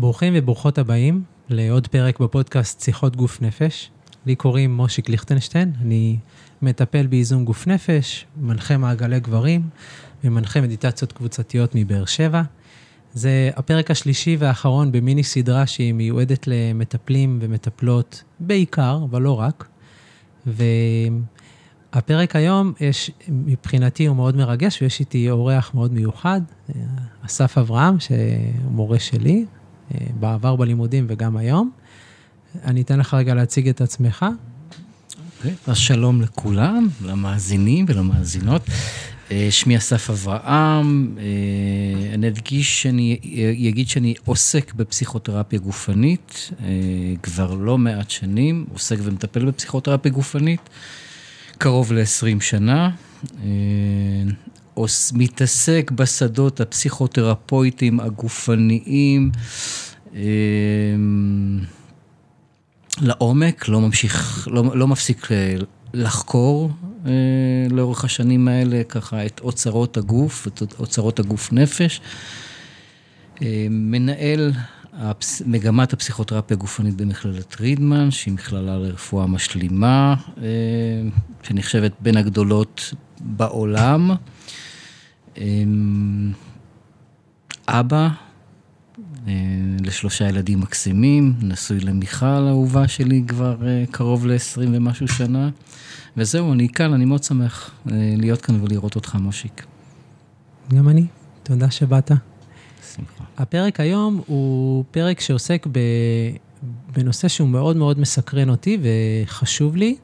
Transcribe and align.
ברוכים 0.00 0.32
וברוכות 0.36 0.78
הבאים 0.78 1.22
לעוד 1.48 1.86
פרק 1.86 2.20
בפודקאסט 2.20 2.80
שיחות 2.80 3.16
גוף 3.16 3.42
נפש. 3.42 3.90
לי 4.26 4.34
קוראים 4.34 4.76
מושיק 4.76 5.08
ליכטנשטיין, 5.08 5.72
אני 5.80 6.16
מטפל 6.62 7.06
באיזון 7.06 7.44
גוף 7.44 7.66
נפש, 7.66 8.26
מנחה 8.36 8.76
מעגלי 8.76 9.20
גברים 9.20 9.62
ומנחה 10.24 10.60
מדיטציות 10.60 11.12
קבוצתיות 11.12 11.74
מבאר 11.74 12.04
שבע. 12.04 12.42
זה 13.14 13.50
הפרק 13.56 13.90
השלישי 13.90 14.36
והאחרון 14.38 14.92
במיני 14.92 15.22
סדרה 15.22 15.66
שהיא 15.66 15.92
מיועדת 15.92 16.46
למטפלים 16.46 17.38
ומטפלות 17.42 18.22
בעיקר, 18.40 19.00
אבל 19.10 19.22
לא 19.22 19.40
רק. 19.40 19.68
והפרק 20.46 22.36
היום, 22.36 22.72
יש, 22.80 23.10
מבחינתי 23.28 24.06
הוא 24.06 24.16
מאוד 24.16 24.36
מרגש, 24.36 24.82
ויש 24.82 25.00
איתי 25.00 25.30
אורח 25.30 25.74
מאוד 25.74 25.92
מיוחד, 25.92 26.40
אסף 27.26 27.58
אברהם, 27.58 28.00
שהוא 28.00 28.16
מורה 28.70 28.98
שלי, 28.98 29.44
בעבר 30.20 30.56
בלימודים 30.56 31.06
וגם 31.08 31.36
היום. 31.36 31.70
אני 32.64 32.82
אתן 32.82 32.98
לך 32.98 33.14
רגע 33.14 33.34
להציג 33.34 33.68
את 33.68 33.80
עצמך. 33.80 34.22
Okay, 34.22 34.58
אוקיי, 35.38 35.54
אז 35.66 35.76
שלום 35.76 36.22
לכולם, 36.22 36.88
למאזינים 37.04 37.84
ולמאזינות. 37.88 38.62
אה, 39.30 39.46
שמי 39.50 39.76
אסף 39.76 40.10
אברהם, 40.10 41.16
אה, 41.18 42.14
אני 42.14 42.28
אדגיש 42.28 42.82
שאני 42.82 43.18
אגיד 43.68 43.88
שאני 43.88 44.14
עוסק 44.24 44.74
בפסיכותרפיה 44.74 45.58
גופנית 45.58 46.50
אה, 46.60 46.66
כבר 47.22 47.54
לא 47.54 47.78
מעט 47.78 48.10
שנים, 48.10 48.66
עוסק 48.72 48.96
ומטפל 49.02 49.44
בפסיכותרפיה 49.44 50.12
גופנית 50.12 50.60
קרוב 51.58 51.92
ל-20 51.92 52.40
שנה. 52.40 52.90
מתעסק 55.14 55.90
בשדות 55.94 56.60
הפסיכותרפויטיים 56.60 58.00
הגופניים 58.00 59.30
לעומק, 63.00 63.68
לא 63.68 63.80
ממשיך, 63.80 64.48
לא, 64.50 64.64
לא 64.76 64.88
מפסיק 64.88 65.28
לחקור 65.94 66.70
אה, 67.06 67.12
לאורך 67.70 68.04
השנים 68.04 68.48
האלה, 68.48 68.82
ככה, 68.88 69.26
את 69.26 69.40
אוצרות 69.40 69.96
הגוף, 69.96 70.46
את 70.46 70.62
אוצרות 70.78 71.18
הגוף 71.18 71.52
נפש. 71.52 72.00
אה, 73.42 73.66
מנהל 73.70 74.52
הפס... 74.92 75.42
מגמת 75.46 75.92
הפסיכותרפיה 75.92 76.56
הגופנית 76.56 76.94
במכללת 76.94 77.60
רידמן, 77.60 78.10
שהיא 78.10 78.34
מכללה 78.34 78.78
לרפואה 78.78 79.26
משלימה, 79.26 80.14
אה, 80.42 80.44
שנחשבת 81.42 81.92
בין 82.00 82.16
הגדולות 82.16 82.94
בעולם. 83.20 84.10
אה, 85.40 85.44
אבא 87.68 88.08
אה, 89.28 89.32
לשלושה 89.80 90.28
ילדים 90.28 90.60
מקסימים, 90.60 91.34
נשוי 91.42 91.80
למיכל 91.80 92.26
האהובה 92.26 92.88
שלי 92.88 93.22
כבר 93.28 93.56
אה, 93.66 93.84
קרוב 93.90 94.26
ל-20 94.26 94.60
ומשהו 94.72 95.08
שנה. 95.08 95.50
וזהו, 96.16 96.52
אני 96.52 96.68
כאן, 96.68 96.92
אני 96.92 97.04
מאוד 97.04 97.24
שמח 97.24 97.70
אה, 97.90 98.14
להיות 98.16 98.40
כאן 98.40 98.62
ולראות 98.62 98.96
אותך, 98.96 99.14
מושיק. 99.14 99.66
גם 100.74 100.88
אני, 100.88 101.06
תודה 101.42 101.70
שבאת. 101.70 102.10
שמחה. 102.94 103.24
הפרק 103.38 103.80
היום 103.80 104.22
הוא 104.26 104.84
פרק 104.90 105.20
שעוסק 105.20 105.66
ב... 105.72 105.78
בנושא 106.92 107.28
שהוא 107.28 107.48
מאוד 107.48 107.76
מאוד 107.76 108.00
מסקרן 108.00 108.50
אותי 108.50 108.78
וחשוב 108.82 109.76
לי, 109.76 109.96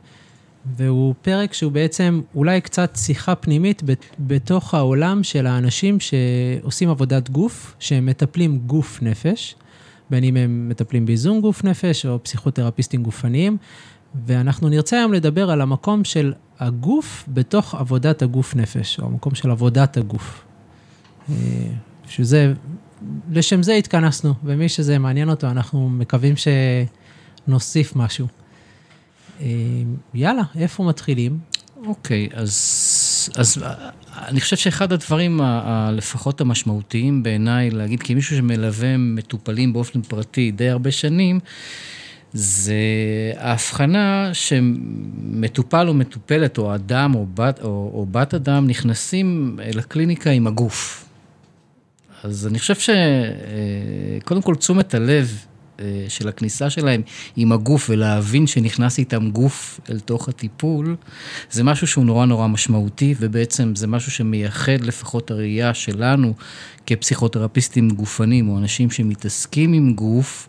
והוא 0.66 1.14
פרק 1.22 1.52
שהוא 1.52 1.72
בעצם 1.72 2.20
אולי 2.34 2.60
קצת 2.60 2.96
שיחה 2.96 3.34
פנימית 3.34 3.82
בתוך 4.18 4.74
העולם 4.74 5.22
של 5.22 5.46
האנשים 5.46 5.98
שעושים 6.00 6.90
עבודת 6.90 7.30
גוף, 7.30 7.74
שהם 7.78 8.06
מטפלים 8.06 8.58
גוף 8.58 9.02
נפש, 9.02 9.54
בין 10.10 10.24
אם 10.24 10.36
הם 10.36 10.68
מטפלים 10.68 11.06
באיזון 11.06 11.40
גוף 11.40 11.64
נפש 11.64 12.06
או 12.06 12.22
פסיכותרפיסטים 12.22 13.02
גופניים, 13.02 13.56
ואנחנו 14.26 14.68
נרצה 14.68 14.96
היום 14.96 15.12
לדבר 15.12 15.50
על 15.50 15.60
המקום 15.60 16.04
של 16.04 16.32
הגוף 16.58 17.24
בתוך 17.28 17.74
עבודת 17.74 18.22
הגוף 18.22 18.54
נפש, 18.54 19.00
או 19.00 19.06
המקום 19.06 19.34
של 19.34 19.50
עבודת 19.50 19.96
הגוף. 19.96 20.44
אה, 21.30 21.34
שזה, 22.08 22.52
לשם 23.30 23.62
זה 23.62 23.74
התכנסנו, 23.74 24.34
ומי 24.44 24.68
שזה 24.68 24.98
מעניין 24.98 25.30
אותו, 25.30 25.46
אנחנו 25.46 25.88
מקווים 25.88 26.34
שנוסיף 27.46 27.96
משהו. 27.96 28.26
אה, 29.40 29.46
יאללה, 30.14 30.42
איפה 30.56 30.84
מתחילים? 30.84 31.38
אוקיי, 31.86 32.28
אז, 32.32 33.30
אז 33.36 33.64
אני 34.28 34.40
חושב 34.40 34.56
שאחד 34.56 34.92
הדברים 34.92 35.40
ה, 35.40 35.90
לפחות 35.92 36.40
המשמעותיים 36.40 37.22
בעיניי 37.22 37.70
להגיד, 37.70 38.02
כמישהו 38.02 38.36
שמלווה 38.36 38.96
מטופלים 38.96 39.72
באופן 39.72 40.02
פרטי 40.02 40.50
די 40.50 40.68
הרבה 40.68 40.90
שנים, 40.90 41.40
זה 42.32 42.74
ההבחנה 43.36 44.30
שמטופל 44.32 45.88
או 45.88 45.94
מטופלת, 45.94 46.58
או 46.58 46.74
אדם 46.74 47.14
או 47.14 47.26
בת, 47.34 47.60
או, 47.62 47.90
או 47.94 48.06
בת 48.10 48.34
אדם, 48.34 48.66
נכנסים 48.66 49.58
לקליניקה 49.74 50.30
עם 50.30 50.46
הגוף. 50.46 51.04
אז 52.22 52.46
אני 52.46 52.58
חושב 52.58 52.74
שקודם 54.20 54.42
כל 54.42 54.54
תשומת 54.54 54.94
הלב 54.94 55.38
אה, 55.38 55.53
של 56.08 56.28
הכניסה 56.28 56.70
שלהם 56.70 57.02
עם 57.36 57.52
הגוף 57.52 57.90
ולהבין 57.90 58.46
שנכנס 58.46 58.98
איתם 58.98 59.30
גוף 59.30 59.80
אל 59.90 60.00
תוך 60.00 60.28
הטיפול, 60.28 60.96
זה 61.50 61.64
משהו 61.64 61.86
שהוא 61.86 62.04
נורא 62.04 62.26
נורא 62.26 62.46
משמעותי, 62.46 63.14
ובעצם 63.20 63.74
זה 63.76 63.86
משהו 63.86 64.12
שמייחד 64.12 64.80
לפחות 64.80 65.30
הראייה 65.30 65.74
שלנו 65.74 66.34
כפסיכותרפיסטים 66.86 67.90
גופנים, 67.90 68.48
או 68.48 68.58
אנשים 68.58 68.90
שמתעסקים 68.90 69.72
עם 69.72 69.94
גוף. 69.94 70.48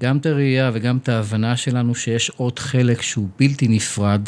גם 0.00 0.16
את 0.16 0.26
הראייה 0.26 0.70
וגם 0.74 0.96
את 0.96 1.08
ההבנה 1.08 1.56
שלנו 1.56 1.94
שיש 1.94 2.30
עוד 2.36 2.58
חלק 2.58 3.02
שהוא 3.02 3.28
בלתי 3.38 3.68
נפרד 3.68 4.22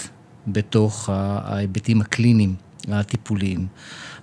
בתוך 0.46 1.08
ההיבטים 1.12 2.00
הקליניים 2.00 2.54
הטיפוליים. 2.88 3.66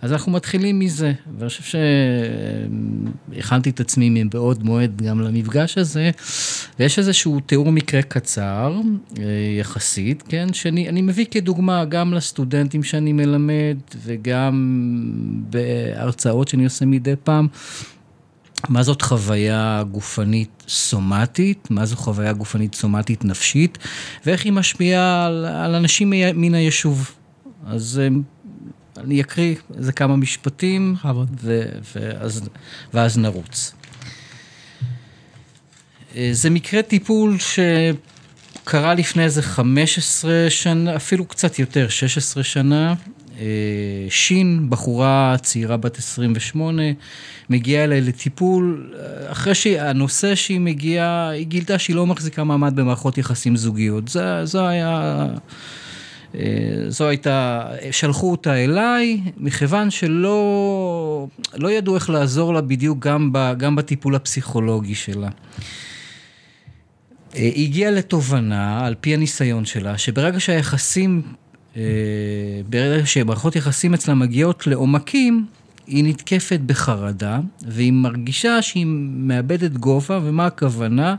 אז 0.01 0.11
אנחנו 0.11 0.31
מתחילים 0.31 0.79
מזה, 0.79 1.13
ואני 1.37 1.49
חושב 1.49 1.77
שהכנתי 3.33 3.69
את 3.69 3.79
עצמי 3.79 4.09
מבעוד 4.09 4.63
מועד 4.63 5.01
גם 5.01 5.21
למפגש 5.21 5.77
הזה, 5.77 6.11
ויש 6.79 6.99
איזשהו 6.99 7.39
תיאור 7.39 7.71
מקרה 7.71 8.01
קצר, 8.01 8.79
אה, 9.19 9.23
יחסית, 9.59 10.23
כן, 10.27 10.53
שאני 10.53 11.01
מביא 11.01 11.25
כדוגמה 11.31 11.85
גם 11.85 12.13
לסטודנטים 12.13 12.83
שאני 12.83 13.13
מלמד, 13.13 13.77
וגם 14.03 14.53
בהרצאות 15.49 16.47
שאני 16.47 16.63
עושה 16.63 16.85
מדי 16.85 17.13
פעם. 17.23 17.47
מה 18.69 18.83
זאת 18.83 19.01
חוויה 19.01 19.83
גופנית 19.91 20.63
סומטית, 20.67 21.67
מה 21.71 21.85
זו 21.85 21.95
חוויה 21.95 22.33
גופנית 22.33 22.75
סומטית 22.75 23.25
נפשית, 23.25 23.77
ואיך 24.25 24.45
היא 24.45 24.53
משפיעה 24.53 25.25
על, 25.25 25.45
על 25.45 25.75
אנשים 25.75 26.13
מן 26.35 26.53
היישוב. 26.53 27.11
אז 27.65 28.01
אה, 28.03 28.07
אני 28.97 29.21
אקריא 29.21 29.55
איזה 29.77 29.91
כמה 29.91 30.15
משפטים, 30.15 30.95
ו, 31.41 31.61
ואז, 31.95 32.49
ואז 32.93 33.17
נרוץ. 33.17 33.73
אה, 36.15 36.29
זה 36.31 36.49
מקרה 36.49 36.81
טיפול 36.81 37.37
שקרה 38.63 38.93
לפני 38.93 39.23
איזה 39.23 39.41
15 39.41 40.49
שנה, 40.49 40.95
אפילו 40.95 41.25
קצת 41.25 41.59
יותר, 41.59 41.89
16 41.89 42.43
שנה. 42.43 42.93
אה, 43.39 44.05
שין, 44.09 44.69
בחורה 44.69 45.35
צעירה 45.41 45.77
בת 45.77 45.97
28, 45.97 46.83
מגיעה 47.49 47.83
אליי 47.83 48.01
לטיפול, 48.01 48.93
אה, 48.99 49.31
אחרי 49.31 49.55
שהנושא 49.55 50.35
שהיא 50.35 50.59
מגיעה, 50.59 51.29
היא 51.29 51.45
גילתה 51.45 51.79
שהיא 51.79 51.95
לא 51.95 52.05
מחזיקה 52.05 52.43
מעמד 52.43 52.75
במערכות 52.75 53.17
יחסים 53.17 53.55
זוגיות. 53.55 54.07
זה, 54.07 54.45
זה 54.45 54.67
היה... 54.67 55.27
אה, 56.35 56.41
זו 56.87 57.07
הייתה, 57.07 57.67
שלחו 57.91 58.31
אותה 58.31 58.55
אליי, 58.55 59.21
מכיוון 59.37 59.89
שלא 59.91 61.27
לא 61.53 61.71
ידעו 61.71 61.95
איך 61.95 62.09
לעזור 62.09 62.53
לה 62.53 62.61
בדיוק 62.61 62.99
גם, 62.99 63.29
ב, 63.33 63.53
גם 63.57 63.75
בטיפול 63.75 64.15
הפסיכולוגי 64.15 64.95
שלה. 64.95 65.29
היא 67.33 67.65
הגיעה 67.67 67.91
לתובנה, 67.91 68.85
על 68.85 68.95
פי 69.01 69.13
הניסיון 69.13 69.65
שלה, 69.65 69.97
שברגע 69.97 70.39
שהיחסים 70.39 71.21
אה, 71.77 71.81
ברגע 72.69 73.05
שמערכות 73.05 73.55
יחסים 73.55 73.93
אצלה 73.93 74.13
מגיעות 74.13 74.67
לעומקים, 74.67 75.45
היא 75.87 76.03
נתקפת 76.03 76.59
בחרדה, 76.65 77.39
והיא 77.67 77.93
מרגישה 77.93 78.61
שהיא 78.61 78.85
מאבדת 79.09 79.71
גובה, 79.71 80.19
ומה 80.23 80.45
הכוונה? 80.45 81.15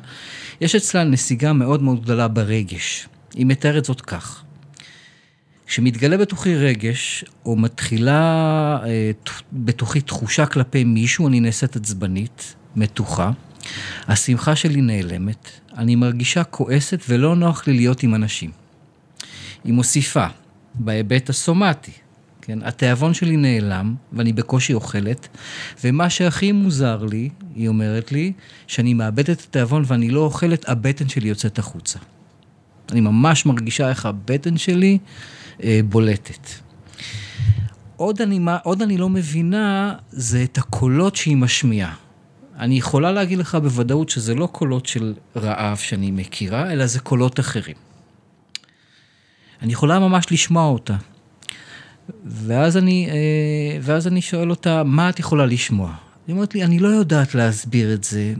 יש 0.60 0.74
אצלה 0.74 1.04
נסיגה 1.04 1.52
מאוד 1.52 1.82
מאוד 1.82 2.02
גדולה 2.02 2.28
ברגש. 2.28 3.08
היא 3.34 3.46
מתארת 3.46 3.84
זאת 3.84 4.00
כך. 4.00 4.44
כשמתגלה 5.72 6.16
בתוכי 6.16 6.56
רגש, 6.56 7.24
או 7.46 7.56
מתחילה 7.56 8.78
אה, 8.84 9.10
בתוכי 9.52 10.00
תחושה 10.00 10.46
כלפי 10.46 10.84
מישהו, 10.84 11.28
אני 11.28 11.40
נעשית 11.40 11.76
עצבנית, 11.76 12.54
מתוחה. 12.76 13.30
השמחה 14.08 14.56
שלי 14.56 14.80
נעלמת, 14.80 15.50
אני 15.76 15.96
מרגישה 15.96 16.44
כועסת 16.44 17.00
ולא 17.08 17.36
נוח 17.36 17.66
לי 17.66 17.72
להיות 17.72 18.02
עם 18.02 18.14
אנשים. 18.14 18.50
היא 19.64 19.72
מוסיפה, 19.72 20.26
בהיבט 20.74 21.30
הסומטי, 21.30 21.92
כן? 22.42 22.58
התיאבון 22.62 23.14
שלי 23.14 23.36
נעלם, 23.36 23.94
ואני 24.12 24.32
בקושי 24.32 24.74
אוכלת, 24.74 25.28
ומה 25.84 26.10
שהכי 26.10 26.52
מוזר 26.52 27.04
לי, 27.04 27.28
היא 27.54 27.68
אומרת 27.68 28.12
לי, 28.12 28.32
שאני 28.66 28.94
מאבדת 28.94 29.30
את 29.30 29.40
התיאבון 29.40 29.84
ואני 29.86 30.10
לא 30.10 30.20
אוכלת, 30.20 30.68
הבטן 30.68 31.08
שלי 31.08 31.28
יוצאת 31.28 31.58
החוצה. 31.58 31.98
אני 32.90 33.00
ממש 33.00 33.46
מרגישה 33.46 33.88
איך 33.88 34.06
הבטן 34.06 34.56
שלי 34.56 34.98
בולטת. 35.88 36.48
עוד 37.96 38.22
אני, 38.22 38.40
עוד 38.62 38.82
אני 38.82 38.98
לא 38.98 39.08
מבינה 39.08 39.94
זה 40.10 40.42
את 40.42 40.58
הקולות 40.58 41.16
שהיא 41.16 41.36
משמיעה. 41.36 41.94
אני 42.58 42.78
יכולה 42.78 43.12
להגיד 43.12 43.38
לך 43.38 43.54
בוודאות 43.54 44.08
שזה 44.08 44.34
לא 44.34 44.46
קולות 44.46 44.86
של 44.86 45.14
רעב 45.36 45.76
שאני 45.76 46.10
מכירה, 46.10 46.72
אלא 46.72 46.86
זה 46.86 47.00
קולות 47.00 47.40
אחרים. 47.40 47.76
אני 49.62 49.72
יכולה 49.72 49.98
ממש 49.98 50.26
לשמוע 50.30 50.66
אותה. 50.66 50.96
ואז 52.24 52.76
אני, 52.76 53.08
אה, 53.10 53.78
ואז 53.82 54.06
אני 54.06 54.22
שואל 54.22 54.50
אותה, 54.50 54.82
מה 54.84 55.08
את 55.08 55.18
יכולה 55.18 55.46
לשמוע? 55.46 55.94
היא 56.26 56.34
אומרת 56.34 56.54
לי, 56.54 56.64
אני 56.64 56.78
לא 56.78 56.88
יודעת 56.88 57.34
להסביר 57.34 57.94
את 57.94 58.04
זה. 58.04 58.34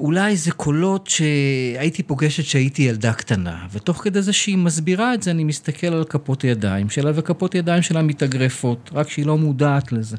אולי 0.00 0.36
זה 0.36 0.52
קולות 0.52 1.06
שהייתי 1.06 2.02
פוגשת 2.02 2.42
כשהייתי 2.42 2.82
ילדה 2.82 3.12
קטנה, 3.12 3.66
ותוך 3.72 4.04
כדי 4.04 4.22
זה 4.22 4.32
שהיא 4.32 4.58
מסבירה 4.58 5.14
את 5.14 5.22
זה, 5.22 5.30
אני 5.30 5.44
מסתכל 5.44 5.86
על 5.86 6.04
כפות 6.04 6.42
הידיים 6.42 6.90
שלה, 6.90 7.10
וכפות 7.14 7.52
הידיים 7.52 7.82
שלה 7.82 8.02
מתאגרפות, 8.02 8.90
רק 8.94 9.08
שהיא 9.08 9.26
לא 9.26 9.38
מודעת 9.38 9.92
לזה. 9.92 10.16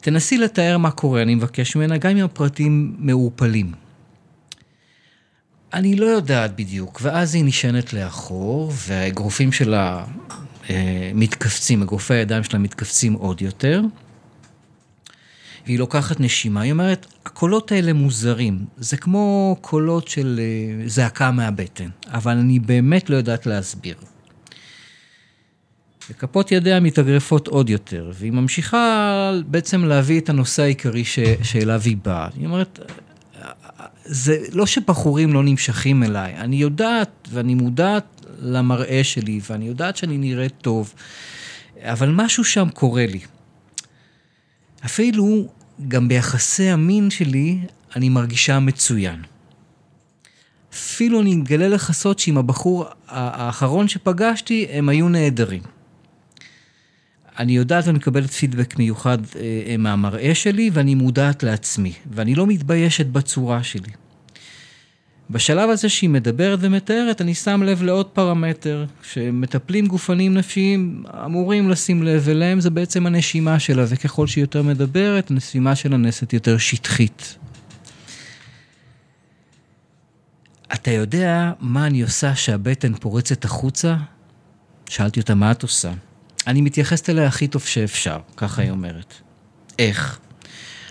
תנסי 0.00 0.38
לתאר 0.38 0.78
מה 0.78 0.90
קורה, 0.90 1.22
אני 1.22 1.34
מבקש 1.34 1.76
ממנה, 1.76 1.98
גם 1.98 2.10
אם 2.16 2.24
הפרטים 2.24 2.96
מעורפלים. 2.98 3.72
אני 5.74 5.96
לא 5.96 6.06
יודעת 6.06 6.56
בדיוק, 6.56 7.00
ואז 7.02 7.34
היא 7.34 7.44
נשענת 7.44 7.92
לאחור, 7.92 8.72
והאגרופים 8.86 9.52
שלה 9.52 10.04
אה, 10.70 11.10
מתכווצים, 11.14 11.82
אגרופי 11.82 12.14
הידיים 12.14 12.44
שלה 12.44 12.58
מתכווצים 12.58 13.12
עוד 13.12 13.42
יותר. 13.42 13.82
והיא 15.66 15.78
לוקחת 15.78 16.20
נשימה, 16.20 16.60
היא 16.60 16.72
אומרת, 16.72 17.06
הקולות 17.26 17.72
האלה 17.72 17.92
מוזרים, 17.92 18.64
זה 18.78 18.96
כמו 18.96 19.56
קולות 19.60 20.08
של 20.08 20.40
אה, 20.42 20.88
זעקה 20.88 21.30
מהבטן, 21.30 21.88
אבל 22.06 22.36
אני 22.36 22.58
באמת 22.58 23.10
לא 23.10 23.16
יודעת 23.16 23.46
להסביר. 23.46 23.94
וכפות 26.10 26.52
ידיה 26.52 26.80
מתאגרפות 26.80 27.48
עוד 27.48 27.70
יותר, 27.70 28.10
והיא 28.14 28.32
ממשיכה 28.32 29.32
בעצם 29.46 29.84
להביא 29.84 30.20
את 30.20 30.28
הנושא 30.28 30.62
העיקרי 30.62 31.04
ש... 31.04 31.18
שאליו 31.42 31.80
היא 31.84 31.96
באה. 32.04 32.28
היא 32.36 32.46
אומרת, 32.46 32.78
זה 34.04 34.38
לא 34.52 34.66
שבחורים 34.66 35.32
לא 35.32 35.42
נמשכים 35.42 36.02
אליי, 36.02 36.36
אני 36.36 36.56
יודעת 36.56 37.28
ואני 37.30 37.54
מודעת 37.54 38.26
למראה 38.42 39.04
שלי, 39.04 39.40
ואני 39.50 39.64
יודעת 39.64 39.96
שאני 39.96 40.18
נראית 40.18 40.54
טוב, 40.60 40.94
אבל 41.80 42.10
משהו 42.10 42.44
שם 42.44 42.68
קורה 42.74 43.06
לי. 43.06 43.20
אפילו 44.84 45.48
גם 45.88 46.08
ביחסי 46.08 46.68
המין 46.68 47.10
שלי, 47.10 47.58
אני 47.96 48.08
מרגישה 48.08 48.60
מצוין. 48.60 49.22
אפילו 50.72 51.20
אני 51.20 51.34
מגלה 51.34 51.68
לך 51.68 51.92
סוד 51.92 52.18
שעם 52.18 52.38
הבחור 52.38 52.84
האחרון 53.08 53.88
שפגשתי, 53.88 54.66
הם 54.70 54.88
היו 54.88 55.08
נהדרים. 55.08 55.62
אני 57.38 57.56
יודעת 57.56 57.86
ואני 57.86 57.98
מקבלת 57.98 58.30
פידבק 58.30 58.78
מיוחד 58.78 59.18
אה, 59.36 59.40
אה, 59.66 59.76
מהמראה 59.76 60.34
שלי, 60.34 60.70
ואני 60.72 60.94
מודעת 60.94 61.42
לעצמי, 61.42 61.92
ואני 62.10 62.34
לא 62.34 62.46
מתביישת 62.46 63.06
בצורה 63.06 63.62
שלי. 63.62 63.92
בשלב 65.30 65.70
הזה 65.70 65.88
שהיא 65.88 66.10
מדברת 66.10 66.58
ומתארת, 66.62 67.20
אני 67.20 67.34
שם 67.34 67.62
לב 67.62 67.82
לעוד 67.82 68.06
פרמטר, 68.06 68.84
שמטפלים 69.02 69.86
גופניים 69.86 70.34
נפשיים 70.34 71.04
אמורים 71.24 71.70
לשים 71.70 72.02
לב 72.02 72.28
אליהם, 72.28 72.60
זה 72.60 72.70
בעצם 72.70 73.06
הנשימה 73.06 73.58
שלה, 73.58 73.84
וככל 73.88 74.26
שהיא 74.26 74.42
יותר 74.42 74.62
מדברת, 74.62 75.30
הנשימה 75.30 75.76
שלה 75.76 75.96
נעשית 75.96 76.32
יותר 76.32 76.58
שטחית. 76.58 77.38
אתה 80.74 80.90
יודע 80.90 81.52
מה 81.60 81.86
אני 81.86 82.02
עושה 82.02 82.34
שהבטן 82.34 82.94
פורצת 82.94 83.44
החוצה? 83.44 83.96
שאלתי 84.88 85.20
אותה, 85.20 85.34
מה 85.34 85.50
את 85.50 85.62
עושה? 85.62 85.92
אני 86.46 86.60
מתייחסת 86.60 87.10
אליה 87.10 87.26
הכי 87.26 87.48
טוב 87.48 87.62
שאפשר, 87.62 88.18
ככה 88.36 88.62
היא 88.62 88.70
אומרת. 88.70 89.14
איך? 89.78 90.18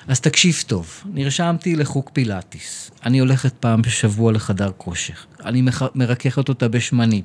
אז 0.08 0.20
תקשיב 0.20 0.64
טוב, 0.68 1.04
נרשמתי 1.14 1.76
לחוג 1.76 2.10
פילאטיס. 2.14 2.92
אני 3.06 3.20
הולכת 3.20 3.54
פעם 3.60 3.82
בשבוע 3.82 4.32
לחדר 4.32 4.72
כושר. 4.78 5.14
אני 5.46 5.64
מרככת 5.96 6.50
אותה 6.50 6.68
בשמנים. 6.68 7.24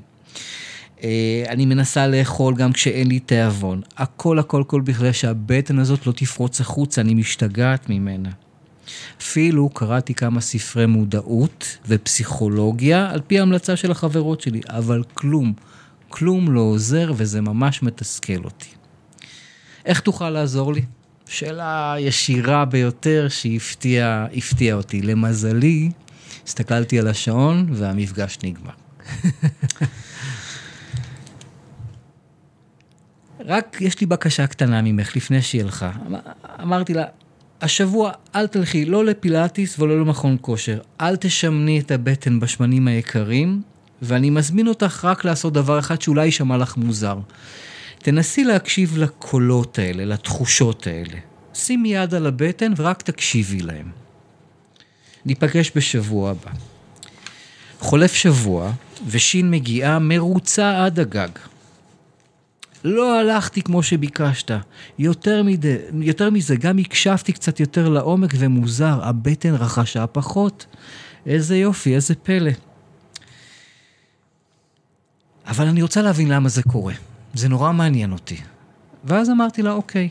אה, 1.03 1.44
אני 1.49 1.67
מנסה 1.67 2.06
לאכול 2.06 2.55
גם 2.55 2.73
כשאין 2.73 3.09
לי 3.09 3.21
תיאבון. 3.21 3.81
הכל 3.97 4.38
הכל 4.38 4.65
כל 4.67 4.81
בכלל 4.81 5.12
שהבטן 5.12 5.79
הזאת 5.79 6.06
לא 6.06 6.12
תפרוץ 6.12 6.61
החוצה, 6.61 7.00
אני 7.00 7.15
משתגעת 7.15 7.88
ממנה. 7.88 8.31
אפילו 9.21 9.69
קראתי 9.69 10.15
כמה 10.15 10.41
ספרי 10.41 10.87
מודעות 10.87 11.79
ופסיכולוגיה 11.88 13.11
על 13.11 13.21
פי 13.26 13.41
המלצה 13.41 13.76
של 13.76 13.91
החברות 13.91 14.41
שלי, 14.41 14.61
אבל 14.69 15.03
כלום, 15.15 15.53
כלום 16.09 16.53
לא 16.53 16.61
עוזר 16.61 17.12
וזה 17.17 17.41
ממש 17.41 17.83
מתסכל 17.83 18.44
אותי. 18.44 18.69
איך 19.87 20.00
תוכל 20.00 20.31
לעזור 20.31 20.73
לי? 20.73 20.83
שאלה 21.31 21.94
ישירה 21.99 22.65
ביותר 22.65 23.29
שהפתיעה 23.29 24.27
אותי. 24.73 25.03
למזלי, 25.03 25.91
הסתכלתי 26.47 26.99
על 26.99 27.09
השעון 27.09 27.67
והמפגש 27.73 28.38
נגמר. 28.44 28.73
רק 33.47 33.77
יש 33.81 34.00
לי 34.00 34.06
בקשה 34.06 34.47
קטנה 34.47 34.82
ממך 34.82 35.17
לפני 35.17 35.43
שהיא 35.43 35.62
הלכה. 35.62 35.93
אמרתי 36.62 36.94
לה, 36.94 37.05
השבוע 37.61 38.12
אל 38.35 38.47
תלכי 38.47 38.85
לא 38.85 39.05
לפילאטיס 39.05 39.79
ולא 39.79 40.00
למכון 40.00 40.37
כושר. 40.41 40.79
אל 41.00 41.17
תשמני 41.17 41.81
את 41.81 41.91
הבטן 41.91 42.41
בשמנים 42.41 42.88
היקרים, 42.88 43.62
ואני 44.03 44.31
מזמין 44.31 44.69
אותך 44.69 45.05
רק 45.05 45.25
לעשות 45.25 45.53
דבר 45.53 45.79
אחד 45.79 46.03
שאולי 46.03 46.25
יישמע 46.25 46.56
לך 46.56 46.76
מוזר. 46.76 47.19
תנסי 48.02 48.44
להקשיב 48.44 48.99
לקולות 48.99 49.79
האלה, 49.79 50.05
לתחושות 50.05 50.87
האלה. 50.87 51.19
שימי 51.55 51.94
יד 51.94 52.14
על 52.14 52.26
הבטן 52.26 52.73
ורק 52.76 53.02
תקשיבי 53.02 53.61
להם. 53.61 53.91
ניפגש 55.25 55.73
בשבוע 55.75 56.31
הבא. 56.31 56.50
חולף 57.81 58.14
שבוע, 58.14 58.73
ושין 59.06 59.50
מגיעה 59.50 59.99
מרוצה 59.99 60.85
עד 60.85 61.00
הגג. 61.00 61.29
לא 62.85 63.20
הלכתי 63.20 63.62
כמו 63.62 63.82
שביקשת. 63.82 64.50
יותר, 64.99 65.43
מדי, 65.43 65.76
יותר 66.00 66.31
מזה, 66.31 66.56
גם 66.56 66.79
הקשבתי 66.79 67.32
קצת 67.32 67.61
יותר 67.61 67.88
לעומק 67.88 68.31
ומוזר, 68.38 68.99
הבטן 69.02 69.54
רכשה 69.54 70.07
פחות. 70.07 70.66
איזה 71.26 71.57
יופי, 71.57 71.95
איזה 71.95 72.14
פלא. 72.14 72.50
אבל 75.47 75.66
אני 75.66 75.83
רוצה 75.83 76.02
להבין 76.02 76.28
למה 76.28 76.49
זה 76.49 76.62
קורה. 76.62 76.95
זה 77.35 77.49
נורא 77.49 77.73
מעניין 77.73 78.13
אותי. 78.13 78.37
ואז 79.05 79.31
אמרתי 79.31 79.63
לה, 79.63 79.73
אוקיי, 79.73 80.09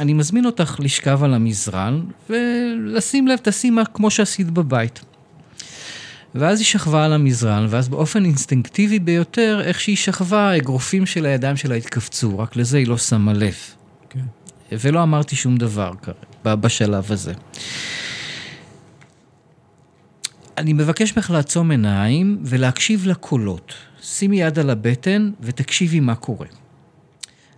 אני 0.00 0.12
מזמין 0.12 0.46
אותך 0.46 0.76
לשכב 0.78 1.24
על 1.24 1.34
המזרן 1.34 2.04
ולשים 2.30 3.28
לב, 3.28 3.36
תעשי 3.36 3.70
מה 3.70 3.84
כמו 3.84 4.10
שעשית 4.10 4.50
בבית. 4.50 5.00
ואז 6.34 6.58
היא 6.58 6.66
שכבה 6.66 7.04
על 7.04 7.12
המזרן, 7.12 7.66
ואז 7.70 7.88
באופן 7.88 8.24
אינסטינקטיבי 8.24 8.98
ביותר, 8.98 9.60
איך 9.64 9.80
שהיא 9.80 9.96
שכבה, 9.96 10.50
האגרופים 10.50 11.06
של 11.06 11.26
הידיים 11.26 11.56
שלה 11.56 11.74
התכווצו, 11.74 12.38
רק 12.38 12.56
לזה 12.56 12.78
היא 12.78 12.86
לא 12.86 12.98
שמה 12.98 13.32
לב. 13.32 13.54
Okay. 13.54 14.18
כן. 14.70 14.76
ולא 14.80 15.02
אמרתי 15.02 15.36
שום 15.36 15.56
דבר 15.56 15.92
בשלב 16.44 17.12
הזה. 17.12 17.32
אני 20.58 20.72
מבקש 20.72 21.16
ממך 21.16 21.30
לעצום 21.30 21.70
עיניים 21.70 22.38
ולהקשיב 22.44 23.06
לקולות. 23.06 23.74
שימי 24.02 24.40
יד 24.40 24.58
על 24.58 24.70
הבטן 24.70 25.30
ותקשיבי 25.40 26.00
מה 26.00 26.14
קורה. 26.14 26.46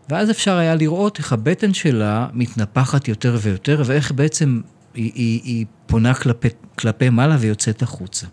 ואז 0.09 0.30
אפשר 0.30 0.56
היה 0.56 0.75
לראות 0.75 1.18
איך 1.18 1.32
הבטן 1.32 1.75
שלה 1.75 2.26
מתנפחת 2.32 3.09
יותר 3.09 3.38
ויותר, 3.42 3.82
ואיך 3.87 4.12
בעצם 4.12 4.61
היא, 4.94 5.12
היא, 5.14 5.40
היא 5.44 5.66
פונה 5.87 6.14
כלפי, 6.14 6.49
כלפי 6.78 7.11
מעלה 7.11 7.37
ויוצאת 7.40 7.82
החוצה. 7.82 8.26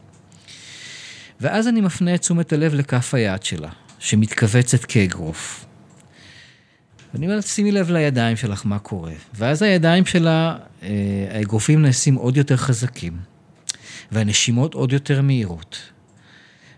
ואז 1.41 1.67
אני 1.67 1.81
מפנה 1.81 2.15
את 2.15 2.21
תשומת 2.21 2.53
הלב 2.53 2.73
לכף 2.73 3.13
היד 3.13 3.43
שלה, 3.43 3.69
שמתכווצת 3.99 4.85
כאגרוף. 4.85 5.65
ואני 7.13 7.25
אומר, 7.25 7.41
שימי 7.41 7.71
לב 7.71 7.91
לידיים 7.91 8.37
שלך, 8.37 8.65
מה 8.65 8.79
קורה. 8.79 9.13
ואז 9.35 9.61
הידיים 9.61 10.05
שלה, 10.05 10.57
אה, 10.83 10.89
האגרופים 11.31 11.81
נעשים 11.81 12.15
עוד 12.15 12.37
יותר 12.37 12.57
חזקים, 12.57 13.17
והנשימות 14.11 14.73
עוד 14.73 14.93
יותר 14.93 15.21
מהירות. 15.21 15.77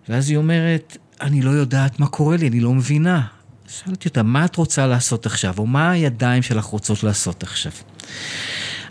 ואז 0.09 0.29
היא 0.29 0.37
אומרת, 0.37 0.97
אני 1.21 1.41
לא 1.41 1.51
יודעת 1.51 1.99
מה 1.99 2.07
קורה 2.07 2.37
לי, 2.37 2.47
אני 2.47 2.59
לא 2.59 2.73
מבינה. 2.73 3.21
שאלתי 3.67 4.09
אותה, 4.09 4.23
מה 4.23 4.45
את 4.45 4.55
רוצה 4.55 4.87
לעשות 4.87 5.25
עכשיו, 5.25 5.53
או 5.57 5.65
מה 5.65 5.91
הידיים 5.91 6.41
שלך 6.41 6.65
רוצות 6.65 7.03
לעשות 7.03 7.43
עכשיו? 7.43 7.71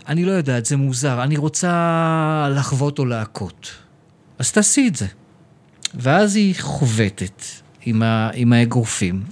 אני 0.07 0.25
לא 0.25 0.31
יודעת, 0.31 0.65
זה 0.65 0.77
מוזר, 0.77 1.23
אני 1.23 1.37
רוצה 1.37 2.49
לחוות 2.55 2.99
או 2.99 3.05
להכות. 3.05 3.71
אז 4.39 4.51
תעשי 4.51 4.87
את 4.87 4.95
זה. 4.95 5.07
ואז 5.93 6.35
היא 6.35 6.55
חובטת. 6.59 7.43
עם, 7.85 8.03
ה, 8.03 8.29
עם 8.33 8.53
האגרופים. 8.53 9.23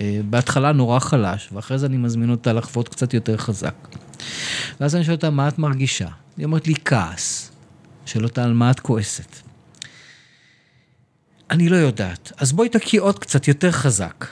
אה, 0.00 0.20
בהתחלה 0.30 0.72
נורא 0.72 0.98
חלש, 0.98 1.48
ואחרי 1.52 1.78
זה 1.78 1.86
אני 1.86 1.96
מזמין 1.96 2.30
אותה 2.30 2.52
לחוות 2.52 2.88
קצת 2.88 3.14
יותר 3.14 3.36
חזק. 3.36 3.74
ואז 4.80 4.96
אני 4.96 5.04
שואל 5.04 5.14
אותה, 5.14 5.30
מה 5.30 5.48
את 5.48 5.58
מרגישה? 5.58 6.08
היא 6.36 6.44
אומרת 6.44 6.66
לי, 6.66 6.74
כעס. 6.84 7.50
שואל 8.06 8.24
אותה, 8.24 8.44
על 8.44 8.52
מה 8.52 8.70
את 8.70 8.80
כועסת? 8.80 9.45
אני 11.50 11.68
לא 11.68 11.76
יודעת. 11.76 12.32
אז 12.36 12.52
בואי 12.52 12.68
תקיא 12.68 13.00
עוד 13.00 13.18
קצת 13.18 13.48
יותר 13.48 13.70
חזק. 13.70 14.26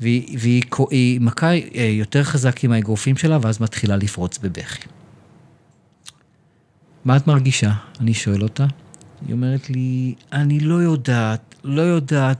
והיא, 0.00 0.38
והיא 0.40 0.62
היא 0.90 1.20
מכה 1.20 1.52
אה, 1.54 1.90
יותר 1.92 2.24
חזק 2.24 2.64
עם 2.64 2.72
האגרופים 2.72 3.16
שלה, 3.16 3.38
ואז 3.42 3.60
מתחילה 3.60 3.96
לפרוץ 3.96 4.38
בבכי. 4.38 4.88
מה 7.04 7.16
את 7.16 7.26
מרגישה? 7.26 7.72
אני 8.00 8.14
שואל 8.14 8.42
אותה. 8.42 8.66
היא 9.26 9.32
אומרת 9.32 9.70
לי, 9.70 10.14
אני 10.32 10.60
לא 10.60 10.74
יודעת, 10.74 11.54
לא 11.64 11.82
יודעת 11.82 12.38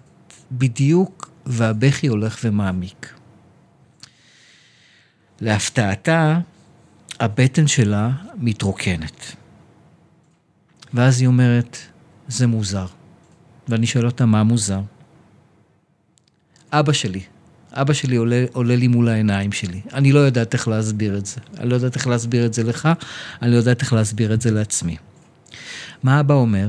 בדיוק, 0.52 1.30
והבכי 1.46 2.06
הולך 2.06 2.38
ומעמיק. 2.44 3.14
להפתעתה, 5.40 6.38
הבטן 7.20 7.66
שלה 7.66 8.10
מתרוקנת. 8.36 9.36
ואז 10.94 11.20
היא 11.20 11.26
אומרת, 11.26 11.78
זה 12.28 12.46
מוזר. 12.46 12.86
ואני 13.68 13.86
שואל 13.86 14.06
אותה, 14.06 14.26
מה 14.26 14.42
מוזר? 14.42 14.80
אבא 16.72 16.92
שלי, 16.92 17.20
אבא 17.72 17.92
שלי 17.92 18.16
עולה, 18.16 18.44
עולה 18.52 18.76
לי 18.76 18.88
מול 18.88 19.08
העיניים 19.08 19.52
שלי. 19.52 19.80
אני 19.92 20.12
לא 20.12 20.18
יודעת 20.18 20.54
איך 20.54 20.68
להסביר 20.68 21.18
את 21.18 21.26
זה. 21.26 21.40
אני 21.58 21.68
לא 21.68 21.74
יודעת 21.74 21.96
איך 21.96 22.06
להסביר 22.06 22.46
את 22.46 22.54
זה 22.54 22.62
לך, 22.62 22.88
אני 23.42 23.50
לא 23.50 23.56
יודעת 23.56 23.82
איך 23.82 23.92
להסביר 23.92 24.34
את 24.34 24.40
זה 24.40 24.50
לעצמי. 24.50 24.96
מה 26.02 26.20
אבא 26.20 26.34
אומר? 26.34 26.68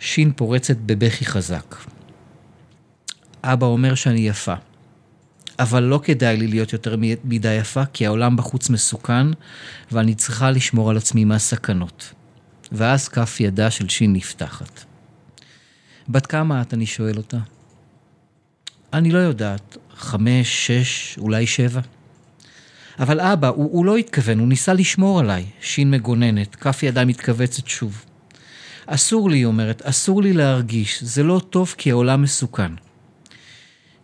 שין 0.00 0.32
פורצת 0.36 0.76
בבכי 0.76 1.24
חזק. 1.24 1.76
אבא 3.42 3.66
אומר 3.66 3.94
שאני 3.94 4.20
יפה, 4.20 4.54
אבל 5.58 5.82
לא 5.82 6.00
כדאי 6.02 6.36
לי 6.36 6.46
להיות 6.46 6.72
יותר 6.72 6.96
מדי 7.24 7.54
יפה, 7.54 7.84
כי 7.92 8.06
העולם 8.06 8.36
בחוץ 8.36 8.70
מסוכן, 8.70 9.26
ואני 9.92 10.14
צריכה 10.14 10.50
לשמור 10.50 10.90
על 10.90 10.96
עצמי 10.96 11.24
מהסכנות. 11.24 12.12
ואז 12.72 13.08
כף 13.08 13.36
ידה 13.40 13.70
של 13.70 13.88
שין 13.88 14.12
נפתחת. 14.12 14.84
בת 16.08 16.26
כמה 16.26 16.62
את? 16.62 16.74
אני 16.74 16.86
שואל 16.86 17.16
אותה. 17.16 17.38
אני 18.92 19.10
לא 19.10 19.18
יודעת, 19.18 19.76
חמש, 19.96 20.66
שש, 20.66 21.18
אולי 21.18 21.46
שבע. 21.46 21.80
אבל 22.98 23.20
אבא, 23.20 23.48
הוא, 23.48 23.70
הוא 23.72 23.84
לא 23.84 23.96
התכוון, 23.96 24.38
הוא 24.38 24.48
ניסה 24.48 24.72
לשמור 24.72 25.20
עליי. 25.20 25.44
שין 25.60 25.90
מגוננת, 25.90 26.56
כף 26.56 26.82
ידה 26.82 27.04
מתכווצת 27.04 27.66
שוב. 27.66 28.04
אסור 28.86 29.30
לי, 29.30 29.36
היא 29.36 29.46
אומרת, 29.46 29.82
אסור 29.82 30.22
לי 30.22 30.32
להרגיש, 30.32 31.02
זה 31.02 31.22
לא 31.22 31.40
טוב 31.50 31.74
כי 31.78 31.90
העולם 31.90 32.22
מסוכן. 32.22 32.72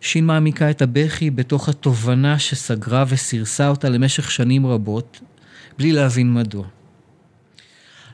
שין 0.01 0.25
מעמיקה 0.25 0.69
את 0.69 0.81
הבכי 0.81 1.29
בתוך 1.29 1.69
התובנה 1.69 2.39
שסגרה 2.39 3.05
וסירסה 3.07 3.67
אותה 3.67 3.89
למשך 3.89 4.31
שנים 4.31 4.65
רבות, 4.65 5.19
בלי 5.77 5.91
להבין 5.91 6.33
מדוע. 6.33 6.65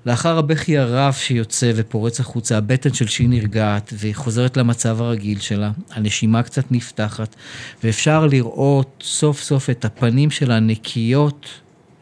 לאחר 0.06 0.38
הבכי 0.38 0.78
הרב 0.78 1.14
שיוצא 1.14 1.72
ופורץ 1.76 2.20
החוצה, 2.20 2.58
הבטן 2.58 2.94
של 2.94 3.08
שין 3.08 3.30
נרגעת 3.30 3.94
והיא 3.98 4.16
חוזרת 4.16 4.58
למצב 4.58 5.02
הרגיל 5.02 5.40
שלה, 5.40 5.72
הנשימה 5.92 6.44
קצת 6.44 6.72
נפתחת, 6.72 7.36
ואפשר 7.84 8.26
לראות 8.26 9.04
סוף 9.06 9.42
סוף 9.42 9.70
את 9.70 9.86
הפנים 9.86 10.32
שלה 10.32 10.60
נקיות 10.60 11.50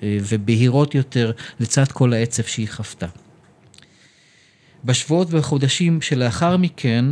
אה, 0.03 0.17
ובהירות 0.21 0.95
יותר 0.95 1.31
לצד 1.59 1.91
כל 1.91 2.13
העצב 2.13 2.43
שהיא 2.43 2.67
חוותה. 2.69 3.07
בשבועות 4.85 5.27
ובחודשים 5.31 6.01
שלאחר 6.01 6.57
מכן, 6.57 7.05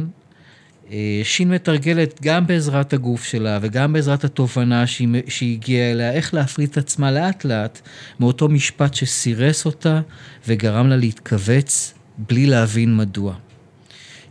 שין 1.23 1.49
מתרגלת 1.49 2.19
גם 2.21 2.47
בעזרת 2.47 2.93
הגוף 2.93 3.23
שלה 3.23 3.59
וגם 3.61 3.93
בעזרת 3.93 4.23
התובנה 4.23 4.87
שהיא, 4.87 5.53
הגיעה 5.53 5.91
אליה, 5.91 6.11
איך 6.11 6.33
להפריט 6.33 6.71
את 6.71 6.77
עצמה 6.77 7.11
לאט 7.11 7.45
לאט 7.45 7.81
מאותו 8.19 8.49
משפט 8.49 8.93
שסירס 8.93 9.65
אותה 9.65 10.01
וגרם 10.47 10.87
לה 10.87 10.97
להתכווץ 10.97 11.93
בלי 12.17 12.45
להבין 12.45 12.97
מדוע. 12.97 13.35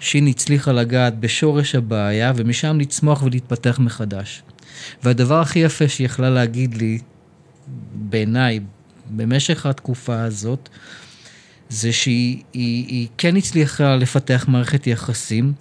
שין 0.00 0.26
הצליחה 0.26 0.72
לגעת 0.72 1.20
בשורש 1.20 1.74
הבעיה 1.74 2.32
ומשם 2.36 2.80
לצמוח 2.80 3.22
ולהתפתח 3.22 3.78
מחדש. 3.78 4.42
והדבר 5.02 5.40
הכי 5.40 5.58
יפה 5.58 5.88
שהיא 5.88 6.04
יכלה 6.04 6.30
להגיד 6.30 6.74
לי, 6.74 6.98
בעיניי, 7.94 8.60
במשך 9.10 9.66
התקופה 9.66 10.22
הזאת, 10.22 10.68
זה 11.68 11.92
שהיא 11.92 12.42
היא, 12.52 12.86
היא 12.86 13.08
כן 13.18 13.36
הצליחה 13.36 13.96
לפתח 13.96 14.44
מערכת 14.48 14.86
יחסים, 14.86 15.52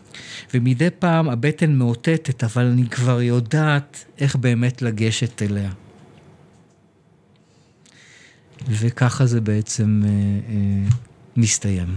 ומדי 0.54 0.90
פעם 1.00 1.30
הבטן 1.30 1.74
מאותתת, 1.74 2.44
אבל 2.44 2.66
אני 2.66 2.90
כבר 2.90 3.22
יודעת 3.22 4.06
איך 4.20 4.36
באמת 4.36 4.82
לגשת 4.82 5.42
אליה. 5.42 5.72
וככה 8.68 9.26
זה 9.26 9.42
בעצם 9.42 10.02
אה, 10.06 10.10
אה, 10.10 10.90
מסתיים. 11.38 11.96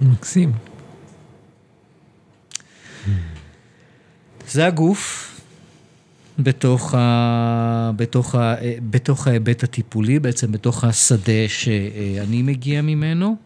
מקסים. 0.00 0.52
זה 4.48 4.66
הגוף, 4.66 5.33
בתוך, 6.38 6.94
ה, 6.94 7.90
בתוך, 7.96 8.34
ה, 8.34 8.54
בתוך 8.90 9.26
ההיבט 9.26 9.62
הטיפולי, 9.62 10.18
בעצם 10.18 10.52
בתוך 10.52 10.84
השדה 10.84 11.48
שאני 11.48 12.42
מגיע 12.42 12.82
ממנו. 12.82 13.36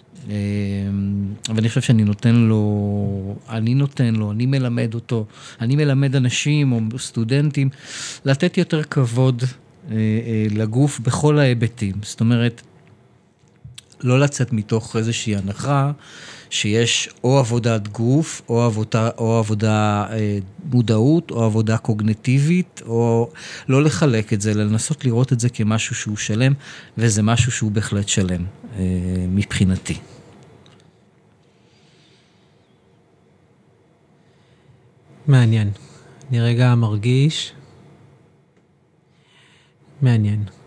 ואני 1.55 1.69
חושב 1.69 1.81
שאני 1.81 2.05
נותן 2.05 2.35
לו, 2.35 3.37
אני 3.49 3.75
נותן 3.75 4.15
לו, 4.15 4.33
אני 4.33 4.47
מלמד 4.47 4.95
אותו, 4.95 5.27
אני 5.61 5.77
מלמד 5.77 6.17
אנשים 6.17 6.73
או 6.73 6.99
סטודנטים 6.99 7.69
לתת 8.25 8.59
יותר 8.59 8.83
כבוד 8.83 9.43
אה, 9.43 9.97
אה, 9.97 10.47
לגוף 10.51 11.01
בכל 11.01 11.39
ההיבטים. 11.39 11.95
זאת 12.03 12.21
אומרת, 12.21 12.63
לא 14.01 14.21
לצאת 14.21 14.53
מתוך 14.53 14.97
איזושהי 14.97 15.37
הנחה 15.37 15.93
שיש 16.51 17.09
או 17.25 17.39
עבודת 17.39 17.89
גוף, 17.89 18.43
או 18.49 18.63
עבודה, 18.63 19.11
או 19.19 19.39
עבודה 19.39 20.07
אה, 20.11 20.39
מודעות, 20.65 21.31
או 21.31 21.45
עבודה 21.45 21.77
קוגנטיבית, 21.77 22.83
או 22.87 23.31
לא 23.69 23.83
לחלק 23.83 24.33
את 24.33 24.41
זה, 24.41 24.51
אלא 24.51 24.65
לנסות 24.65 25.05
לראות 25.05 25.33
את 25.33 25.41
זה 25.41 25.49
כמשהו 25.49 25.95
שהוא 25.95 26.17
שלם, 26.17 26.53
וזה 26.99 27.23
משהו 27.23 27.53
שהוא 27.53 27.71
בהחלט 27.71 28.09
שלם 28.09 28.45
אה, 28.79 28.85
מבחינתי. 29.29 29.99
מעניין. 35.27 35.71
אני 36.31 36.41
רגע 36.41 36.75
מרגיש... 36.75 37.53
מעניין. 40.03 40.58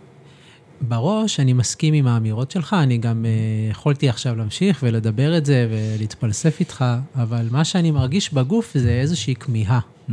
בראש 0.81 1.39
אני 1.39 1.53
מסכים 1.53 1.93
עם 1.93 2.07
האמירות 2.07 2.51
שלך, 2.51 2.73
אני 2.73 2.97
גם 2.97 3.25
uh, 3.25 3.71
יכולתי 3.71 4.09
עכשיו 4.09 4.35
להמשיך 4.35 4.79
ולדבר 4.83 5.37
את 5.37 5.45
זה 5.45 5.67
ולהתפלסף 5.71 6.59
איתך, 6.59 6.85
אבל 7.15 7.47
מה 7.51 7.65
שאני 7.65 7.91
מרגיש 7.91 8.33
בגוף 8.33 8.71
זה 8.77 8.89
איזושהי 8.89 9.35
כמיהה. 9.35 9.79
Mm-hmm. 9.79 10.11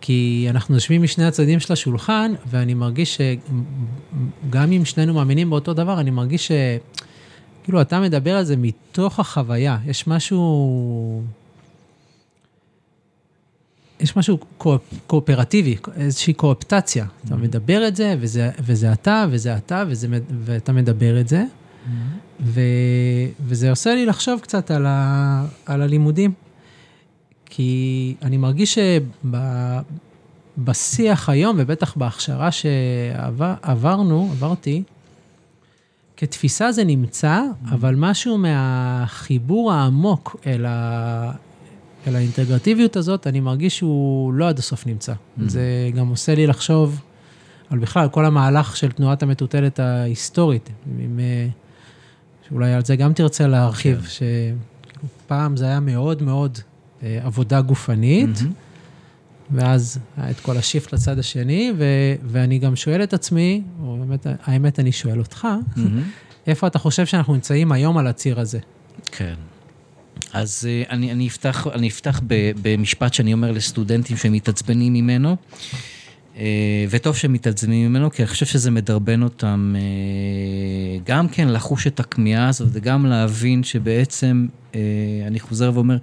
כי 0.00 0.46
אנחנו 0.50 0.74
יושבים 0.74 1.02
משני 1.02 1.24
הצדדים 1.24 1.60
של 1.60 1.72
השולחן, 1.72 2.32
ואני 2.46 2.74
מרגיש 2.74 3.18
שגם 3.18 4.72
אם 4.72 4.84
שנינו 4.84 5.14
מאמינים 5.14 5.50
באותו 5.50 5.74
דבר, 5.74 6.00
אני 6.00 6.10
מרגיש 6.10 6.46
ש... 6.46 6.52
כאילו, 7.64 7.80
אתה 7.80 8.00
מדבר 8.00 8.36
על 8.36 8.44
זה 8.44 8.56
מתוך 8.56 9.20
החוויה. 9.20 9.78
יש 9.86 10.06
משהו... 10.06 11.22
יש 14.00 14.16
משהו 14.16 14.38
קואופרטיבי, 15.06 15.76
איזושהי 15.96 16.32
קואפטציה. 16.32 17.04
Mm-hmm. 17.04 17.26
אתה 17.26 17.36
מדבר 17.36 17.88
את 17.88 17.96
זה, 17.96 18.14
וזה, 18.20 18.50
וזה 18.60 18.92
אתה, 18.92 19.24
וזה 19.30 19.56
אתה, 19.56 19.84
וזה, 19.88 20.08
ואתה 20.44 20.72
מדבר 20.72 21.20
את 21.20 21.28
זה. 21.28 21.44
Mm-hmm. 21.44 21.90
ו, 22.40 22.60
וזה 23.40 23.70
עושה 23.70 23.94
לי 23.94 24.06
לחשוב 24.06 24.40
קצת 24.40 24.70
על, 24.70 24.86
ה, 24.86 25.44
על 25.66 25.82
הלימודים. 25.82 26.32
כי 27.46 28.14
אני 28.22 28.36
מרגיש 28.36 28.78
שבשיח 30.58 31.28
היום, 31.28 31.56
ובטח 31.58 31.96
בהכשרה 31.96 32.50
שעברנו, 32.52 34.28
עברתי, 34.32 34.82
כתפיסה 36.16 36.72
זה 36.72 36.84
נמצא, 36.84 37.40
mm-hmm. 37.40 37.74
אבל 37.74 37.94
משהו 37.94 38.38
מהחיבור 38.38 39.72
העמוק 39.72 40.36
אל, 40.46 40.66
ה, 40.68 41.32
אל 42.06 42.16
האינטגרטיביות 42.16 42.96
הזאת, 42.96 43.26
אני 43.26 43.40
מרגיש 43.40 43.78
שהוא 43.78 44.32
לא 44.32 44.48
עד 44.48 44.58
הסוף 44.58 44.86
נמצא. 44.86 45.12
Mm. 45.12 45.42
זה 45.46 45.90
גם 45.94 46.08
עושה 46.08 46.34
לי 46.34 46.46
לחשוב 46.46 47.00
על 47.70 47.78
בכלל, 47.78 48.08
כל 48.08 48.24
המהלך 48.24 48.76
של 48.76 48.92
תנועת 48.92 49.22
המטוטלת 49.22 49.78
ההיסטורית, 49.78 50.70
עם, 50.98 51.20
אה, 51.20 51.48
שאולי 52.48 52.72
על 52.72 52.84
זה 52.84 52.96
גם 52.96 53.12
תרצה 53.12 53.46
להרחיב, 53.46 54.00
כן. 54.00 54.08
שפעם 55.26 55.56
זה 55.56 55.64
היה 55.64 55.80
מאוד 55.80 56.22
מאוד 56.22 56.58
אה, 57.02 57.20
עבודה 57.22 57.60
גופנית, 57.60 58.36
mm-hmm. 58.36 59.50
ואז 59.50 59.98
היה 60.16 60.30
את 60.30 60.40
כל 60.40 60.56
השיפט 60.56 60.92
לצד 60.92 61.18
השני, 61.18 61.72
ו, 61.78 61.84
ואני 62.24 62.58
גם 62.58 62.76
שואל 62.76 63.02
את 63.02 63.14
עצמי, 63.14 63.62
או 63.82 63.96
באמת, 64.00 64.26
האמת, 64.42 64.80
אני 64.80 64.92
שואל 64.92 65.18
אותך, 65.18 65.48
mm-hmm. 65.76 65.80
איפה 66.46 66.66
אתה 66.66 66.78
חושב 66.78 67.06
שאנחנו 67.06 67.34
נמצאים 67.34 67.72
היום 67.72 67.98
על 67.98 68.06
הציר 68.06 68.40
הזה? 68.40 68.58
כן. 69.06 69.34
אז 70.32 70.68
אה, 70.68 70.82
אני, 70.90 71.12
אני 71.12 71.28
אפתח, 71.28 71.66
אני 71.74 71.88
אפתח 71.88 72.20
במשפט 72.62 73.14
שאני 73.14 73.32
אומר 73.32 73.52
לסטודנטים 73.52 74.16
שמתעצבנים 74.16 74.92
ממנו, 74.92 75.36
אה, 76.36 76.44
וטוב 76.90 77.16
שמתעצבנים 77.16 77.88
ממנו, 77.88 78.10
כי 78.10 78.22
אני 78.22 78.28
חושב 78.28 78.46
שזה 78.46 78.70
מדרבן 78.70 79.22
אותם 79.22 79.74
אה, 79.78 80.98
גם 81.04 81.28
כן 81.28 81.48
לחוש 81.48 81.86
את 81.86 82.00
הכמיהה 82.00 82.48
הזאת, 82.48 82.68
וגם 82.72 83.06
להבין 83.06 83.62
שבעצם, 83.62 84.46
אני 85.26 85.40
חוזר 85.40 85.70
ואומר, 85.74 85.96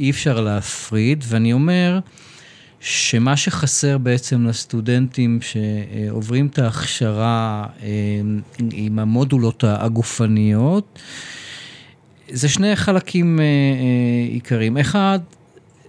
אי 0.00 0.10
אפשר 0.10 0.40
להפריד, 0.40 1.24
ואני 1.28 1.52
אומר, 1.52 1.98
שמה 2.80 3.36
שחסר 3.36 3.98
בעצם 3.98 4.46
לסטודנטים 4.46 5.38
שעוברים 5.42 6.46
את 6.46 6.58
ההכשרה 6.58 7.66
עם 8.72 8.98
המודולות 8.98 9.64
הגופניות, 9.66 10.98
זה 12.32 12.48
שני 12.48 12.76
חלקים 12.76 13.40
אה, 13.40 13.44
אה, 13.44 14.32
עיקריים. 14.32 14.76
אחד, 14.76 15.18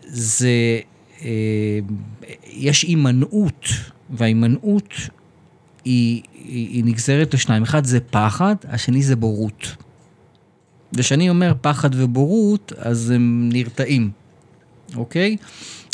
זה, 0.07 0.79
אה, 1.21 1.79
יש 2.47 2.83
הימנעות, 2.83 3.65
וההימנעות 4.09 4.93
היא, 5.85 6.21
היא, 6.33 6.67
היא 6.67 6.83
נגזרת 6.85 7.33
לשניים. 7.33 7.63
אחד 7.63 7.85
זה 7.85 7.99
פחד, 7.99 8.55
השני 8.69 9.03
זה 9.03 9.15
בורות. 9.15 9.75
וכשאני 10.93 11.29
אומר 11.29 11.53
פחד 11.61 11.89
ובורות, 11.93 12.73
אז 12.77 13.09
הם 13.09 13.49
נרתעים, 13.53 14.11
אוקיי? 14.95 15.37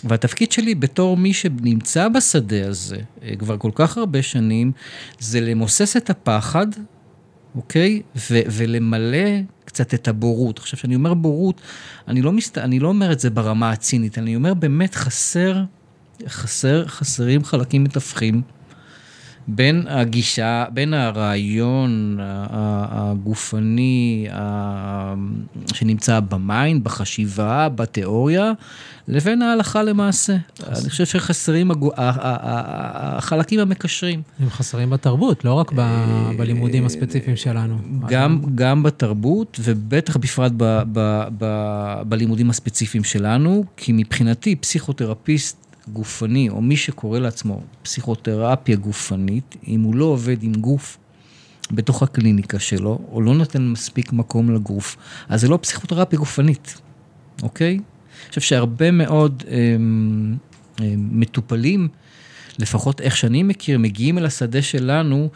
והתפקיד 0.03 0.51
שלי 0.51 0.75
בתור 0.75 1.17
מי 1.17 1.33
שנמצא 1.33 2.07
בשדה 2.09 2.67
הזה 2.67 2.97
כבר 3.39 3.57
כל 3.57 3.71
כך 3.75 3.97
הרבה 3.97 4.21
שנים, 4.21 4.71
זה 5.19 5.41
למוסס 5.41 5.97
את 5.97 6.09
הפחד, 6.09 6.67
אוקיי? 7.55 8.01
ולמלא 8.29 9.27
קצת 9.73 9.93
את 9.93 10.07
הבורות. 10.07 10.59
עכשיו, 10.59 10.79
כשאני 10.79 10.95
אומר 10.95 11.13
בורות, 11.13 11.61
אני 12.07 12.21
לא, 12.21 12.31
מסת... 12.31 12.57
אני 12.57 12.79
לא 12.79 12.87
אומר 12.87 13.11
את 13.11 13.19
זה 13.19 13.29
ברמה 13.29 13.71
הצינית, 13.71 14.17
אני 14.17 14.35
אומר 14.35 14.53
באמת 14.53 14.95
חסר, 14.95 15.63
חסר, 16.27 16.87
חסרים 16.87 17.43
חלקים 17.43 17.83
מתווכים. 17.83 18.41
בין 19.47 19.85
הגישה, 19.87 20.65
בין 20.73 20.93
הרעיון 20.93 22.17
הגופני 22.91 24.27
שנמצא 25.73 26.19
ב 26.19 26.30
mind, 26.30 26.83
בחשיבה, 26.83 27.69
בתיאוריה, 27.69 28.51
לבין 29.07 29.41
ההלכה 29.41 29.83
למעשה. 29.83 30.37
אני 30.67 30.89
חושב 30.89 31.05
שחסרים 31.05 31.71
החלקים 31.97 33.59
המקשרים. 33.59 34.21
הם 34.39 34.49
חסרים 34.49 34.89
בתרבות, 34.89 35.45
לא 35.45 35.53
רק 35.53 35.71
בלימודים 36.37 36.85
הספציפיים 36.85 37.35
שלנו. 37.35 37.77
גם, 38.55 38.83
בתרבות, 38.83 39.59
ובטח 39.63 40.17
בפרט 40.17 40.51
בלימודים 42.07 42.49
הספציפיים 42.49 43.03
שלנו, 43.03 43.63
כי 43.77 43.91
מבחינתי 43.95 44.55
פסיכותרפיסט 44.55 45.72
גופני, 45.87 46.49
או 46.49 46.61
מי 46.61 46.77
שקורא 46.77 47.19
לעצמו 47.19 47.61
פסיכותרפיה 47.81 48.75
גופנית, 48.75 49.55
אם 49.67 49.81
הוא 49.81 49.95
לא 49.95 50.05
עובד 50.05 50.43
עם 50.43 50.53
גוף 50.53 50.97
בתוך 51.71 52.03
הקליניקה 52.03 52.59
שלו, 52.59 52.99
או 53.11 53.21
לא 53.21 53.33
נותן 53.33 53.67
מספיק 53.67 54.13
מקום 54.13 54.55
לגוף, 54.55 54.97
אז 55.29 55.41
זה 55.41 55.47
לא 55.47 55.59
פסיכותרפיה 55.61 56.19
גופנית, 56.19 56.81
אוקיי? 57.43 57.73
אני 57.73 58.29
חושב 58.29 58.41
שהרבה 58.41 58.91
מאוד 58.91 59.43
אמ, 59.47 60.35
אמ, 60.79 60.85
מטופלים, 61.11 61.87
לפחות 62.59 63.01
איך 63.01 63.17
שאני 63.17 63.43
מכיר, 63.43 63.79
מגיעים 63.79 64.17
אל 64.17 64.25
השדה 64.25 64.61
שלנו, 64.61 65.29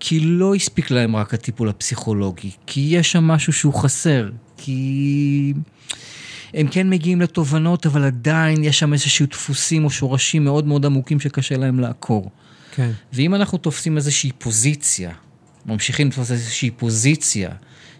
כי 0.00 0.20
לא 0.20 0.54
הספיק 0.54 0.90
להם 0.90 1.16
רק 1.16 1.34
הטיפול 1.34 1.68
הפסיכולוגי, 1.68 2.50
כי 2.66 2.80
יש 2.80 3.12
שם 3.12 3.24
משהו 3.24 3.52
שהוא 3.52 3.74
חסר, 3.74 4.30
כי... 4.56 5.54
הם 6.54 6.68
כן 6.68 6.90
מגיעים 6.90 7.20
לתובנות, 7.20 7.86
אבל 7.86 8.04
עדיין 8.04 8.64
יש 8.64 8.78
שם 8.78 8.92
איזשהו 8.92 9.26
דפוסים 9.26 9.84
או 9.84 9.90
שורשים 9.90 10.44
מאוד 10.44 10.66
מאוד 10.66 10.86
עמוקים 10.86 11.20
שקשה 11.20 11.56
להם 11.56 11.80
לעקור. 11.80 12.30
כן. 12.74 12.90
ואם 13.12 13.34
אנחנו 13.34 13.58
תופסים 13.58 13.96
איזושהי 13.96 14.30
פוזיציה, 14.38 15.10
ממשיכים 15.66 16.08
לתפוס 16.08 16.30
איזושהי 16.30 16.70
פוזיציה, 16.70 17.50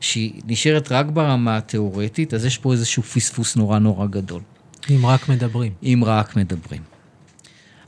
שהיא 0.00 0.32
נשארת 0.46 0.92
רק 0.92 1.06
ברמה 1.06 1.56
התיאורטית, 1.56 2.34
אז 2.34 2.44
יש 2.44 2.58
פה 2.58 2.72
איזשהו 2.72 3.02
פספוס 3.02 3.56
נורא 3.56 3.78
נורא 3.78 4.06
גדול. 4.06 4.40
אם 4.90 5.06
רק 5.06 5.28
מדברים. 5.28 5.72
אם 5.82 6.02
רק 6.06 6.36
מדברים. 6.36 6.82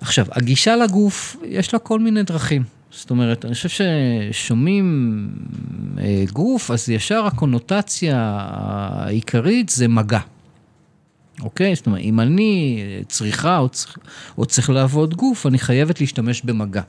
עכשיו, 0.01 0.27
הגישה 0.31 0.77
לגוף, 0.77 1.37
יש 1.45 1.73
לה 1.73 1.79
כל 1.79 2.01
מיני 2.01 2.23
דרכים. 2.23 2.63
זאת 2.91 3.11
אומרת, 3.11 3.45
אני 3.45 3.55
חושב 3.55 3.69
ששומעים 3.69 5.29
אה, 5.99 6.25
גוף, 6.33 6.71
אז 6.71 6.89
ישר 6.89 7.27
הקונוטציה 7.27 8.17
העיקרית 8.91 9.69
זה 9.69 9.89
מגע. 9.89 10.21
אוקיי? 11.41 11.75
זאת 11.75 11.87
אומרת, 11.87 12.01
אם 12.01 12.21
אני 12.21 12.83
צריכה 13.09 13.59
או 13.59 13.69
צריך, 13.69 13.99
או 14.39 14.47
צריך 14.47 14.71
לעבוד 14.71 15.15
גוף, 15.15 15.47
אני 15.47 15.59
חייבת 15.59 16.01
להשתמש 16.01 16.43
במגע. 16.43 16.83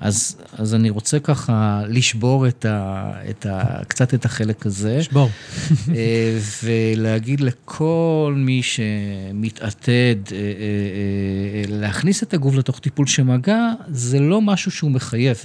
אז, 0.00 0.36
אז 0.52 0.74
אני 0.74 0.90
רוצה 0.90 1.18
ככה 1.20 1.82
לשבור 1.88 2.48
את 2.48 2.64
ה, 2.64 3.12
את 3.30 3.46
ה, 3.46 3.84
קצת 3.88 4.14
את 4.14 4.24
החלק 4.24 4.66
הזה. 4.66 4.96
לשבור. 4.98 5.30
אה, 5.94 6.38
ולהגיד 6.62 7.40
לכל 7.40 8.34
מי 8.36 8.62
שמתעתד 8.62 10.16
אה, 10.32 10.36
אה, 10.36 11.62
להכניס 11.68 12.22
את 12.22 12.34
הגוף 12.34 12.54
לתוך 12.54 12.78
טיפול 12.78 13.06
שמגע, 13.06 13.72
זה 13.88 14.20
לא 14.20 14.40
משהו 14.40 14.70
שהוא 14.70 14.90
מחייב. 14.90 15.36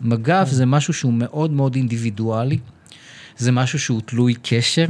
מגע 0.00 0.44
זה 0.44 0.66
משהו 0.66 0.94
שהוא 0.94 1.12
מאוד 1.12 1.50
מאוד 1.52 1.74
אינדיבידואלי, 1.74 2.58
זה 3.36 3.52
משהו 3.52 3.78
שהוא 3.78 4.00
תלוי 4.04 4.34
קשר. 4.42 4.86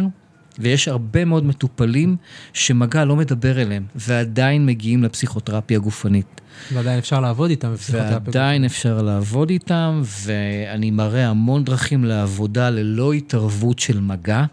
ויש 0.59 0.89
הרבה 0.89 1.25
מאוד 1.25 1.45
מטופלים 1.45 2.17
שמגע 2.53 3.05
לא 3.05 3.17
מדבר 3.17 3.63
אליהם, 3.63 3.85
ועדיין 3.95 4.67
מגיעים 4.67 5.05
לפסיכותרפיה 5.05 5.79
גופנית. 5.79 6.41
ועדיין 6.73 6.99
אפשר 6.99 7.21
לעבוד 7.21 7.51
איתם 7.51 7.73
בפסיכותרפיה 7.73 8.19
גופנית. 8.19 8.37
ועדיין 8.37 8.65
אפשר 8.65 9.03
לעבוד 9.03 9.51
איתם, 9.51 10.03
ואני 10.25 10.91
מראה 10.91 11.29
המון 11.29 11.65
דרכים 11.65 12.05
לעבודה 12.05 12.71
ללא 12.71 13.13
התערבות 13.13 13.79
של 13.79 14.01
מגע, 14.01 14.45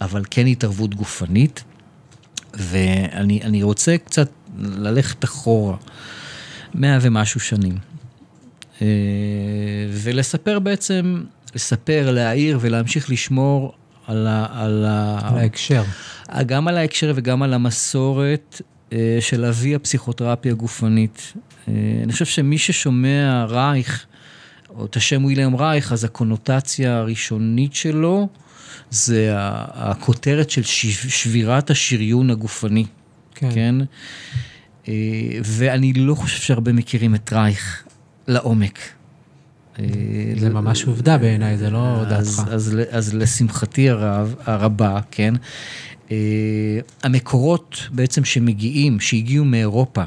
אבל 0.00 0.22
כן 0.30 0.46
התערבות 0.46 0.94
גופנית. 0.94 1.64
ואני 2.54 3.62
רוצה 3.62 3.98
קצת 3.98 4.30
ללכת 4.58 5.24
אחורה, 5.24 5.76
מאה 6.74 6.98
ומשהו 7.00 7.40
שנים. 7.40 7.78
אה, 8.82 8.86
ולספר 9.90 10.58
בעצם, 10.58 11.22
לספר, 11.54 12.10
להעיר 12.10 12.58
ולהמשיך 12.60 13.10
לשמור 13.10 13.74
על, 14.06 14.26
ה, 14.26 14.46
על, 14.50 14.84
ה, 14.88 15.18
על 15.22 15.38
ההקשר. 15.38 15.82
גם 16.46 16.68
על 16.68 16.76
ההקשר 16.76 17.12
וגם 17.16 17.42
על 17.42 17.54
המסורת 17.54 18.60
אה, 18.92 19.18
של 19.20 19.44
אבי 19.44 19.74
הפסיכותרפיה 19.74 20.52
הגופנית. 20.52 21.32
אה, 21.68 21.74
אני 22.04 22.12
חושב 22.12 22.24
שמי 22.24 22.58
ששומע 22.58 23.44
רייך, 23.48 24.06
או 24.70 24.84
את 24.84 24.96
השם 24.96 25.24
וויליאם 25.24 25.56
רייך, 25.56 25.92
אז 25.92 26.04
הקונוטציה 26.04 26.98
הראשונית 26.98 27.74
שלו 27.74 28.28
זה 28.90 29.30
הכותרת 29.74 30.50
של 30.50 30.62
שבירת 31.08 31.70
השריון 31.70 32.30
הגופני. 32.30 32.86
כן. 33.34 33.50
כן? 33.54 33.74
אה, 34.88 34.94
ואני 35.44 35.92
לא 35.92 36.14
חושב 36.14 36.42
שהרבה 36.42 36.72
מכירים 36.72 37.14
את 37.14 37.32
רייך 37.32 37.84
לעומק. 38.28 38.78
אה, 39.78 39.84
זה 40.38 40.50
ממש 40.50 40.84
עובדה 40.84 41.18
בעיניי, 41.18 41.58
זה 41.58 41.70
לא 41.70 42.04
דעתך. 42.08 42.42
אז, 42.90 43.14
לשמחתי 43.14 43.90
הרב, 43.90 44.34
הרבה, 44.44 45.00
כן, 45.10 45.34
אה, 46.10 46.16
המקורות 47.02 47.88
בעצם 47.90 48.24
שמגיעים, 48.24 49.00
שהגיעו 49.00 49.44
מאירופה 49.44 50.02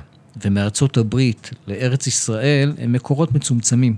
ומארצות 0.45 0.97
הברית 0.97 1.49
לארץ 1.67 2.08
ישראל, 2.08 2.73
הם 2.78 2.93
מקורות 2.93 3.34
מצומצמים. 3.34 3.95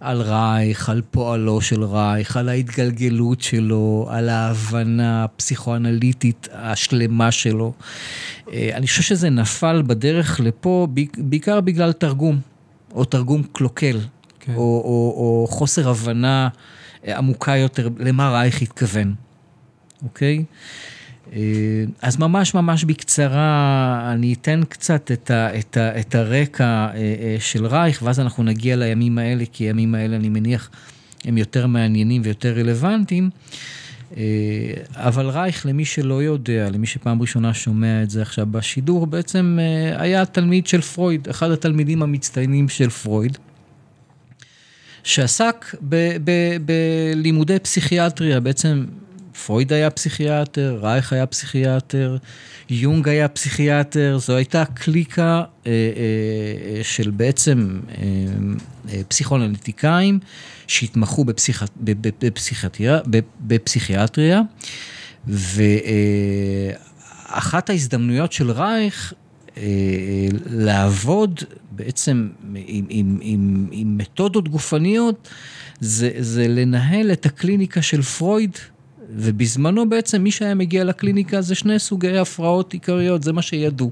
על 0.00 0.20
רייך, 0.22 0.88
על 0.88 1.02
פועלו 1.10 1.60
של 1.60 1.84
רייך, 1.84 2.36
על 2.36 2.48
ההתגלגלות 2.48 3.40
שלו, 3.40 4.06
על 4.10 4.28
ההבנה 4.28 5.24
הפסיכואנליטית 5.24 6.48
השלמה 6.52 7.30
שלו. 7.30 7.72
אה, 8.52 8.70
אני 8.74 8.86
חושב 8.86 9.02
שזה 9.02 9.30
נפל 9.30 9.82
בדרך 9.86 10.40
לפה 10.40 10.88
בעיקר 11.18 11.60
בגלל 11.60 11.92
תרגום. 11.92 12.40
או 12.94 13.04
תרגום 13.04 13.42
קלוקל, 13.52 14.00
כן. 14.40 14.54
או, 14.54 14.60
או, 14.60 15.14
או 15.16 15.46
חוסר 15.50 15.88
הבנה 15.88 16.48
אה, 17.06 17.18
עמוקה 17.18 17.56
יותר 17.56 17.88
למה 17.98 18.30
רייך 18.30 18.62
התכוון, 18.62 19.14
אוקיי? 20.02 20.44
אה, 21.32 21.84
אז 22.02 22.16
ממש 22.16 22.54
ממש 22.54 22.84
בקצרה, 22.84 24.10
אני 24.12 24.32
אתן 24.32 24.60
קצת 24.68 25.10
את, 25.12 25.30
ה, 25.30 25.58
את, 25.58 25.76
ה, 25.76 26.00
את 26.00 26.14
הרקע 26.14 26.88
אה, 26.94 27.36
של 27.40 27.66
רייך, 27.66 28.02
ואז 28.02 28.20
אנחנו 28.20 28.42
נגיע 28.42 28.76
לימים 28.76 29.18
האלה, 29.18 29.44
כי 29.52 29.64
הימים 29.64 29.94
האלה, 29.94 30.16
אני 30.16 30.28
מניח, 30.28 30.70
הם 31.24 31.38
יותר 31.38 31.66
מעניינים 31.66 32.22
ויותר 32.24 32.52
רלוונטיים. 32.56 33.30
אבל 34.94 35.28
רייך, 35.28 35.66
למי 35.66 35.84
שלא 35.84 36.22
יודע, 36.22 36.70
למי 36.70 36.86
שפעם 36.86 37.20
ראשונה 37.20 37.54
שומע 37.54 38.02
את 38.02 38.10
זה 38.10 38.22
עכשיו 38.22 38.46
בשידור, 38.50 39.06
בעצם 39.06 39.58
היה 39.96 40.26
תלמיד 40.26 40.66
של 40.66 40.80
פרויד, 40.80 41.28
אחד 41.28 41.50
התלמידים 41.50 42.02
המצטיינים 42.02 42.68
של 42.68 42.90
פרויד, 42.90 43.38
שעסק 45.02 45.74
בלימודי 46.64 47.58
פסיכיאטריה, 47.58 48.40
בעצם 48.40 48.84
פרויד 49.46 49.72
היה 49.72 49.90
פסיכיאטר, 49.90 50.78
רייך 50.82 51.12
היה 51.12 51.26
פסיכיאטר, 51.26 52.16
יונג 52.70 53.08
היה 53.08 53.28
פסיכיאטר, 53.28 54.18
זו 54.18 54.36
הייתה 54.36 54.64
קליקה 54.64 55.42
אה, 55.66 55.70
אה, 55.72 56.84
של 56.84 57.10
בעצם 57.10 57.80
אה, 57.90 57.94
אה, 58.92 59.00
פסיכואנליטיקאים 59.08 60.18
שהתמחו 60.66 61.24
בפסיכ... 61.24 61.64
בפסיכיאטריה, 62.20 62.98
בפסיכיאטריה, 63.40 64.42
ואחת 67.28 67.70
ההזדמנויות 67.70 68.32
של 68.32 68.50
רייך 68.50 69.14
אה, 69.56 69.62
לעבוד 70.50 71.40
בעצם 71.70 72.28
עם, 72.54 72.86
עם, 72.88 73.18
עם, 73.20 73.66
עם 73.70 73.98
מתודות 73.98 74.48
גופניות, 74.48 75.28
זה, 75.80 76.10
זה 76.18 76.48
לנהל 76.48 77.12
את 77.12 77.26
הקליניקה 77.26 77.82
של 77.82 78.02
פרויד 78.02 78.58
ובזמנו 79.08 79.88
בעצם 79.88 80.22
מי 80.22 80.30
שהיה 80.30 80.54
מגיע 80.54 80.84
לקליניקה 80.84 81.40
זה 81.40 81.54
שני 81.54 81.78
סוגי 81.78 82.18
הפרעות 82.18 82.72
עיקריות, 82.72 83.22
זה 83.22 83.32
מה 83.32 83.42
שידעו. 83.42 83.90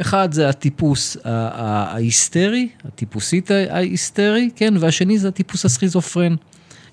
אחד 0.00 0.32
זה 0.32 0.48
הטיפוס 0.48 1.16
ההיסטרי, 1.24 2.68
הטיפוסית 2.84 3.50
ההיסטרי, 3.50 4.50
כן, 4.56 4.74
והשני 4.80 5.18
זה 5.18 5.28
הטיפוס 5.28 5.64
הסכיזופרן. 5.64 6.34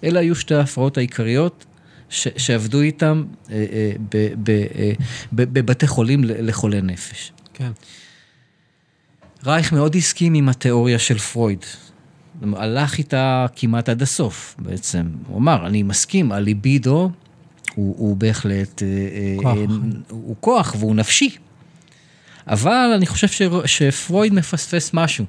אלה 0.03 0.19
היו 0.19 0.35
שתי 0.35 0.55
ההפרעות 0.55 0.97
העיקריות 0.97 1.65
ש, 2.09 2.27
שעבדו 2.37 2.81
איתם 2.81 3.23
אה, 3.51 3.65
אה, 3.71 3.91
ב, 4.11 4.27
ב, 4.43 4.49
אה, 4.49 4.91
בבתי 5.33 5.87
חולים 5.87 6.21
לחולי 6.23 6.81
נפש. 6.81 7.31
כן. 7.53 7.71
רייך 9.45 9.73
מאוד 9.73 9.95
הסכים 9.95 10.33
עם 10.33 10.49
התיאוריה 10.49 10.99
של 10.99 11.17
פרויד. 11.17 11.65
הלך 12.53 12.97
איתה 12.97 13.45
כמעט 13.55 13.89
עד 13.89 14.01
הסוף 14.01 14.55
בעצם. 14.59 15.03
הוא 15.27 15.37
אמר, 15.37 15.67
אני 15.67 15.83
מסכים, 15.83 16.31
הליבידו 16.31 17.11
הוא, 17.75 17.95
הוא 17.97 18.17
בהחלט... 18.17 18.83
אה, 18.83 19.35
כוח. 19.41 19.57
אה, 19.57 19.65
הוא 20.09 20.35
כוח 20.39 20.75
והוא 20.79 20.95
נפשי. 20.95 21.37
אבל 22.47 22.91
אני 22.95 23.05
חושב 23.05 23.27
ש, 23.27 23.41
שפרויד 23.65 24.33
מפספס 24.33 24.93
משהו, 24.93 25.25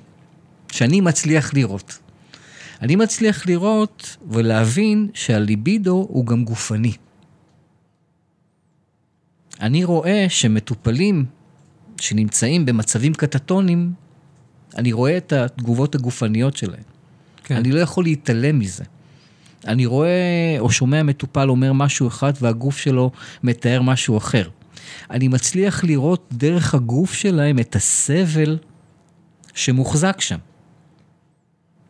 שאני 0.72 1.00
מצליח 1.00 1.54
לראות. 1.54 1.98
אני 2.82 2.96
מצליח 2.96 3.46
לראות 3.46 4.16
ולהבין 4.30 5.08
שהליבידו 5.14 6.06
הוא 6.08 6.26
גם 6.26 6.44
גופני. 6.44 6.92
אני 9.60 9.84
רואה 9.84 10.26
שמטופלים 10.28 11.24
שנמצאים 12.00 12.66
במצבים 12.66 13.14
קטטונים, 13.14 13.92
אני 14.76 14.92
רואה 14.92 15.16
את 15.16 15.32
התגובות 15.32 15.94
הגופניות 15.94 16.56
שלהם. 16.56 16.82
כן. 17.44 17.56
אני 17.56 17.72
לא 17.72 17.80
יכול 17.80 18.04
להתעלם 18.04 18.58
מזה. 18.58 18.84
אני 19.66 19.86
רואה 19.86 20.56
או 20.58 20.70
שומע 20.70 21.02
מטופל 21.02 21.50
אומר 21.50 21.72
משהו 21.72 22.08
אחד 22.08 22.32
והגוף 22.40 22.78
שלו 22.78 23.10
מתאר 23.42 23.82
משהו 23.82 24.18
אחר. 24.18 24.48
אני 25.10 25.28
מצליח 25.28 25.84
לראות 25.84 26.28
דרך 26.32 26.74
הגוף 26.74 27.14
שלהם 27.14 27.58
את 27.58 27.76
הסבל 27.76 28.58
שמוחזק 29.54 30.20
שם. 30.20 30.38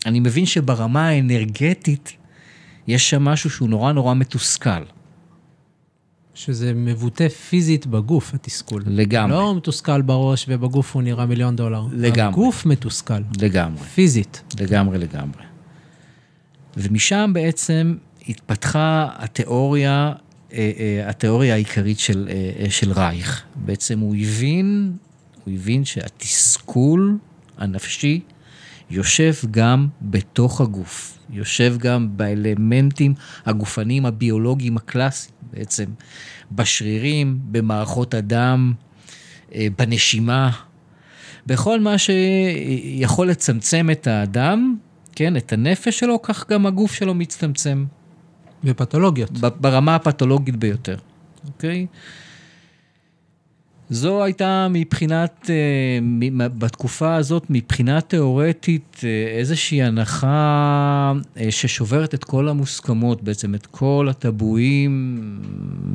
אני 0.06 0.20
מבין 0.20 0.46
שברמה 0.46 1.08
האנרגטית 1.08 2.12
יש 2.87 3.11
שם 3.11 3.24
משהו 3.24 3.50
שהוא 3.50 3.68
נורא 3.68 3.92
נורא 3.92 4.14
מתוסכל. 4.14 4.85
שזה 6.35 6.72
מבוטא 6.74 7.28
פיזית 7.28 7.87
בגוף, 7.87 8.35
התסכול. 8.35 8.82
לגמרי. 8.87 9.32
לא 9.32 9.54
מתוסכל 9.54 10.02
בראש 10.02 10.46
ובגוף 10.48 10.94
הוא 10.94 11.02
נראה 11.02 11.26
מיליון 11.26 11.56
דולר. 11.56 11.87
לגמרי. 11.92 12.32
הגוף 12.32 12.66
מתוסכל. 12.66 13.22
לגמרי. 13.40 13.85
פיזית. 13.85 14.42
לגמרי, 14.61 14.98
לגמרי. 14.98 15.51
ומשם 16.76 17.30
בעצם 17.35 17.96
התפתחה 18.28 19.08
התיאוריה, 19.14 20.12
אה, 20.52 20.70
אה, 20.78 21.08
התיאוריה 21.08 21.54
העיקרית 21.54 21.98
של, 21.98 22.28
אה, 22.30 22.70
של 22.70 22.92
רייך. 22.92 23.42
בעצם 23.54 23.98
הוא 23.98 24.16
הבין, 24.16 24.92
הוא 25.44 25.54
הבין 25.54 25.85
שהתסכול 25.85 27.18
הנפשי 27.58 28.20
יושב 28.90 29.35
גם 29.50 29.88
בתוך 30.02 30.61
הגוף, 30.61 31.18
יושב 31.30 31.76
גם 31.78 32.08
באלמנטים 32.16 33.14
הגופניים 33.46 34.06
הביולוגיים 34.06 34.76
הקלאסיים 34.76 35.35
בעצם, 35.52 35.85
בשרירים, 36.52 37.38
במערכות 37.50 38.14
הדם, 38.14 38.72
בנשימה, 39.78 40.50
בכל 41.46 41.80
מה 41.80 41.98
שיכול 41.98 43.28
לצמצם 43.28 43.88
את 43.92 44.06
האדם 44.06 44.76
כן, 45.16 45.37
את 45.37 45.53
הנפש 45.53 45.98
שלו, 45.98 46.22
כך 46.22 46.51
גם 46.51 46.66
הגוף 46.66 46.92
שלו 46.92 47.14
מצטמצם. 47.14 47.85
בפתולוגיות. 48.64 49.31
ברמה 49.61 49.94
הפתולוגית 49.94 50.57
ביותר, 50.57 50.96
אוקיי? 51.46 51.87
זו 53.90 54.25
הייתה 54.25 54.66
מבחינת, 54.70 55.51
אה, 55.51 55.98
בתקופה 56.48 57.14
הזאת, 57.14 57.46
מבחינה 57.51 58.01
תיאורטית, 58.01 59.01
אה, 59.05 59.38
איזושהי 59.38 59.83
הנחה 59.83 61.12
אה, 61.37 61.51
ששוברת 61.51 62.14
את 62.14 62.25
כל 62.25 62.48
המוסכמות, 62.48 63.22
בעצם 63.22 63.55
את 63.55 63.66
כל 63.66 64.07
הטבואים 64.11 65.18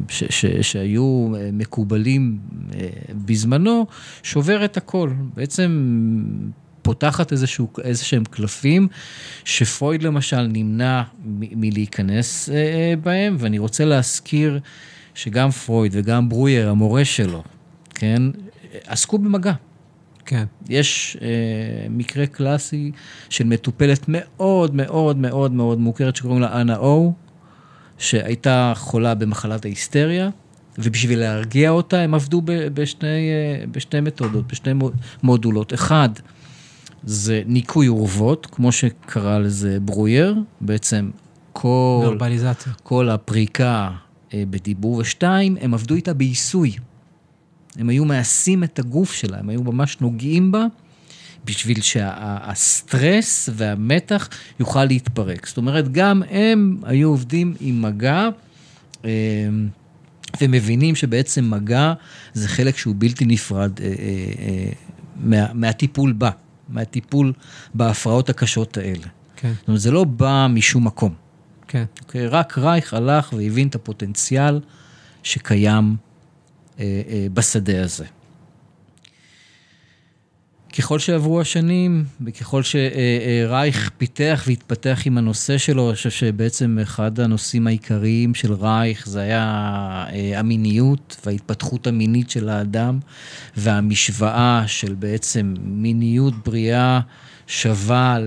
ש, 0.09 0.23
ש, 0.29 0.45
שהיו 0.45 1.31
מקובלים 1.53 2.39
בזמנו, 3.25 3.85
שוברת 4.23 4.77
הכל. 4.77 5.11
בעצם 5.35 5.71
פותחת 6.87 7.31
איזשהו, 7.31 7.67
איזה 7.83 8.05
שהם 8.05 8.23
קלפים, 8.25 8.87
שפרויד 9.45 10.03
למשל 10.03 10.41
נמנע 10.41 11.01
מ- 11.01 11.61
מלהיכנס 11.61 12.49
אה, 12.49 12.55
אה, 12.55 12.93
בהם, 13.03 13.35
ואני 13.39 13.59
רוצה 13.59 13.85
להזכיר 13.85 14.59
שגם 15.15 15.51
פרויד 15.51 15.91
וגם 15.95 16.29
ברויר, 16.29 16.69
המורה 16.69 17.05
שלו, 17.05 17.43
כן, 17.95 18.21
עסקו 18.85 19.17
במגע. 19.17 19.53
כן. 20.25 20.43
יש 20.69 21.17
אה, 21.21 21.27
מקרה 21.89 22.25
קלאסי 22.25 22.91
של 23.29 23.43
מטופלת 23.43 24.05
מאוד 24.07 24.75
מאוד 24.75 25.17
מאוד 25.17 25.51
מאוד 25.51 25.79
מוכרת 25.79 26.15
שקוראים 26.15 26.41
לה 26.41 26.61
אנה 26.61 26.77
או, 26.77 27.13
שהייתה 27.97 28.73
חולה 28.75 29.15
במחלת 29.15 29.65
ההיסטריה, 29.65 30.29
ובשביל 30.77 31.19
להרגיע 31.19 31.69
אותה 31.69 31.99
הם 31.99 32.13
עבדו 32.13 32.41
בשני, 32.45 33.29
אה, 33.29 33.65
בשני 33.71 34.01
מתודות, 34.01 34.47
בשני 34.47 34.73
מודולות. 35.23 35.73
אחד, 35.73 36.09
זה 37.03 37.41
ניקוי 37.45 37.87
אורוות, 37.87 38.45
כמו 38.51 38.71
שקרא 38.71 39.39
לזה 39.39 39.77
ברויר, 39.81 40.35
בעצם 40.61 41.09
כל... 41.53 42.01
כל 42.83 43.09
הפריקה 43.09 43.91
אה, 44.33 44.43
בדיבור, 44.49 44.97
ושתיים, 44.97 45.57
הם 45.61 45.73
עבדו 45.73 45.95
איתה 45.95 46.13
בעיסוי. 46.13 46.71
הם 47.77 47.89
היו 47.89 48.05
מעשים 48.05 48.63
את 48.63 48.79
הגוף 48.79 49.13
שלה, 49.13 49.39
הם 49.39 49.49
היו 49.49 49.63
ממש 49.63 49.97
נוגעים 50.01 50.51
בה, 50.51 50.65
בשביל 51.45 51.81
שהסטרס 51.81 53.49
והמתח 53.53 54.29
יוכל 54.59 54.85
להתפרק. 54.85 55.47
זאת 55.47 55.57
אומרת, 55.57 55.91
גם 55.91 56.23
הם 56.29 56.77
היו 56.83 57.09
עובדים 57.09 57.53
עם 57.59 57.81
מגע. 57.81 58.29
אה, 59.05 59.09
ומבינים 60.41 60.95
שבעצם 60.95 61.49
מגע 61.49 61.93
זה 62.33 62.47
חלק 62.47 62.77
שהוא 62.77 62.95
בלתי 62.97 63.25
נפרד 63.25 63.79
אה, 63.81 63.85
אה, 63.85 63.93
אה, 64.39 64.69
מה, 65.15 65.53
מהטיפול 65.53 66.11
בה. 66.13 66.29
מהטיפול 66.69 67.33
בהפרעות 67.73 68.29
הקשות 68.29 68.77
האלה. 68.77 69.07
כן. 69.35 69.53
זאת 69.59 69.67
אומרת, 69.67 69.81
זה 69.81 69.91
לא 69.91 70.03
בא 70.03 70.47
משום 70.49 70.87
מקום. 70.87 71.13
כן. 71.67 71.83
אוקיי? 72.01 72.27
רק 72.27 72.57
רייך 72.57 72.93
הלך 72.93 73.33
והבין 73.33 73.67
את 73.67 73.75
הפוטנציאל 73.75 74.59
שקיים 75.23 75.95
אה, 76.79 77.01
אה, 77.09 77.27
בשדה 77.33 77.83
הזה. 77.83 78.05
ככל 80.77 80.99
שעברו 80.99 81.41
השנים, 81.41 82.05
וככל 82.25 82.61
שרייך 82.63 83.91
פיתח 83.97 84.43
והתפתח 84.47 85.01
עם 85.05 85.17
הנושא 85.17 85.57
שלו, 85.57 85.89
אני 85.89 85.95
חושב 85.95 86.09
שבעצם 86.09 86.79
אחד 86.81 87.19
הנושאים 87.19 87.67
העיקריים 87.67 88.33
של 88.33 88.53
רייך 88.53 89.07
זה 89.09 89.19
היה 89.19 89.43
אה, 90.13 90.39
המיניות 90.39 91.17
וההתפתחות 91.25 91.87
המינית 91.87 92.29
של 92.29 92.49
האדם, 92.49 92.99
והמשוואה 93.57 94.63
של 94.67 94.93
בעצם 94.93 95.53
מיניות 95.63 96.33
בריאה 96.45 96.99
שווה, 97.47 98.17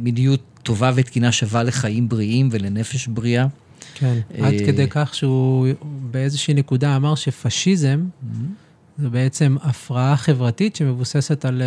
מיניות 0.00 0.40
טובה 0.62 0.92
ותקינה 0.94 1.32
שווה 1.32 1.62
לחיים 1.62 2.08
בריאים 2.08 2.48
ולנפש 2.52 3.06
בריאה. 3.06 3.46
כן, 3.94 4.18
עד 4.42 4.54
כדי 4.66 4.86
כך 4.90 5.14
שהוא 5.14 5.68
באיזושהי 6.10 6.54
נקודה 6.54 6.96
אמר 6.96 7.14
שפשיזם, 7.14 8.00
mm-hmm. 8.04 8.65
זו 8.98 9.10
בעצם 9.10 9.56
הפרעה 9.62 10.16
חברתית 10.16 10.76
שמבוססת 10.76 11.44
על 11.44 11.62
אה, 11.62 11.66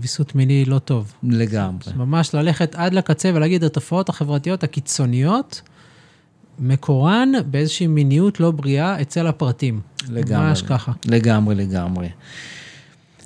ויסות 0.00 0.34
מיני 0.34 0.64
לא 0.64 0.78
טוב. 0.78 1.12
לגמרי. 1.22 1.92
ממש 1.96 2.34
ללכת 2.34 2.74
עד 2.74 2.94
לקצה 2.94 3.30
ולהגיד, 3.34 3.64
התופעות 3.64 4.08
החברתיות 4.08 4.64
הקיצוניות, 4.64 5.62
מקורן 6.58 7.32
באיזושהי 7.46 7.86
מיניות 7.86 8.40
לא 8.40 8.50
בריאה 8.50 9.00
אצל 9.00 9.26
הפרטים. 9.26 9.80
לגמרי. 10.10 10.46
ממש 10.48 10.62
ככה. 10.62 10.92
לגמרי, 11.06 11.54
לגמרי. 11.54 12.08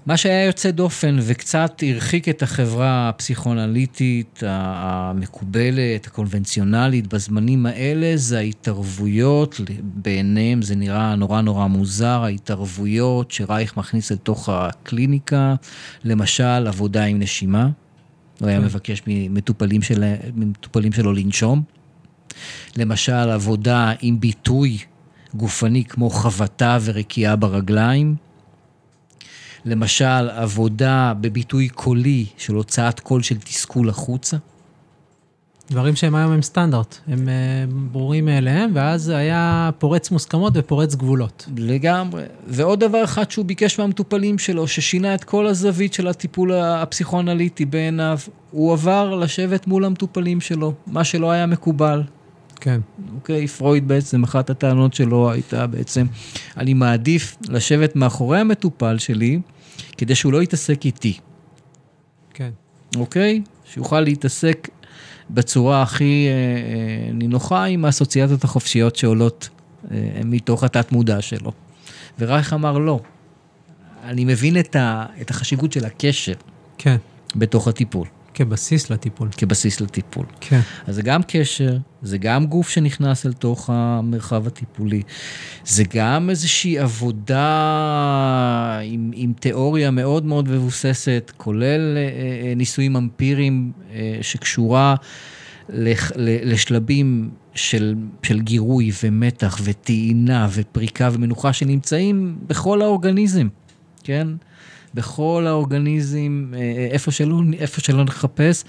מה 0.06 0.16
שהיה 0.16 0.44
יוצא 0.44 0.70
דופן 0.70 1.16
וקצת 1.22 1.82
הרחיק 1.88 2.28
את 2.28 2.42
החברה 2.42 3.08
הפסיכואנליטית 3.08 4.42
המקובלת, 4.46 6.06
הקונבנציונלית 6.06 7.14
בזמנים 7.14 7.66
האלה, 7.66 8.16
זה 8.16 8.38
ההתערבויות, 8.38 9.60
בעיניהם 9.82 10.62
זה 10.62 10.76
נראה 10.76 11.14
נורא 11.14 11.40
נורא 11.40 11.66
מוזר, 11.66 12.24
ההתערבויות 12.24 13.30
שרייך 13.30 13.76
מכניס 13.76 14.12
לתוך 14.12 14.48
הקליניקה, 14.48 15.54
למשל 16.04 16.66
עבודה 16.66 17.04
עם 17.04 17.18
נשימה, 17.18 17.68
הוא 18.40 18.48
היה 18.48 18.58
כן. 18.58 18.64
מבקש 18.64 19.02
ממטופלים, 19.06 19.82
של, 19.82 20.14
ממטופלים 20.34 20.92
שלו 20.92 21.12
לנשום. 21.12 21.62
למשל 22.76 23.12
עבודה 23.12 23.92
עם 24.00 24.20
ביטוי 24.20 24.78
גופני 25.34 25.84
כמו 25.84 26.10
חבטה 26.10 26.78
ורקיעה 26.82 27.36
ברגליים. 27.36 28.29
למשל, 29.64 30.28
עבודה 30.30 31.12
בביטוי 31.20 31.68
קולי 31.68 32.26
של 32.36 32.54
הוצאת 32.54 33.00
קול 33.00 33.22
של 33.22 33.38
תסכול 33.38 33.88
החוצה. 33.88 34.36
דברים 35.70 35.96
שהם 35.96 36.14
היום 36.14 36.32
הם 36.32 36.42
סטנדרט, 36.42 36.98
הם 37.08 37.28
אה, 37.28 37.34
ברורים 37.92 38.24
מאליהם, 38.24 38.70
ואז 38.74 39.08
היה 39.08 39.70
פורץ 39.78 40.10
מוסכמות 40.10 40.52
ופורץ 40.56 40.94
גבולות. 40.94 41.48
לגמרי. 41.56 42.22
ועוד 42.46 42.80
דבר 42.80 43.04
אחד 43.04 43.30
שהוא 43.30 43.44
ביקש 43.44 43.78
מהמטופלים 43.78 44.38
שלו, 44.38 44.68
ששינה 44.68 45.14
את 45.14 45.24
כל 45.24 45.46
הזווית 45.46 45.94
של 45.94 46.08
הטיפול 46.08 46.52
הפסיכואנליטי 46.52 47.64
בעיניו, 47.64 48.18
הוא 48.50 48.72
עבר 48.72 49.14
לשבת 49.14 49.66
מול 49.66 49.84
המטופלים 49.84 50.40
שלו, 50.40 50.72
מה 50.86 51.04
שלא 51.04 51.30
היה 51.30 51.46
מקובל. 51.46 52.02
כן. 52.60 52.80
אוקיי, 53.14 53.46
פרויד 53.46 53.88
בעצם, 53.88 54.22
אחת 54.22 54.50
הטענות 54.50 54.94
שלו 54.94 55.30
הייתה 55.30 55.66
בעצם, 55.66 56.06
אני 56.56 56.74
מעדיף 56.74 57.36
לשבת 57.48 57.96
מאחורי 57.96 58.38
המטופל 58.38 58.98
שלי, 58.98 59.40
כדי 59.98 60.14
שהוא 60.14 60.32
לא 60.32 60.42
יתעסק 60.42 60.84
איתי. 60.84 61.18
כן. 62.34 62.50
אוקיי? 62.96 63.42
שיוכל 63.64 64.00
להתעסק 64.00 64.68
בצורה 65.30 65.82
הכי 65.82 66.26
אה, 66.28 66.32
אה, 66.32 67.12
נינוחה 67.12 67.64
עם 67.64 67.84
האסוציאציות 67.84 68.44
החופשיות 68.44 68.96
שעולות 68.96 69.48
אה, 69.90 69.96
מתוך 70.24 70.64
התת-מודע 70.64 71.20
שלו. 71.20 71.52
ורייך 72.18 72.52
אמר 72.52 72.78
לא. 72.78 73.00
אני 74.04 74.24
מבין 74.24 74.60
את, 74.60 74.76
ה, 74.76 75.06
את 75.20 75.30
החשיבות 75.30 75.72
של 75.72 75.84
הקשר. 75.84 76.34
כן. 76.78 76.96
בתוך 77.36 77.68
הטיפול. 77.68 78.06
כבסיס 78.40 78.90
לטיפול. 78.90 79.28
כבסיס 79.36 79.80
לטיפול. 79.80 80.26
כן. 80.40 80.60
אז 80.86 80.94
זה 80.94 81.02
גם 81.02 81.20
קשר, 81.28 81.78
זה 82.02 82.18
גם 82.18 82.46
גוף 82.46 82.68
שנכנס 82.68 83.26
אל 83.26 83.32
תוך 83.32 83.70
המרחב 83.72 84.46
הטיפולי, 84.46 85.02
זה 85.64 85.84
גם 85.94 86.30
איזושהי 86.30 86.78
עבודה 86.78 87.40
עם, 88.82 89.10
עם 89.14 89.32
תיאוריה 89.40 89.90
מאוד 89.90 90.24
מאוד 90.24 90.48
מבוססת, 90.48 91.32
כולל 91.36 91.96
אה, 91.96 92.02
אה, 92.02 92.54
ניסויים 92.54 92.96
אמפיריים 92.96 93.72
אה, 93.92 94.18
שקשורה 94.22 94.94
לשלבים 96.44 97.30
של, 97.54 97.94
של 98.22 98.40
גירוי 98.40 98.90
ומתח 99.04 99.58
וטעינה 99.64 100.48
ופריקה 100.52 101.08
ומנוחה 101.12 101.52
שנמצאים 101.52 102.38
בכל 102.46 102.82
האורגניזם, 102.82 103.48
כן? 104.04 104.28
בכל 104.94 105.44
האורגניזם, 105.46 106.52
אה, 106.56 106.88
איפה 106.90 107.10
שלא, 107.10 107.40
איפה 107.58 107.80
שלא 107.80 108.04
נחפש, 108.04 108.64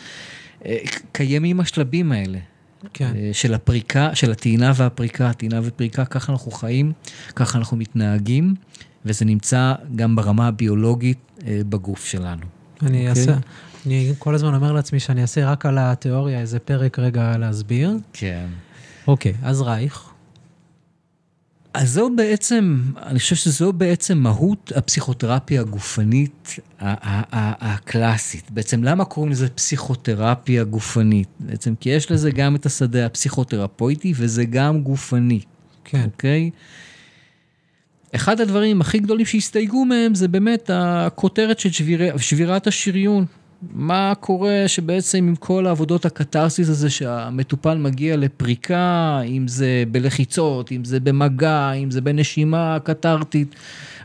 אה, 0.65 0.77
קיימים 1.11 1.59
השלבים 1.59 2.11
האלה. 2.11 2.39
כן. 2.93 3.13
אה, 3.15 3.29
של 3.33 3.53
הפריקה, 3.53 4.15
של 4.15 4.31
הטעינה 4.31 4.71
והפריקה, 4.75 5.29
הטעינה 5.29 5.59
ופריקה, 5.63 6.05
ככה 6.05 6.31
אנחנו 6.31 6.51
חיים, 6.51 6.91
ככה 7.35 7.57
אנחנו 7.57 7.77
מתנהגים, 7.77 8.55
וזה 9.05 9.25
נמצא 9.25 9.73
גם 9.95 10.15
ברמה 10.15 10.47
הביולוגית 10.47 11.17
בגוף 11.45 12.05
שלנו. 12.05 12.41
אני 12.81 13.07
okay. 13.07 13.09
אוקיי? 13.09 13.09
אעשה, 13.09 13.33
אני 13.85 14.13
כל 14.19 14.35
הזמן 14.35 14.55
אומר 14.55 14.71
לעצמי 14.71 14.99
שאני 14.99 15.21
אעשה 15.21 15.51
רק 15.51 15.65
על 15.65 15.77
התיאוריה 15.77 16.39
איזה 16.39 16.59
פרק 16.59 16.99
רגע 16.99 17.37
להסביר. 17.37 17.91
כן. 18.13 18.45
אוקיי, 19.07 19.31
okay, 19.31 19.47
אז 19.47 19.61
רייך. 19.61 20.10
אז 21.73 21.93
זו 21.93 22.09
בעצם, 22.15 22.81
אני 23.05 23.19
חושב 23.19 23.35
שזו 23.35 23.73
בעצם 23.73 24.17
מהות 24.17 24.71
הפסיכותרפיה 24.75 25.61
הגופנית 25.61 26.55
הקלאסית. 26.79 28.51
בעצם 28.51 28.83
למה 28.83 29.05
קוראים 29.05 29.31
לזה 29.31 29.49
פסיכותרפיה 29.49 30.63
גופנית? 30.63 31.27
בעצם 31.39 31.73
כי 31.79 31.89
יש 31.89 32.11
לזה 32.11 32.31
גם 32.31 32.55
את 32.55 32.65
השדה 32.65 33.05
הפסיכותרפויטי 33.05 34.13
וזה 34.15 34.45
גם 34.45 34.81
גופני. 34.81 35.39
כן. 35.83 36.05
אוקיי? 36.05 36.49
אחד 38.15 38.41
הדברים 38.41 38.81
הכי 38.81 38.99
גדולים 38.99 39.25
שהסתייגו 39.25 39.85
מהם 39.85 40.15
זה 40.15 40.27
באמת 40.27 40.69
הכותרת 40.73 41.59
של 41.59 41.71
שביר... 41.71 42.17
שבירת 42.17 42.67
השריון. 42.67 43.25
מה 43.69 44.13
קורה 44.19 44.63
שבעצם 44.67 45.17
עם 45.17 45.35
כל 45.35 45.67
העבודות 45.67 46.05
הקתרסיס 46.05 46.69
הזה 46.69 46.89
שהמטופל 46.89 47.77
מגיע 47.77 48.17
לפריקה, 48.17 49.21
אם 49.25 49.47
זה 49.47 49.83
בלחיצות, 49.91 50.71
אם 50.71 50.85
זה 50.85 50.99
במגע, 50.99 51.71
אם 51.71 51.91
זה 51.91 52.01
בנשימה 52.01 52.77
קתרטית, 52.83 53.55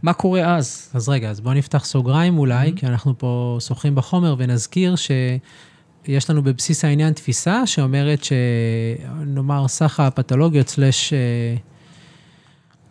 מה 0.03 0.13
קורה 0.13 0.57
אז? 0.57 0.91
אז 0.95 1.09
רגע, 1.09 1.31
אז 1.31 1.41
בואו 1.41 1.55
נפתח 1.55 1.85
סוגריים 1.85 2.39
אולי, 2.39 2.69
mm-hmm. 2.69 2.81
כי 2.81 2.87
אנחנו 2.87 3.19
פה 3.19 3.57
שוחים 3.61 3.95
בחומר 3.95 4.35
ונזכיר 4.39 4.95
שיש 4.97 6.31
לנו 6.31 6.43
בבסיס 6.43 6.85
העניין 6.85 7.13
תפיסה 7.13 7.67
שאומרת 7.67 8.25
שנאמר 8.25 9.69
סך 9.69 10.01
הפתולוגיות 10.01 10.69
סלש... 10.69 11.13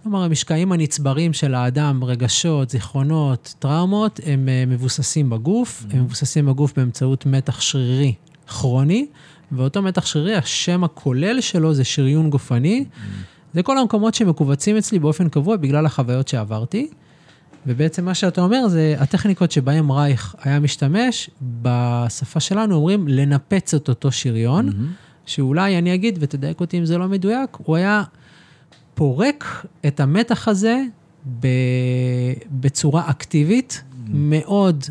כלומר, 0.05 0.23
המשקעים 0.23 0.71
הנצברים 0.71 1.33
של 1.33 1.53
האדם, 1.53 2.03
רגשות, 2.03 2.69
זיכרונות, 2.69 3.55
טראומות, 3.59 4.19
הם 4.25 4.49
אה, 4.49 4.63
מבוססים 4.67 5.29
בגוף, 5.29 5.83
mm-hmm. 5.83 5.95
הם 5.95 6.03
מבוססים 6.03 6.45
בגוף 6.45 6.73
באמצעות 6.77 7.25
מתח 7.25 7.61
שרירי 7.61 8.13
כרוני, 8.47 9.07
ואותו 9.51 9.81
מתח 9.81 10.05
שרירי, 10.05 10.35
השם 10.35 10.83
הכולל 10.83 11.41
שלו 11.41 11.73
זה 11.73 11.83
שריון 11.83 12.29
גופני. 12.29 12.85
Mm-hmm. 12.85 13.53
זה 13.53 13.63
כל 13.63 13.77
המקומות 13.77 14.15
שמכווצים 14.15 14.77
אצלי 14.77 14.99
באופן 14.99 15.29
קבוע 15.29 15.55
בגלל 15.55 15.85
החוויות 15.85 16.27
שעברתי. 16.27 16.89
ובעצם 17.67 18.05
מה 18.05 18.13
שאתה 18.13 18.41
אומר 18.41 18.67
זה 18.67 18.95
הטכניקות 18.99 19.51
שבהן 19.51 19.89
רייך 19.89 20.35
היה 20.43 20.59
משתמש, 20.59 21.29
בשפה 21.61 22.39
שלנו 22.39 22.75
אומרים 22.75 23.07
לנפץ 23.07 23.73
את 23.73 23.89
אותו 23.89 24.11
שריון, 24.11 24.69
mm-hmm. 24.69 25.25
שאולי 25.25 25.77
אני 25.77 25.93
אגיד, 25.93 26.17
ותדייק 26.21 26.59
אותי 26.59 26.79
אם 26.79 26.85
זה 26.85 26.97
לא 26.97 27.07
מדויק, 27.07 27.49
הוא 27.57 27.75
היה... 27.75 28.03
פורק 28.95 29.65
את 29.88 29.99
המתח 29.99 30.47
הזה 30.47 30.84
בצורה 32.51 33.10
אקטיבית, 33.10 33.84
mm-hmm. 33.84 34.10
מאוד, 34.12 34.84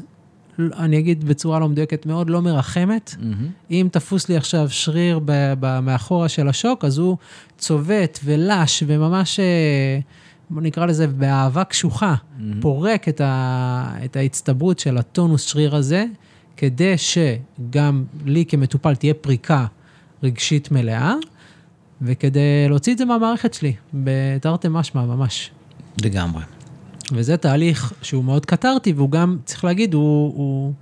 אני 0.59 0.99
אגיד 0.99 1.25
בצורה 1.25 1.59
לא 1.59 1.69
מדויקת, 1.69 2.07
מאוד 2.07 2.31
לא 2.31 2.43
מרחמת. 2.43 3.15
Mm-hmm. 3.19 3.71
אם 3.71 3.89
תפוס 3.93 4.29
לי 4.29 4.37
עכשיו 4.37 4.71
שריר 4.71 5.21
מאחורה 5.83 6.29
של 6.29 6.49
השוק, 6.49 6.85
אז 6.85 6.99
הוא 6.99 7.17
צובט 7.59 8.19
ולש 8.25 8.83
וממש, 8.87 9.41
אה, 9.41 9.99
נקרא 10.51 10.87
לזה 10.87 11.07
באהבה 11.07 11.65
קשוחה, 11.65 12.15
mm-hmm. 12.15 12.43
פורק 12.61 13.09
את, 13.09 13.21
ה, 13.21 13.95
את 14.05 14.17
ההצטברות 14.17 14.79
של 14.79 14.99
הטונוס 14.99 15.43
שריר 15.43 15.77
הזה, 15.77 16.05
כדי 16.57 16.95
שגם 16.99 18.05
לי 18.25 18.45
כמטופל 18.49 18.95
תהיה 18.95 19.15
פריקה 19.15 19.67
רגשית 20.23 20.71
מלאה. 20.71 21.15
וכדי 22.03 22.69
להוציא 22.69 22.93
את 22.93 22.99
זה 22.99 23.05
מהמערכת 23.05 23.55
שלי, 23.55 23.73
בתרתי 23.95 24.69
משמע, 24.71 25.05
ממש. 25.05 25.51
לגמרי. 26.03 26.43
וזה 27.13 27.37
תהליך 27.37 27.93
שהוא 28.03 28.25
מאוד 28.25 28.47
קטרתי, 28.47 28.93
והוא 28.93 29.11
גם, 29.11 29.39
צריך 29.45 29.65
להגיד, 29.65 29.95
הוא... 29.95 30.35
הוא... 30.35 30.73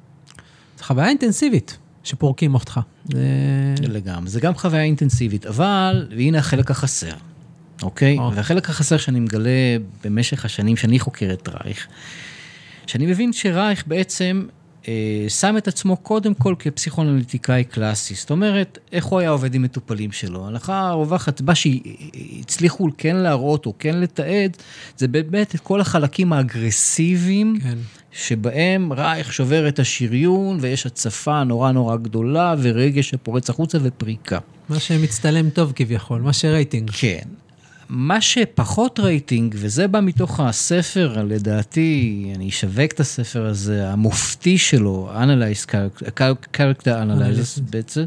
זו 0.78 0.84
חוויה 0.84 1.08
אינטנסיבית 1.08 1.78
שפורקים 2.04 2.54
אותך. 2.54 2.80
זה... 3.12 3.24
לגמרי, 3.88 4.30
זה 4.30 4.40
גם 4.40 4.54
חוויה 4.54 4.82
אינטנסיבית, 4.82 5.46
אבל, 5.46 6.08
והנה 6.16 6.38
החלק 6.38 6.70
החסר, 6.70 7.14
אוקיי? 7.82 8.18
או. 8.18 8.32
והחלק 8.34 8.70
החסר 8.70 8.96
שאני 8.96 9.20
מגלה 9.20 9.76
במשך 10.04 10.44
השנים 10.44 10.76
שאני 10.76 10.98
חוקר 10.98 11.32
את 11.32 11.48
רייך, 11.48 11.86
שאני 12.86 13.06
מבין 13.06 13.32
שרייך 13.32 13.84
בעצם 13.86 14.46
שם 15.28 15.56
את 15.58 15.68
עצמו 15.68 15.96
קודם 15.96 16.34
כל 16.34 16.54
כפסיכואנליטיקאי 16.58 17.64
קלאסי. 17.64 18.14
זאת 18.14 18.30
אומרת, 18.30 18.78
איך 18.92 19.04
הוא 19.04 19.18
היה 19.20 19.30
עובד 19.30 19.54
עם 19.54 19.62
מטופלים 19.62 20.12
שלו. 20.12 20.44
ההלכה 20.44 20.88
הרווחת, 20.88 21.40
מה 21.40 21.54
שהצליחו 21.54 22.88
כן 22.98 23.16
להראות 23.16 23.66
או 23.66 23.74
כן 23.78 24.00
לתעד, 24.00 24.56
זה 24.96 25.08
באמת 25.08 25.54
את 25.54 25.60
כל 25.60 25.80
החלקים 25.80 26.32
האגרסיביים. 26.32 27.58
כן. 27.62 27.78
שבהם 28.12 28.92
רייך 28.92 29.32
שובר 29.32 29.68
את 29.68 29.78
השריון 29.78 30.58
ויש 30.60 30.86
הצפה 30.86 31.44
נורא 31.44 31.72
נורא 31.72 31.96
גדולה 31.96 32.54
ורגש 32.58 33.10
שפורץ 33.10 33.50
החוצה 33.50 33.78
ופריקה. 33.82 34.38
מה 34.68 34.80
שמצטלם 34.80 35.50
טוב 35.50 35.72
כביכול, 35.76 36.20
מה 36.20 36.32
שרייטינג. 36.32 36.90
כן. 36.90 37.28
מה 37.94 38.20
שפחות 38.20 39.00
רייטינג, 39.00 39.54
וזה 39.58 39.88
בא 39.88 40.00
מתוך 40.00 40.40
הספר, 40.40 41.24
לדעתי, 41.24 42.32
אני 42.34 42.48
אשווק 42.48 42.92
את 42.92 43.00
הספר 43.00 43.46
הזה, 43.46 43.90
המופתי 43.90 44.58
שלו, 44.58 45.12
Analyze 45.14 45.74
Character 46.56 46.86
Analysis. 46.86 47.60
בעצם, 47.70 48.04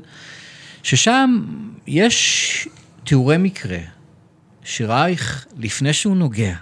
ששם 0.83 1.45
יש 1.87 2.67
תיאורי 3.03 3.37
מקרה, 3.37 3.77
שרייך, 4.63 5.45
לפני 5.57 5.93
שהוא 5.93 6.17
נוגע, 6.17 6.55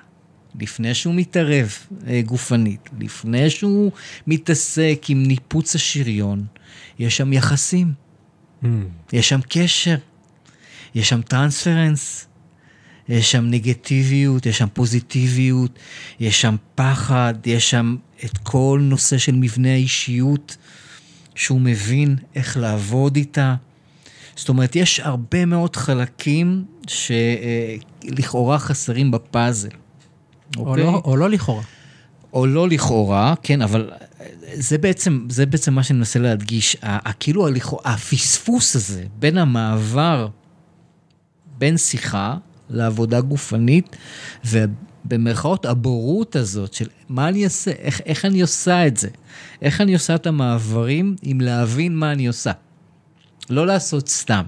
לפני 0.60 0.94
שהוא 0.94 1.16
מתערב 1.16 1.74
אה, 2.08 2.22
גופנית, 2.26 2.90
לפני 3.00 3.50
שהוא 3.50 3.92
מתעסק 4.28 5.06
עם 5.10 5.24
ניפוץ 5.24 5.76
השריון, 5.76 6.46
יש 7.00 7.18
שם 7.18 7.34
יחסים, 7.34 7.94
mm. 8.64 8.68
יש 9.14 9.30
שם 9.30 9.40
קשר, 9.50 9.96
יש 10.96 11.10
שם 11.10 11.22
טרנספרנס, 11.22 12.28
יש 13.10 13.32
שם 13.32 13.46
נגטיביות, 13.50 14.46
יש 14.46 14.58
שם 14.58 14.68
פוזיטיביות, 14.74 15.80
יש 16.20 16.42
שם 16.42 16.56
פחד, 16.76 17.34
יש 17.46 17.70
שם 17.70 17.96
את 18.26 18.38
כל 18.38 18.80
נושא 18.84 19.18
של 19.18 19.32
מבנה 19.36 19.74
האישיות, 19.74 20.58
שהוא 21.36 21.62
מבין 21.62 22.16
איך 22.36 22.58
לעבוד 22.58 23.16
איתה. 23.16 23.56
זאת 24.36 24.50
אומרת, 24.50 24.76
יש 24.76 25.00
הרבה 25.00 25.46
מאוד 25.46 25.76
חלקים 25.76 26.66
שלכאורה 26.88 28.60
חסרים 28.60 29.12
בפאזל. 29.12 29.70
או, 30.58 30.70
אוקיי? 30.70 30.84
לא, 30.84 31.02
או 31.06 31.16
לא 31.16 31.30
לכאורה. 31.30 31.64
או 32.34 32.46
לא 32.46 32.70
לכאורה, 32.70 33.34
כן, 33.44 33.62
אבל 33.62 33.92
זה 34.54 34.78
בעצם, 34.78 35.26
זה 35.30 35.46
בעצם 35.46 35.74
מה 35.74 35.84
שאני 35.84 36.00
מנסה 36.00 36.20
להדגיש. 36.20 36.78
כאילו 37.20 37.48
הפספוס 37.86 38.76
הזה 38.76 39.06
בין 39.20 39.38
המעבר, 39.38 40.28
בין 41.58 41.78
שיחה 41.78 42.38
לעבודה 42.74 43.22
גופנית, 43.22 43.96
ובמרכאות 44.46 45.66
הבורות 45.66 46.36
הזאת 46.36 46.74
של 46.74 46.88
מה 47.10 47.28
אני 47.28 47.44
אעשה, 47.44 47.72
איך, 47.72 48.02
איך 48.06 48.26
אני 48.26 48.42
עושה 48.42 48.88
את 48.88 48.98
זה, 48.98 49.10
איך 49.62 49.82
אני 49.82 49.94
עושה 49.94 50.16
את 50.16 50.28
המעברים 50.28 51.16
עם 51.22 51.42
להבין 51.42 51.96
מה 51.96 52.12
אני 52.12 52.28
עושה. 52.28 52.52
לא 53.50 53.68
לעשות 53.68 54.10
סתם, 54.10 54.44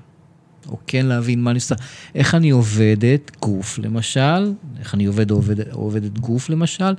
או 0.68 0.78
כן 0.88 1.06
להבין 1.06 1.44
מה 1.44 1.52
אני 1.52 1.58
עושה. 1.58 1.76
איך 2.16 2.36
אני 2.36 2.50
עובדת 2.50 3.32
גוף, 3.42 3.78
למשל, 3.78 4.54
איך 4.80 4.94
אני 4.94 5.06
עובד 5.06 5.32
או 5.32 5.36
עובד, 5.36 5.70
עובדת 5.72 6.20
גוף, 6.20 6.50
למשל, 6.50 6.96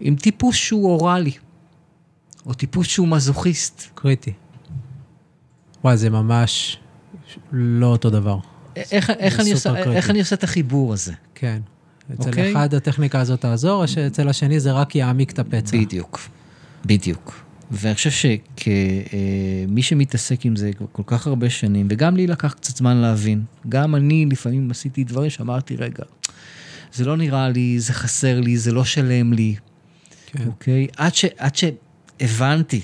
עם 0.00 0.16
טיפוס 0.16 0.56
שהוא 0.56 0.90
אוראלי, 0.90 1.32
או 2.46 2.54
טיפוס 2.54 2.86
שהוא 2.86 3.08
מזוכיסט. 3.08 3.82
קריטי. 3.94 4.32
וואי, 5.84 5.96
זה 5.96 6.10
ממש 6.10 6.78
לא 7.52 7.86
אותו 7.86 8.10
דבר. 8.10 8.38
איך, 8.92 9.10
איך, 9.10 9.40
אני 9.40 9.52
עושה, 9.52 9.92
איך 9.92 10.10
אני 10.10 10.18
עושה 10.18 10.34
את 10.34 10.44
החיבור 10.44 10.92
הזה? 10.92 11.12
כן. 11.34 11.60
אצל 12.14 12.22
okay. 12.22 12.26
אוקיי? 12.26 12.52
אחד 12.52 12.74
הטכניקה 12.74 13.20
הזאת 13.20 13.40
תעזור, 13.40 13.82
או 13.82 13.88
שאצל 13.88 14.28
השני 14.28 14.60
זה 14.60 14.72
רק 14.72 14.94
יעמיק 14.94 15.30
את 15.30 15.38
הפצע. 15.38 15.76
בדיוק, 15.76 16.20
בדיוק. 16.84 17.48
ואני 17.70 17.94
חושב 17.94 18.10
שכמי 18.10 19.82
שמתעסק 19.82 20.46
עם 20.46 20.56
זה 20.56 20.70
כל 20.92 21.02
כך 21.06 21.26
הרבה 21.26 21.50
שנים, 21.50 21.86
וגם 21.90 22.16
לי 22.16 22.26
לקח 22.26 22.52
קצת 22.52 22.76
זמן 22.76 22.96
להבין, 22.96 23.42
גם 23.68 23.94
אני 23.94 24.26
לפעמים 24.30 24.70
עשיתי 24.70 25.04
דברים 25.04 25.30
שאמרתי, 25.30 25.76
רגע, 25.76 26.04
זה 26.92 27.04
לא 27.04 27.16
נראה 27.16 27.48
לי, 27.48 27.80
זה 27.80 27.92
חסר 27.92 28.40
לי, 28.40 28.58
זה 28.58 28.72
לא 28.72 28.84
שלם 28.84 29.32
לי, 29.32 29.54
כן. 30.26 30.46
אוקיי? 30.46 30.86
עד, 30.96 31.14
ש, 31.14 31.24
עד 31.38 31.56
שהבנתי, 31.56 32.80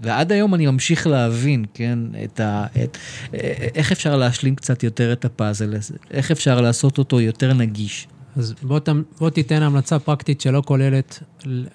ועד 0.00 0.32
היום 0.32 0.54
אני 0.54 0.66
ממשיך 0.66 1.06
להבין, 1.06 1.64
כן, 1.74 1.98
את 2.24 2.40
ה... 2.40 2.66
את, 2.84 2.98
איך 3.74 3.92
אפשר 3.92 4.16
להשלים 4.16 4.54
קצת 4.54 4.82
יותר 4.82 5.12
את 5.12 5.24
הפאזל 5.24 5.76
הזה, 5.76 5.94
איך 6.10 6.30
אפשר 6.30 6.60
לעשות 6.60 6.98
אותו 6.98 7.20
יותר 7.20 7.52
נגיש. 7.52 8.08
אז 8.36 8.54
בוא, 8.62 8.78
ת, 8.78 8.88
בוא 9.18 9.30
תיתן 9.30 9.62
המלצה 9.62 9.98
פרקטית 9.98 10.40
שלא 10.40 10.62
כוללת, 10.66 11.22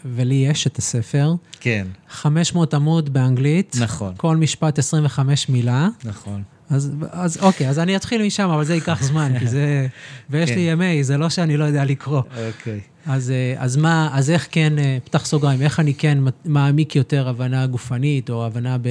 ולי 0.06 0.36
יש 0.36 0.68
את 0.68 0.78
הספר. 0.78 1.34
כן. 1.60 1.88
500 2.10 2.74
עמוד 2.74 3.14
באנגלית. 3.14 3.76
נכון. 3.80 4.14
כל 4.18 4.38
משפט 4.38 4.80
25 4.80 5.50
מילה. 5.50 5.90
נכון. 6.04 6.44
אז, 6.70 6.92
אז 7.12 7.38
אוקיי, 7.42 7.70
אז 7.70 7.80
אני 7.80 7.96
אתחיל 7.96 8.26
משם, 8.26 8.50
אבל 8.50 8.64
זה 8.64 8.76
ייקח 8.76 9.04
זמן, 9.04 9.40
כי 9.40 9.48
זה... 9.48 9.88
ויש 10.30 10.50
כן. 10.50 10.56
לי 10.56 10.62
ימי, 10.62 11.04
זה 11.04 11.18
לא 11.18 11.30
שאני 11.30 11.58
לא 11.58 11.64
יודע 11.64 11.86
לקרוא. 11.86 12.22
אוקיי. 12.48 12.80
אז, 13.06 13.32
אה, 13.32 13.56
אז 13.58 13.78
מה, 13.78 14.10
אז 14.14 14.30
איך 14.30 14.48
כן, 14.52 14.80
אה, 14.80 14.98
פתח 15.04 15.26
סוגריים, 15.26 15.62
איך 15.62 15.80
אני 15.80 15.94
כן 15.94 16.18
מעמיק 16.46 16.96
יותר 16.96 17.30
הבנה 17.30 17.68
גופנית, 17.68 18.30
או 18.30 18.46
הבנה 18.46 18.78
ב... 18.78 18.88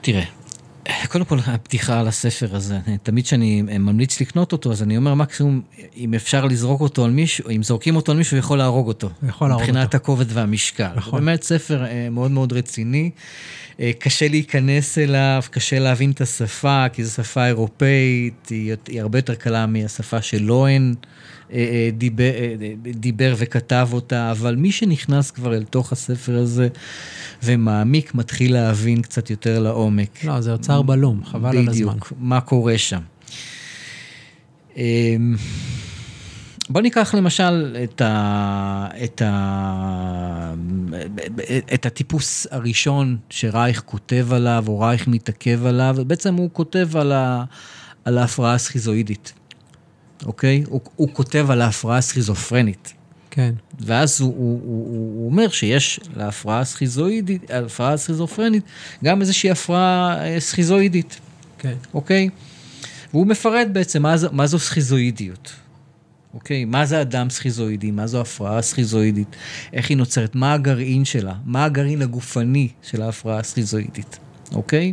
תראה, 0.00 0.24
קודם 1.08 1.24
כל, 1.24 1.38
הפתיחה 1.46 2.00
על 2.00 2.08
הספר 2.08 2.56
הזה, 2.56 2.78
תמיד 3.02 3.24
כשאני 3.24 3.62
ממליץ 3.62 4.20
לקנות 4.20 4.52
אותו, 4.52 4.72
אז 4.72 4.82
אני 4.82 4.96
אומר 4.96 5.14
מקסימום, 5.14 5.60
אם 5.96 6.14
אפשר 6.14 6.44
לזרוק 6.44 6.80
אותו 6.80 7.04
על 7.04 7.10
מישהו, 7.10 7.50
אם 7.50 7.62
זורקים 7.62 7.96
אותו 7.96 8.12
על 8.12 8.18
מישהו, 8.18 8.36
יכול 8.36 8.58
להרוג 8.58 8.88
אותו. 8.88 9.10
יכול 9.28 9.48
להרוג 9.48 9.62
אותו. 9.62 9.72
מבחינת 9.72 9.94
הכובד 9.94 10.26
והמשקל. 10.28 10.90
נכון. 10.96 11.20
באמת 11.20 11.42
ספר 11.42 11.84
אה, 11.84 12.08
מאוד 12.10 12.30
מאוד 12.30 12.52
רציני. 12.52 13.10
אה, 13.80 13.90
קשה 13.98 14.28
להיכנס 14.28 14.98
אליו, 14.98 15.42
קשה 15.50 15.78
להבין 15.78 16.10
את 16.10 16.20
השפה, 16.20 16.86
כי 16.92 17.04
זו 17.04 17.12
שפה 17.12 17.46
אירופאית, 17.46 18.48
היא, 18.50 19.00
הרבה 19.00 19.18
יותר 19.18 19.34
קלה 19.34 19.66
מהשפה 19.66 20.22
של 20.22 20.42
לוהן. 20.42 20.94
אה, 20.94 21.08
אה, 21.10 21.35
דיבר, 21.92 22.24
אה, 22.24 22.54
דיבר 22.82 23.34
וכתב 23.38 23.88
אותה, 23.92 24.30
אבל 24.30 24.56
מי 24.56 24.72
שנכנס 24.72 25.30
כבר 25.30 25.54
אל 25.54 25.64
תוך 25.64 25.92
הספר 25.92 26.36
הזה 26.36 26.68
ומעמיק, 27.42 28.14
מתחיל 28.14 28.52
להבין 28.52 29.02
קצת 29.02 29.30
יותר 29.30 29.58
לעומק. 29.58 30.24
לא, 30.24 30.40
זה 30.40 30.52
אוצר 30.52 30.82
בלום, 30.82 31.24
חבל 31.24 31.48
בדיוק, 31.48 31.68
על 31.68 31.74
הזמן. 31.74 31.86
בדיוק, 31.86 32.12
מה 32.18 32.40
קורה 32.40 32.78
שם. 32.78 33.00
בוא 36.70 36.80
ניקח 36.80 37.14
למשל 37.14 37.76
את, 37.84 38.00
ה, 38.00 38.88
את, 39.04 39.22
ה, 39.24 40.54
את 41.74 41.86
הטיפוס 41.86 42.46
הראשון 42.50 43.16
שרייך 43.30 43.82
כותב 43.86 44.28
עליו, 44.32 44.64
או 44.68 44.80
רייך 44.80 45.08
מתעכב 45.08 45.66
עליו, 45.66 45.96
בעצם 46.06 46.34
הוא 46.34 46.50
כותב 46.52 46.96
על, 46.96 47.12
ה, 47.12 47.44
על 48.04 48.18
ההפרעה 48.18 48.54
הסכיזואידית. 48.54 49.32
אוקיי? 50.24 50.64
הוא, 50.68 50.80
הוא 50.96 51.08
כותב 51.12 51.46
על 51.50 51.62
ההפרעה 51.62 51.98
הסכיזופרנית. 51.98 52.92
כן. 53.30 53.54
ואז 53.80 54.20
הוא, 54.20 54.34
הוא, 54.36 54.60
הוא, 54.64 54.86
הוא 55.16 55.30
אומר 55.30 55.48
שיש 55.48 56.00
להפרעה 56.16 56.60
הסכיזואידית, 56.60 57.50
ההפרעה 57.50 57.92
הסכיזופרנית, 57.92 58.64
גם 59.04 59.20
איזושהי 59.20 59.50
הפרעה 59.50 60.18
אה, 60.24 60.40
סכיזואידית. 60.40 61.20
כן. 61.58 61.74
אוקיי? 61.94 62.28
והוא 63.12 63.26
מפרט 63.26 63.66
בעצם 63.72 64.02
מה, 64.02 64.14
מה 64.32 64.46
זו 64.46 64.58
סכיזואידיות. 64.58 65.52
אוקיי? 66.34 66.64
מה 66.64 66.86
זה 66.86 67.00
אדם 67.00 67.30
סכיזואידי? 67.30 67.90
מה 67.90 68.06
זו 68.06 68.20
הפרעה 68.20 68.62
סכיזואידית? 68.62 69.36
איך 69.72 69.90
היא 69.90 69.96
נוצרת? 69.96 70.34
מה 70.34 70.52
הגרעין 70.52 71.04
שלה? 71.04 71.34
מה 71.44 71.64
הגרעין 71.64 72.02
הגופני 72.02 72.68
של 72.82 73.02
ההפרעה 73.02 73.38
הסכיזואידית? 73.38 74.18
אוקיי? 74.52 74.92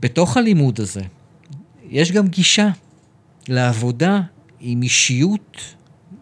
בתוך 0.00 0.36
הלימוד 0.36 0.80
הזה, 0.80 1.00
יש 1.90 2.12
גם 2.12 2.28
גישה 2.28 2.68
לעבודה 3.48 4.20
עם 4.60 4.82
אישיות 4.82 5.74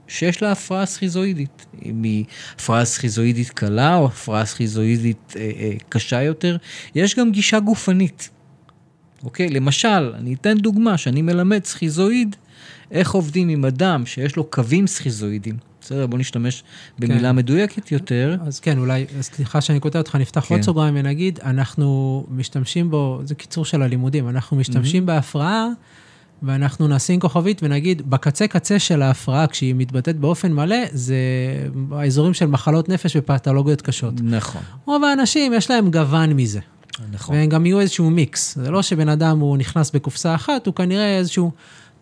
שיש 0.09 0.43
לה 0.43 0.53
הפרעה 0.53 0.87
סכיזואידית. 0.87 1.67
אם 1.85 2.03
היא 2.03 2.25
הפרעה 2.55 2.85
סכיזואידית 2.85 3.51
קלה 3.51 3.97
או 3.97 4.07
הפרעה 4.07 4.45
סכיזואידית 4.45 5.35
אה, 5.37 5.51
אה, 5.59 5.73
קשה 5.89 6.23
יותר, 6.23 6.57
יש 6.95 7.15
גם 7.15 7.31
גישה 7.31 7.61
גופנית. 7.61 8.31
אוקיי? 9.25 9.49
למשל, 9.49 10.13
אני 10.19 10.35
אתן 10.35 10.59
דוגמה, 10.59 10.99
שאני 10.99 11.23
מלמד 11.23 11.65
סכיזואיד, 11.65 12.37
איך 12.91 13.11
עובדים 13.11 13.49
עם 13.49 13.65
אדם 13.65 14.07
שיש 14.07 14.37
לו 14.37 14.45
קווים 14.45 14.87
סכיזואידיים. 14.87 15.57
בסדר, 15.81 16.07
בוא 16.07 16.19
נשתמש 16.19 16.65
במילה 16.99 17.29
כן. 17.29 17.37
מדויקת 17.37 17.93
יותר. 17.93 18.37
אז 18.47 18.61
כן, 18.61 18.79
אולי, 18.79 19.05
סליחה 19.21 19.61
שאני 19.61 19.81
קוטע 19.81 19.99
אותך, 19.99 20.15
נפתח 20.15 20.41
כן. 20.41 20.55
עוד 20.55 20.63
סוגריים 20.63 20.95
ונגיד, 20.99 21.39
אנחנו 21.43 22.27
משתמשים 22.31 22.91
בו, 22.91 23.21
זה 23.25 23.35
קיצור 23.35 23.65
של 23.65 23.83
הלימודים, 23.83 24.29
אנחנו 24.29 24.57
משתמשים 24.57 25.03
mm-hmm. 25.03 25.07
בהפרעה 25.07 25.69
ואנחנו 26.43 26.89
נשים 26.89 27.21
כוכבית 27.21 27.61
ונגיד, 27.63 28.11
בקצה 28.11 28.49
קצה 28.49 28.79
של 28.79 29.03
ההפרעה, 29.03 29.47
כשהיא 29.47 29.75
מתבטאת 29.75 30.17
באופן 30.17 30.53
מלא, 30.53 30.77
זה 30.93 31.17
האזורים 31.91 32.35
של 32.35 32.47
מחלות 32.47 32.89
נפש 32.89 33.17
ופתולוגיות 33.17 33.83
קשות. 33.83 34.15
נכון. 34.23 34.63
רוב 34.85 35.05
האנשים, 35.05 35.53
יש 35.53 35.71
להם 35.71 35.91
גוון 35.91 36.33
מזה. 36.33 36.61
נכון. 37.13 37.37
והם 37.37 37.49
גם 37.49 37.67
יהיו 37.67 37.81
איזשהו 37.81 38.11
מיקס. 38.11 38.55
זה 38.55 38.71
לא 38.71 38.83
שבן 38.83 39.09
אדם 39.09 39.39
הוא 39.39 39.57
נכנס 39.57 39.91
בקופסה 39.91 40.35
אחת, 40.35 40.67
הוא 40.67 40.75
כנראה 40.75 41.19
איזשהו 41.19 41.51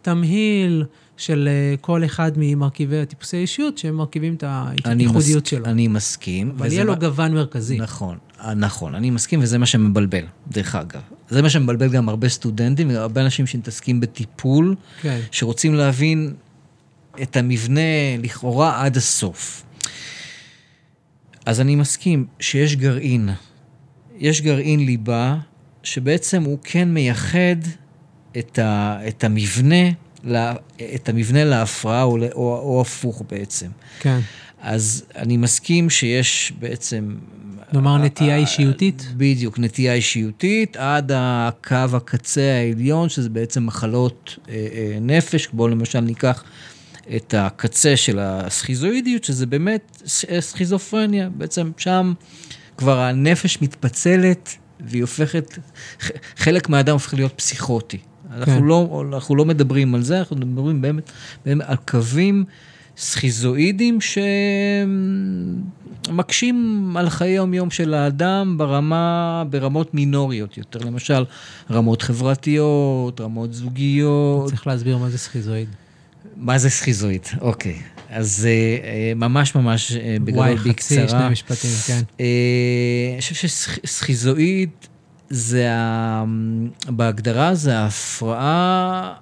תמהיל 0.03 0.85
של 1.17 1.49
אה, 1.51 1.77
כל 1.81 2.05
אחד 2.05 2.33
ממרכיבי 2.37 3.01
הטיפוסי 3.01 3.37
אישיות, 3.37 3.79
שהם 3.79 3.95
מרכיבים 3.95 4.35
את 4.35 4.45
הייחודיות 4.85 5.47
שלו. 5.47 5.65
אני 5.65 5.89
מסכים. 5.89 6.53
אבל 6.57 6.73
יהיה 6.73 6.85
לו 6.85 6.97
גוון 6.97 7.35
מרכזי. 7.35 7.79
נכון, 7.79 8.19
אה, 8.41 8.55
נכון, 8.55 8.95
אני 8.95 9.11
מסכים, 9.11 9.41
וזה 9.43 9.59
מה 9.59 9.67
שמבלבל, 9.67 10.25
דרך 10.49 10.75
אגב. 10.75 11.01
זה 11.29 11.43
מה 11.43 11.51
שמבלבל 11.51 11.89
גם 11.89 12.09
הרבה 12.09 12.29
סטודנטים, 12.29 12.89
והרבה 12.89 13.21
אנשים 13.21 13.47
שמתעסקים 13.47 14.01
בטיפול, 14.01 14.77
כן. 15.03 15.21
שרוצים 15.31 15.75
להבין 15.75 16.35
את 17.23 17.37
המבנה 17.37 17.81
לכאורה 18.19 18.85
עד 18.85 18.97
הסוף. 18.97 19.63
אז 21.47 21.61
אני 21.61 21.77
מסכים 21.77 22.27
שיש 22.41 22.77
גרעין, 22.77 23.29
יש 24.19 24.41
גרעין 24.41 24.87
ליבה, 24.87 25.37
שבעצם 25.83 26.43
הוא 26.43 26.59
כן 26.63 26.89
מייחד 26.89 27.57
את, 28.39 28.59
ה, 28.59 28.99
את 29.09 29.25
המבנה, 29.25 29.91
את 30.95 31.09
המבנה 31.09 31.45
להפרעה, 31.45 32.03
או, 32.03 32.19
או, 32.33 32.59
או 32.59 32.81
הפוך 32.81 33.23
בעצם. 33.31 33.69
כן. 34.01 34.19
אז 34.61 35.05
אני 35.17 35.37
מסכים 35.37 35.91
שיש 35.91 36.53
בעצם 36.59 37.15
נאמר 37.73 37.99
נטייה 37.99 38.37
אישיותית? 38.37 39.07
בדיוק, 39.17 39.59
נטייה 39.59 39.95
אישיותית, 39.95 40.77
עד 40.77 41.13
הקו 41.15 41.77
הקצה 41.93 42.41
העליון, 42.41 43.09
שזה 43.09 43.29
בעצם 43.29 43.67
מחלות 43.67 44.39
אה, 44.49 44.55
אה, 44.55 44.99
נפש, 45.01 45.49
בואו 45.53 45.69
למשל 45.69 46.01
ניקח 46.01 46.45
את 47.17 47.35
הקצה 47.39 47.97
של 47.97 48.19
הסכיזואידיות, 48.19 49.25
שזה 49.25 49.47
באמת 49.47 50.03
סכיזופרניה. 50.41 51.29
בעצם 51.29 51.71
שם 51.77 52.13
כבר 52.77 53.01
הנפש 53.01 53.63
מתפצלת 53.63 54.57
והיא 54.81 55.03
הופכת, 55.03 55.59
חלק 56.37 56.69
מהאדם 56.69 56.93
הופך 56.93 57.15
להיות 57.15 57.33
פסיכוטי. 57.37 57.99
אנחנו, 58.31 58.59
כן. 58.59 58.65
לא, 58.65 59.05
אנחנו 59.13 59.37
לא 59.37 59.45
מדברים 59.45 59.95
על 59.95 60.03
זה, 60.03 60.19
אנחנו 60.19 60.37
מדברים 60.37 60.83
באמת, 60.83 61.11
באמת 61.47 61.67
על 61.69 61.77
קווים 61.77 62.45
סכיזואידים 62.97 63.99
שמקשים 66.07 66.97
על 66.99 67.11
חיי 67.11 67.29
היום-יום 67.31 67.71
של 67.71 67.95
האדם 67.95 68.55
ברמה, 68.59 69.45
ברמות 69.51 69.95
מינוריות 69.95 70.59
יותר. 70.59 70.79
למשל, 70.79 71.25
רמות 71.71 72.03
חברתיות, 72.03 73.21
רמות 73.21 73.55
זוגיות. 73.55 74.49
צריך 74.49 74.67
להסביר 74.67 74.99
מה 74.99 75.11
זה 75.11 75.19
סכיזואיד. 75.19 75.69
מה 76.37 76.59
זה 76.59 76.71
סכיזואיד? 76.71 77.23
אוקיי. 77.41 77.79
אז 78.11 78.49
אה, 78.51 79.13
ממש 79.17 79.55
ממש 79.55 79.93
אה, 79.93 80.17
בגלל 80.25 80.55
בקצרה. 80.55 80.99
וואי, 80.99 81.09
חצי 81.09 81.09
שני 81.09 81.29
משפטים, 81.31 81.71
כן. 81.87 82.01
אה, 82.21 82.27
אני 83.13 83.21
חושב 83.21 83.49
שסכיזואיד 83.49 84.71
זה, 85.31 85.69
בהגדרה 86.87 87.55
זה 87.55 87.79
ההפרעה 87.79 89.15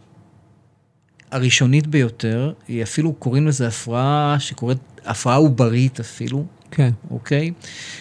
הראשונית 1.31 1.87
ביותר, 1.87 2.53
היא 2.69 2.83
אפילו 2.83 3.13
קוראים 3.13 3.47
לזה 3.47 3.69
הפרעה 3.69 4.37
שקוראת, 4.39 4.79
הפרעה 5.05 5.37
עוברית 5.37 6.01
אפילו. 6.01 6.45
כן. 6.73 6.91
אוקיי? 7.11 7.53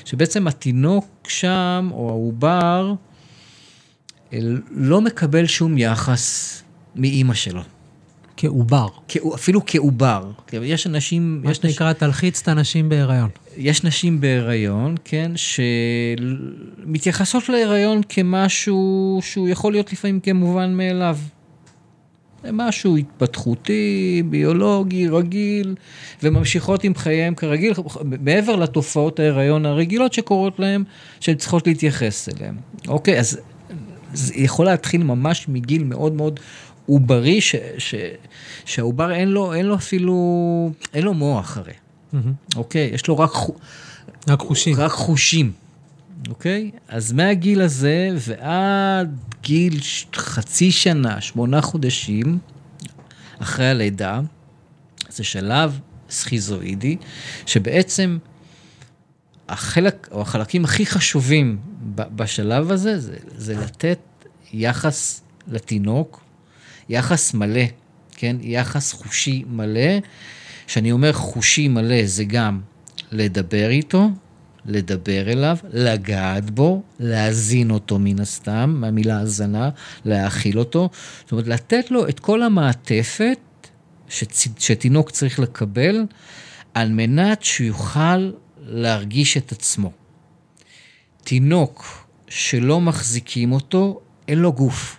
שבעצם 0.05 0.47
התינוק 0.47 1.05
שם, 1.27 1.89
או 1.91 2.09
העובר, 2.09 2.93
לא 4.71 5.01
מקבל 5.01 5.45
שום 5.45 5.77
יחס 5.77 6.57
מאימא 6.95 7.33
שלו. 7.33 7.61
כעובר. 8.37 8.87
אפילו 9.35 9.61
כעובר. 9.65 10.31
יש 10.53 10.87
אנשים... 10.87 11.41
מה 11.43 11.53
שנקרא, 11.53 11.91
נש... 11.91 11.97
תלחיץ 11.97 12.41
את 12.41 12.47
הנשים 12.47 12.89
בהיריון. 12.89 13.29
יש 13.57 13.83
נשים 13.83 14.21
בהיריון, 14.21 14.95
כן, 15.03 15.31
שמתייחסות 16.85 17.49
להיריון 17.49 18.01
כמשהו 18.09 19.19
שהוא 19.21 19.49
יכול 19.49 19.71
להיות 19.71 19.93
לפעמים 19.93 20.19
כמובן 20.19 20.73
מאליו. 20.73 21.17
זה 22.43 22.49
משהו 22.51 22.97
התפתחותי, 22.97 24.23
ביולוגי, 24.29 25.07
רגיל, 25.07 25.75
וממשיכות 26.23 26.83
עם 26.83 26.95
חייהם 26.95 27.35
כרגיל, 27.35 27.73
מעבר 28.03 28.55
לתופעות 28.55 29.19
ההיריון 29.19 29.65
הרגילות 29.65 30.13
שקורות 30.13 30.59
להם, 30.59 30.83
שהן 31.19 31.35
צריכות 31.35 31.67
להתייחס 31.67 32.29
אליהן. 32.29 32.55
אוקיי, 32.87 33.19
אז 33.19 33.39
זה 34.13 34.33
יכול 34.35 34.65
להתחיל 34.65 35.03
ממש 35.03 35.45
מגיל 35.49 35.83
מאוד 35.83 36.13
מאוד 36.13 36.39
עוברי, 36.85 37.39
שהעובר 38.65 39.11
אין 39.11 39.29
לו, 39.29 39.53
אין 39.53 39.65
לו 39.65 39.75
אפילו, 39.75 40.71
אין 40.93 41.03
לו 41.03 41.13
מוח 41.13 41.57
הרי. 41.57 41.73
Mm-hmm. 41.73 42.17
אוקיי? 42.55 42.89
יש 42.93 43.07
לו 43.07 43.17
רק, 43.17 43.31
רק 44.29 44.39
חושים. 44.39 44.75
רק 44.75 44.91
חושים. 44.91 45.51
אוקיי? 46.29 46.71
אז 46.87 47.11
מהגיל 47.11 47.61
הזה 47.61 48.09
ועד 48.15 49.19
גיל 49.41 49.79
חצי 50.15 50.71
שנה, 50.71 51.21
שמונה 51.21 51.61
חודשים, 51.61 52.39
אחרי 53.39 53.67
הלידה, 53.67 54.21
זה 55.09 55.23
שלב 55.23 55.79
סכיזואידי, 56.09 56.97
שבעצם 57.45 58.17
החלק, 59.49 60.07
או 60.11 60.21
החלקים 60.21 60.65
הכי 60.65 60.85
חשובים 60.85 61.57
בשלב 61.95 62.71
הזה, 62.71 62.99
זה, 62.99 63.15
זה 63.35 63.57
לתת 63.57 63.99
יחס 64.53 65.21
לתינוק, 65.47 66.23
יחס 66.89 67.33
מלא, 67.33 67.63
כן? 68.11 68.35
יחס 68.41 68.93
חושי 68.93 69.43
מלא. 69.47 69.99
כשאני 70.67 70.91
אומר 70.91 71.13
חושי 71.13 71.67
מלא, 71.67 72.05
זה 72.05 72.23
גם 72.23 72.61
לדבר 73.11 73.69
איתו, 73.69 74.09
לדבר 74.65 75.31
אליו, 75.31 75.57
לגעת 75.73 76.49
בו, 76.49 76.81
להזין 76.99 77.71
אותו 77.71 77.99
מן 77.99 78.19
הסתם, 78.19 78.75
מהמילה 78.79 79.19
הזנה, 79.19 79.69
להאכיל 80.05 80.59
אותו. 80.59 80.89
זאת 81.23 81.31
אומרת, 81.31 81.47
לתת 81.47 81.91
לו 81.91 82.09
את 82.09 82.19
כל 82.19 82.43
המעטפת 82.43 83.39
שצ... 84.09 84.47
שתינוק 84.59 85.11
צריך 85.11 85.39
לקבל, 85.39 86.05
על 86.73 86.91
מנת 86.91 87.43
שהוא 87.43 87.67
יוכל 87.67 88.31
להרגיש 88.65 89.37
את 89.37 89.51
עצמו. 89.51 89.91
תינוק 91.23 92.07
שלא 92.27 92.81
מחזיקים 92.81 93.51
אותו, 93.51 93.99
אין 94.27 94.39
לו 94.39 94.53
גוף. 94.53 94.97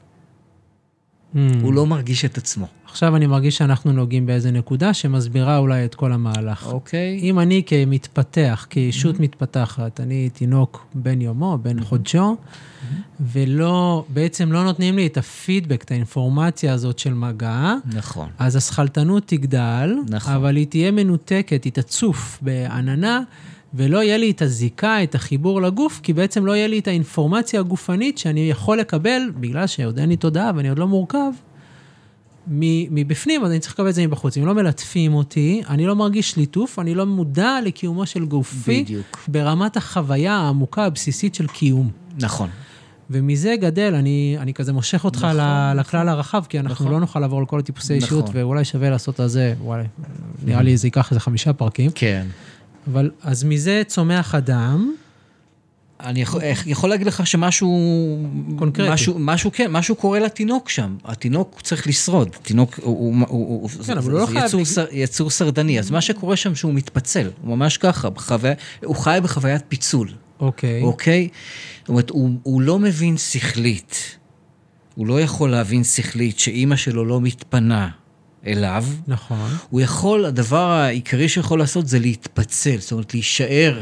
Mm. 1.34 1.38
הוא 1.62 1.74
לא 1.74 1.86
מרגיש 1.86 2.24
את 2.24 2.38
עצמו. 2.38 2.66
עכשיו 2.92 3.16
אני 3.16 3.26
מרגיש 3.26 3.56
שאנחנו 3.56 3.92
נוגעים 3.92 4.26
באיזה 4.26 4.50
נקודה 4.50 4.94
שמסבירה 4.94 5.58
אולי 5.58 5.84
את 5.84 5.94
כל 5.94 6.12
המהלך. 6.12 6.66
אוקיי. 6.66 7.18
אם 7.22 7.38
אני 7.38 7.62
כמתפתח, 7.66 8.66
כישות 8.70 9.16
mm-hmm. 9.16 9.22
מתפתחת, 9.22 10.00
אני 10.00 10.30
תינוק 10.30 10.86
בן 10.94 11.20
יומו, 11.20 11.58
בן 11.62 11.78
mm-hmm. 11.78 11.84
חודשו, 11.84 12.36
mm-hmm. 12.36 12.94
ולא, 13.20 14.04
בעצם 14.08 14.52
לא 14.52 14.64
נותנים 14.64 14.96
לי 14.96 15.06
את 15.06 15.16
הפידבק, 15.16 15.82
את 15.84 15.90
האינפורמציה 15.90 16.72
הזאת 16.72 16.98
של 16.98 17.14
מגע, 17.14 17.74
נכון. 17.86 18.28
אז 18.38 18.56
השכלתנות 18.56 19.22
תגדל, 19.26 19.94
נכון. 20.08 20.34
אבל 20.34 20.56
היא 20.56 20.66
תהיה 20.66 20.90
מנותקת, 20.90 21.64
היא 21.64 21.72
תצוף 21.72 22.38
בעננה. 22.42 23.20
ולא 23.74 24.02
יהיה 24.02 24.16
לי 24.16 24.30
את 24.30 24.42
הזיקה, 24.42 25.02
את 25.02 25.14
החיבור 25.14 25.62
לגוף, 25.62 26.00
כי 26.02 26.12
בעצם 26.12 26.46
לא 26.46 26.56
יהיה 26.56 26.66
לי 26.66 26.78
את 26.78 26.88
האינפורמציה 26.88 27.60
הגופנית 27.60 28.18
שאני 28.18 28.50
יכול 28.50 28.78
לקבל, 28.78 29.22
בגלל 29.40 29.66
שעוד 29.66 29.98
אין 29.98 30.08
לי 30.08 30.16
תודעה 30.16 30.50
ואני 30.56 30.68
עוד 30.68 30.78
לא 30.78 30.88
מורכב, 30.88 31.32
מבפנים, 32.46 33.44
אז 33.44 33.50
אני 33.50 33.60
צריך 33.60 33.74
לקבל 33.74 33.88
את 33.88 33.94
זה 33.94 34.06
מבחוץ. 34.06 34.36
אם 34.36 34.46
לא 34.46 34.54
מלטפים 34.54 35.14
אותי, 35.14 35.62
אני 35.68 35.86
לא 35.86 35.96
מרגיש 35.96 36.36
ליטוף, 36.36 36.78
אני 36.78 36.94
לא 36.94 37.06
מודע 37.06 37.58
לקיומו 37.64 38.06
של 38.06 38.24
גופי. 38.24 38.82
בדיוק. 38.82 39.18
ברמת 39.28 39.76
החוויה 39.76 40.34
העמוקה, 40.34 40.84
הבסיסית 40.84 41.34
של 41.34 41.46
קיום. 41.46 41.90
נכון. 42.20 42.48
ומזה 43.10 43.54
גדל, 43.60 43.94
אני, 43.94 44.36
אני 44.40 44.54
כזה 44.54 44.72
מושך 44.72 45.04
אותך 45.04 45.18
נכון, 45.18 45.36
לכלל 45.76 46.00
נכון. 46.00 46.08
הרחב, 46.08 46.44
כי 46.48 46.60
אנחנו 46.60 46.72
נכון. 46.72 46.94
לא 46.94 47.00
נוכל 47.00 47.20
לעבור 47.20 47.38
על 47.38 47.46
כל 47.46 47.58
הטיפוסי 47.58 47.96
נכון. 47.96 48.02
אישיות, 48.02 48.30
ואולי 48.32 48.64
שווה 48.64 48.90
לעשות 48.90 49.20
על 49.20 49.28
זה, 49.28 49.54
וואי, 49.60 49.84
נראה 50.44 50.62
לי 50.62 50.76
זה 50.76 50.86
ייקח 50.86 51.10
איזה 51.10 51.20
חמישה 51.20 51.52
פרקים. 51.52 51.90
כן. 51.94 52.26
אבל 52.92 53.10
אז 53.22 53.44
מזה 53.44 53.82
צומח 53.86 54.34
אדם. 54.34 54.94
אני 56.02 56.22
יכול, 56.22 56.40
יכול 56.66 56.90
להגיד 56.90 57.06
לך 57.06 57.26
שמשהו... 57.26 57.68
קונקרטי. 58.56 58.90
משהו, 58.90 59.16
משהו, 59.18 59.50
כן, 59.52 59.70
משהו 59.70 59.96
קורה 59.96 60.20
לתינוק 60.20 60.68
שם. 60.68 60.96
התינוק 61.04 61.60
צריך 61.62 61.86
לשרוד. 61.86 62.28
תינוק 62.42 62.78
הוא... 62.82 63.14
הוא, 63.28 63.60
הוא 63.62 63.70
כן, 63.86 63.98
אבל 63.98 64.12
הוא 64.12 64.20
לא 64.20 64.26
חייב... 64.26 64.44
יצור, 64.44 64.64
שר, 64.64 64.84
יצור 64.92 65.30
סרדני. 65.30 65.78
אז 65.78 65.90
מה 65.90 66.00
שקורה 66.00 66.36
שם 66.36 66.54
שהוא 66.54 66.74
מתפצל. 66.74 67.30
הוא 67.42 67.56
ממש 67.56 67.76
ככה, 67.76 68.10
בחוויה, 68.10 68.54
הוא 68.84 68.96
חי 68.96 69.18
בחוויית 69.22 69.62
פיצול. 69.68 70.08
אוקיי. 70.40 70.82
אוקיי? 70.82 71.28
זאת 71.80 71.88
אומרת, 71.88 72.10
הוא, 72.10 72.30
הוא 72.42 72.62
לא 72.62 72.78
מבין 72.78 73.16
שכלית. 73.16 74.18
הוא 74.94 75.06
לא 75.06 75.20
יכול 75.20 75.50
להבין 75.50 75.84
שכלית 75.84 76.38
שאימא 76.38 76.76
שלו 76.76 77.04
לא 77.04 77.20
מתפנה. 77.20 77.88
אליו. 78.46 78.84
נכון. 79.06 79.50
הוא 79.70 79.80
יכול, 79.80 80.24
הדבר 80.24 80.70
העיקרי 80.70 81.28
שיכול 81.28 81.58
לעשות 81.58 81.88
זה 81.88 81.98
להתפצל, 81.98 82.76
זאת 82.78 82.92
אומרת, 82.92 83.14
להישאר 83.14 83.80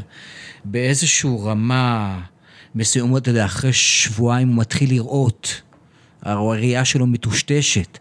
באיזושהי 0.65 1.31
רמה 1.45 2.21
מסוימת, 2.75 3.23
אתה 3.23 3.31
יודע, 3.31 3.45
אחרי 3.45 3.73
שבועיים 3.73 4.49
הוא 4.49 4.57
מתחיל 4.57 4.91
לראות, 4.91 5.63
הראייה 6.23 6.85
שלו 6.85 7.07
מטושטשת. 7.07 7.99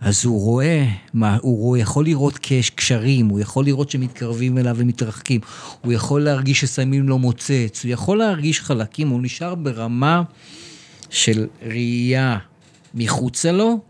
אז 0.00 0.24
הוא 0.24 0.40
רואה, 0.40 0.86
מה, 1.14 1.38
הוא 1.40 1.58
רואה, 1.58 1.80
יכול 1.80 2.04
לראות 2.04 2.38
קשרים, 2.74 3.26
הוא 3.26 3.40
יכול 3.40 3.64
לראות 3.64 3.90
שמתקרבים 3.90 4.58
אליו 4.58 4.74
ומתרחקים, 4.78 5.40
הוא 5.80 5.92
יכול 5.92 6.24
להרגיש 6.24 6.60
ששמים 6.60 7.08
לו 7.08 7.18
מוצץ, 7.18 7.84
הוא 7.84 7.92
יכול 7.92 8.18
להרגיש 8.18 8.60
חלקים, 8.60 9.08
הוא 9.08 9.20
נשאר 9.22 9.54
ברמה 9.54 10.22
של 11.10 11.46
ראייה 11.62 12.38
מחוצה 12.94 13.52
לו, 13.52 13.80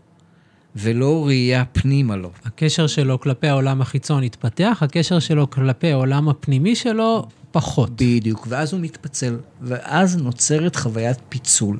ולא 0.75 1.25
ראייה 1.25 1.65
פנימה 1.65 2.15
לו. 2.15 2.31
הקשר 2.45 2.87
שלו 2.87 3.19
כלפי 3.19 3.47
העולם 3.47 3.81
החיצון 3.81 4.23
התפתח, 4.23 4.77
הקשר 4.81 5.19
שלו 5.19 5.49
כלפי 5.49 5.91
העולם 5.91 6.29
הפנימי 6.29 6.75
שלו 6.75 7.27
פחות. 7.59 7.91
בדיוק, 7.95 8.47
ואז 8.49 8.73
הוא 8.73 8.81
מתפצל, 8.81 9.37
ואז 9.61 10.17
נוצרת 10.17 10.75
חוויית 10.75 11.17
פיצול, 11.29 11.79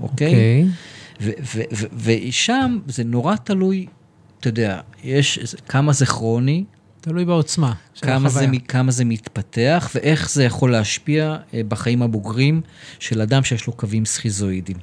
אוקיי? 0.00 0.28
אוקיי. 0.28 1.66
ושם 1.92 2.78
זה 2.86 3.04
נורא 3.04 3.36
תלוי, 3.36 3.86
אתה 4.40 4.48
יודע, 4.48 4.80
יש 5.04 5.56
כמה 5.68 5.92
זה 5.92 6.06
כרוני. 6.06 6.64
תלוי 7.00 7.24
בעוצמה 7.24 7.72
של 7.94 8.06
כמה 8.06 8.28
החוויה. 8.28 8.50
זה, 8.50 8.56
כמה 8.68 8.92
זה 8.92 9.04
מתפתח, 9.04 9.90
ואיך 9.94 10.30
זה 10.30 10.44
יכול 10.44 10.72
להשפיע 10.72 11.36
אה, 11.54 11.60
בחיים 11.68 12.02
הבוגרים 12.02 12.60
של 12.98 13.20
אדם 13.20 13.44
שיש 13.44 13.66
לו 13.66 13.72
קווים 13.72 14.04
סכיזואידיים. 14.04 14.78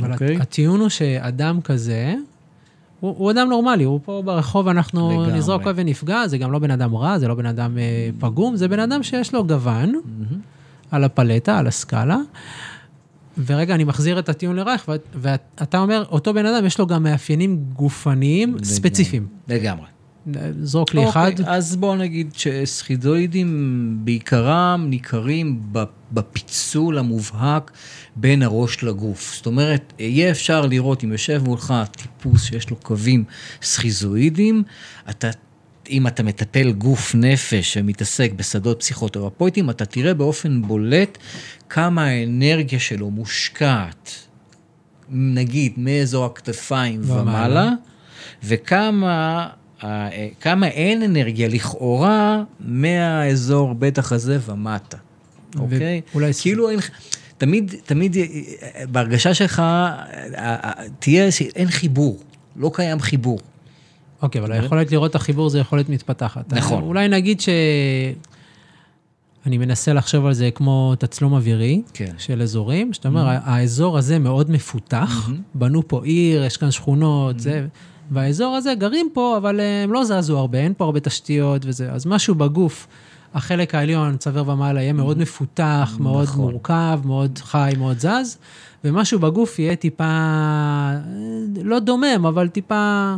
אבל 0.00 0.10
okay. 0.10 0.12
אוקיי? 0.12 0.36
הטיעון 0.36 0.80
הוא 0.80 0.88
שאדם 0.88 1.60
כזה, 1.60 2.14
הוא, 3.02 3.14
הוא 3.18 3.30
אדם 3.30 3.48
נורמלי, 3.48 3.84
הוא 3.84 4.00
פה 4.04 4.22
ברחוב, 4.24 4.68
אנחנו 4.68 5.10
לגמרי. 5.10 5.38
נזרוק 5.38 5.66
אבן 5.66 5.86
נפגע, 5.86 6.28
זה 6.28 6.38
גם 6.38 6.52
לא 6.52 6.58
בן 6.58 6.70
אדם 6.70 6.94
רע, 6.94 7.18
זה 7.18 7.28
לא 7.28 7.34
בן 7.34 7.46
אדם 7.46 7.78
אה, 7.78 8.10
פגום, 8.18 8.56
זה 8.56 8.68
בן 8.68 8.78
אדם 8.78 9.02
שיש 9.02 9.34
לו 9.34 9.44
גוון 9.44 9.94
mm-hmm. 9.94 10.34
על 10.90 11.04
הפלטה, 11.04 11.58
על 11.58 11.66
הסקאלה. 11.66 12.16
ורגע, 13.46 13.74
אני 13.74 13.84
מחזיר 13.84 14.18
את 14.18 14.28
הטיעון 14.28 14.56
לרייך, 14.56 14.90
ואתה 15.14 15.78
אומר, 15.78 16.04
אותו 16.10 16.34
בן 16.34 16.46
אדם 16.46 16.66
יש 16.66 16.78
לו 16.78 16.86
גם 16.86 17.02
מאפיינים 17.02 17.64
גופניים 17.72 18.48
לגמרי. 18.48 18.64
ספציפיים. 18.64 19.26
לגמרי. 19.48 19.86
זרוק 20.62 20.94
לי 20.94 21.08
אחד. 21.08 21.30
אוקיי, 21.30 21.54
אז 21.54 21.76
בואו 21.76 21.96
נגיד 21.96 22.34
שסכיזואידים 22.34 23.98
בעיקרם 24.04 24.86
ניכרים 24.88 25.62
בפיצול 26.12 26.98
המובהק 26.98 27.70
בין 28.16 28.42
הראש 28.42 28.82
לגוף. 28.82 29.34
זאת 29.36 29.46
אומרת, 29.46 29.92
יהיה 29.98 30.30
אפשר 30.30 30.66
לראות, 30.66 31.04
אם 31.04 31.12
יושב 31.12 31.42
מולך 31.44 31.74
טיפוס 31.90 32.44
שיש 32.44 32.70
לו 32.70 32.76
קווים 32.76 33.24
סכיזואידים, 33.62 34.62
אתה... 35.10 35.30
אם 35.90 36.06
אתה 36.06 36.22
מטפל 36.22 36.72
גוף 36.72 37.14
נפש 37.14 37.72
שמתעסק 37.72 38.32
בשדות 38.36 38.80
פסיכותרפויטיים, 38.80 39.70
אתה 39.70 39.84
תראה 39.84 40.14
באופן 40.14 40.62
בולט 40.62 41.18
כמה 41.68 42.04
האנרגיה 42.04 42.80
שלו 42.80 43.10
מושקעת, 43.10 44.10
נגיד, 45.08 45.72
מאזור 45.76 46.24
הכתפיים 46.24 47.00
ומעלה, 47.04 47.70
וכמה 48.44 49.48
כמה 50.40 50.66
אין 50.66 51.02
אנרגיה 51.02 51.48
לכאורה 51.48 52.42
מהאזור 52.60 53.74
בטח 53.74 54.12
הזה 54.12 54.38
ומטה, 54.46 54.96
אוקיי? 55.58 56.00
אולי... 56.14 56.32
כאילו 56.40 56.70
אין... 56.70 56.78
תמיד, 57.38 57.74
תמיד 57.84 58.16
בהרגשה 58.90 59.34
שלך 59.34 59.62
תהיה, 60.98 61.28
אין 61.56 61.68
חיבור, 61.68 62.18
לא 62.56 62.70
קיים 62.74 63.00
חיבור. 63.00 63.38
אוקיי, 64.22 64.40
אבל 64.40 64.52
היכולת 64.52 64.92
לראות 64.92 65.10
את 65.10 65.14
החיבור 65.14 65.50
זה 65.50 65.58
יכולת 65.58 65.88
מתפתחת. 65.88 66.52
נכון. 66.52 66.82
אולי 66.82 67.08
נגיד 67.08 67.40
ש... 67.40 67.48
אני 69.46 69.58
מנסה 69.58 69.92
לחשוב 69.92 70.26
על 70.26 70.32
זה 70.32 70.50
כמו 70.54 70.94
תצלום 70.98 71.32
אווירי 71.32 71.82
כן. 71.94 72.12
של 72.18 72.42
אזורים, 72.42 72.92
שאתה 72.92 73.08
אומר, 73.08 73.28
mm-hmm. 73.28 73.40
האזור 73.44 73.98
הזה 73.98 74.18
מאוד 74.18 74.50
מפותח, 74.50 75.28
mm-hmm. 75.28 75.32
בנו 75.54 75.88
פה 75.88 76.04
עיר, 76.04 76.44
יש 76.44 76.56
כאן 76.56 76.70
שכונות, 76.70 77.36
mm-hmm. 77.36 77.42
זה, 77.42 77.66
והאזור 78.12 78.56
הזה 78.56 78.74
גרים 78.74 79.08
פה, 79.12 79.36
אבל 79.36 79.60
הם 79.84 79.92
לא 79.92 80.04
זזו 80.04 80.38
הרבה, 80.38 80.58
אין 80.58 80.72
פה 80.76 80.84
הרבה 80.84 81.00
תשתיות 81.00 81.62
וזה, 81.64 81.92
אז 81.92 82.06
משהו 82.06 82.34
בגוף, 82.34 82.86
החלק 83.34 83.74
העליון, 83.74 84.16
צוואר 84.16 84.48
ומעלה, 84.48 84.82
יהיה 84.82 84.92
מאוד 84.92 85.18
מפותח, 85.18 85.90
נכון. 85.92 86.02
מאוד 86.02 86.28
מורכב, 86.36 87.00
מאוד 87.04 87.38
חי, 87.38 87.72
מאוד 87.78 87.98
זז, 87.98 88.38
ומשהו 88.84 89.18
בגוף 89.18 89.58
יהיה 89.58 89.76
טיפה, 89.76 90.04
לא 91.64 91.78
דומם, 91.78 92.26
אבל 92.26 92.48
טיפה... 92.48 93.14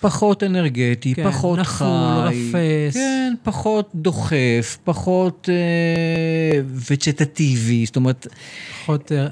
פחות 0.00 0.42
אנרגטי, 0.42 1.14
כן, 1.14 1.30
פחות 1.30 1.58
נפול, 1.58 1.86
חי. 1.88 2.50
רפס. 2.50 2.94
כן, 2.94 3.34
פחות 3.42 3.90
דוחף, 3.94 4.78
פחות 4.84 5.48
אה, 5.52 6.60
וג'טטיבי, 6.90 7.86
זאת 7.86 7.96
אומרת... 7.96 8.26
פחות 8.82 9.12
אה, 9.12 9.26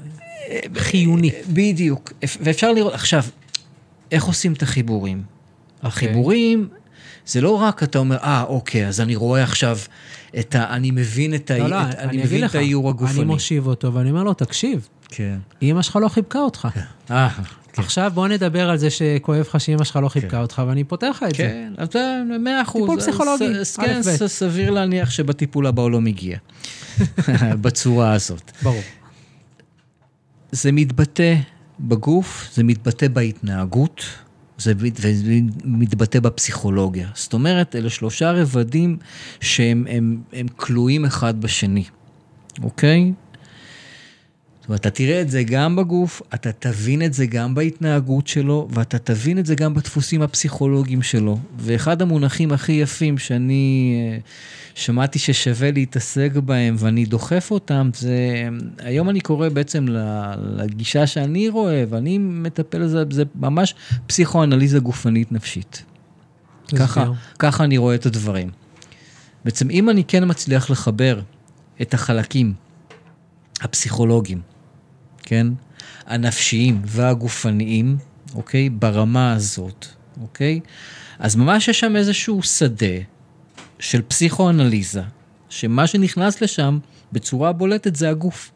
חיוני. 0.75 1.31
בדיוק. 1.53 2.13
ואפשר 2.41 2.73
לראות, 2.73 2.93
עכשיו, 2.93 3.23
איך 4.11 4.23
עושים 4.23 4.53
את 4.53 4.63
החיבורים? 4.63 5.17
Okay. 5.17 5.85
אוקיי. 5.85 5.87
החיבורים, 5.87 6.67
זה 7.25 7.41
לא 7.41 7.51
רק 7.51 7.83
אתה 7.83 7.99
אומר, 7.99 8.17
אה, 8.17 8.43
אוקיי, 8.43 8.87
אז 8.87 9.01
אני 9.01 9.15
רואה 9.15 9.43
עכשיו 9.43 9.77
את 10.39 10.55
ה... 10.55 10.75
אני 10.75 10.91
מבין 10.91 11.35
את, 11.35 11.51
לא, 11.51 11.63
ה... 11.63 11.67
לא, 11.67 11.81
את, 11.81 11.95
אני 11.95 12.09
אני 12.09 12.23
מבין 12.23 12.45
את 12.45 12.55
האיור 12.55 12.89
הגופני. 12.89 13.17
אני 13.17 13.25
מושיב 13.25 13.67
אותו 13.67 13.93
ואני 13.93 14.09
אומר 14.09 14.23
לו, 14.23 14.33
תקשיב, 14.33 14.87
כן. 15.09 15.37
אמא 15.61 15.81
שלך 15.81 15.95
לא 15.95 16.07
חיבקה 16.07 16.39
אותך. 16.39 16.67
כן. 16.73 16.81
אה, 17.11 17.29
כן. 17.29 17.81
עכשיו 17.81 18.11
בוא 18.13 18.27
נדבר 18.27 18.69
על 18.69 18.77
זה 18.77 18.89
שכואב 18.89 19.39
לך 19.39 19.59
שאמא 19.59 19.83
שלך 19.83 19.95
לא 19.95 20.09
חיבקה 20.09 20.29
כן. 20.29 20.37
אותך, 20.37 20.61
ואני 20.67 20.83
פותח 20.83 21.07
לך 21.17 21.23
את 21.29 21.35
כן, 21.37 21.73
זה. 21.77 21.87
כן, 21.89 21.99
אז 21.99 22.39
מאה 22.39 22.61
אחוז. 22.61 22.81
טיפול 22.81 22.99
פסיכולוגי, 22.99 23.45
כן, 23.75 24.01
סביר 24.27 24.71
להניח 24.71 25.09
שבטיפול 25.09 25.67
הבא 25.67 25.81
הוא 25.81 25.91
לא 25.91 26.01
מגיע. 26.01 26.37
בצורה 27.61 28.13
הזאת. 28.13 28.51
ברור. 28.63 28.81
זה 30.51 30.71
מתבטא 30.71 31.35
בגוף, 31.79 32.49
זה 32.53 32.63
מתבטא 32.63 33.07
בהתנהגות, 33.07 34.01
זה 34.57 34.73
מתבטא 35.63 36.19
בפסיכולוגיה. 36.19 37.09
זאת 37.13 37.33
אומרת, 37.33 37.75
אלה 37.75 37.89
שלושה 37.89 38.31
רבדים 38.31 38.97
שהם 39.41 39.85
הם, 39.89 40.21
הם 40.33 40.47
כלואים 40.47 41.05
אחד 41.05 41.41
בשני, 41.41 41.83
אוקיי? 42.63 43.13
זאת 44.67 44.69
אומרת, 44.69 44.81
אתה 44.81 44.89
תראה 44.89 45.21
את 45.21 45.29
זה 45.29 45.43
גם 45.43 45.75
בגוף, 45.75 46.21
אתה 46.33 46.51
תבין 46.51 47.01
את 47.01 47.13
זה 47.13 47.25
גם 47.25 47.55
בהתנהגות 47.55 48.27
שלו, 48.27 48.67
ואתה 48.71 48.97
תבין 48.97 49.39
את 49.39 49.45
זה 49.45 49.55
גם 49.55 49.73
בדפוסים 49.73 50.21
הפסיכולוגיים 50.21 51.01
שלו. 51.01 51.39
ואחד 51.57 52.01
המונחים 52.01 52.51
הכי 52.51 52.71
יפים 52.71 53.17
שאני 53.17 53.95
אה, 53.95 54.17
שמעתי 54.75 55.19
ששווה 55.19 55.71
להתעסק 55.71 56.31
בהם 56.45 56.75
ואני 56.79 57.05
דוחף 57.05 57.51
אותם, 57.51 57.89
זה, 57.93 58.49
היום 58.79 59.09
אני 59.09 59.21
קורא 59.21 59.49
בעצם 59.49 59.85
לגישה 60.39 61.07
שאני 61.07 61.49
רואה, 61.49 61.83
ואני 61.89 62.17
מטפל 62.17 62.83
בזה, 62.83 63.03
זה 63.09 63.23
ממש 63.35 63.75
פסיכואנליזה 64.07 64.79
גופנית 64.79 65.31
נפשית. 65.31 65.83
ככה, 66.75 67.05
ככה 67.39 67.63
אני 67.63 67.77
רואה 67.77 67.95
את 67.95 68.05
הדברים. 68.05 68.49
בעצם 69.45 69.69
אם 69.69 69.89
אני 69.89 70.03
כן 70.03 70.23
מצליח 70.25 70.69
לחבר 70.69 71.21
את 71.81 71.93
החלקים 71.93 72.53
הפסיכולוגיים, 73.61 74.56
כן? 75.27 75.47
הנפשיים 76.05 76.81
והגופניים, 76.85 77.97
אוקיי? 78.35 78.69
ברמה 78.69 79.33
הזאת, 79.33 79.85
אוקיי? 80.21 80.59
אז 81.19 81.35
ממש 81.35 81.67
יש 81.67 81.79
שם 81.79 81.95
איזשהו 81.95 82.43
שדה 82.43 82.95
של 83.79 84.01
פסיכואנליזה, 84.01 85.01
שמה 85.49 85.87
שנכנס 85.87 86.41
לשם 86.41 86.79
בצורה 87.11 87.51
בולטת 87.51 87.95
זה 87.95 88.09
הגוף. 88.09 88.51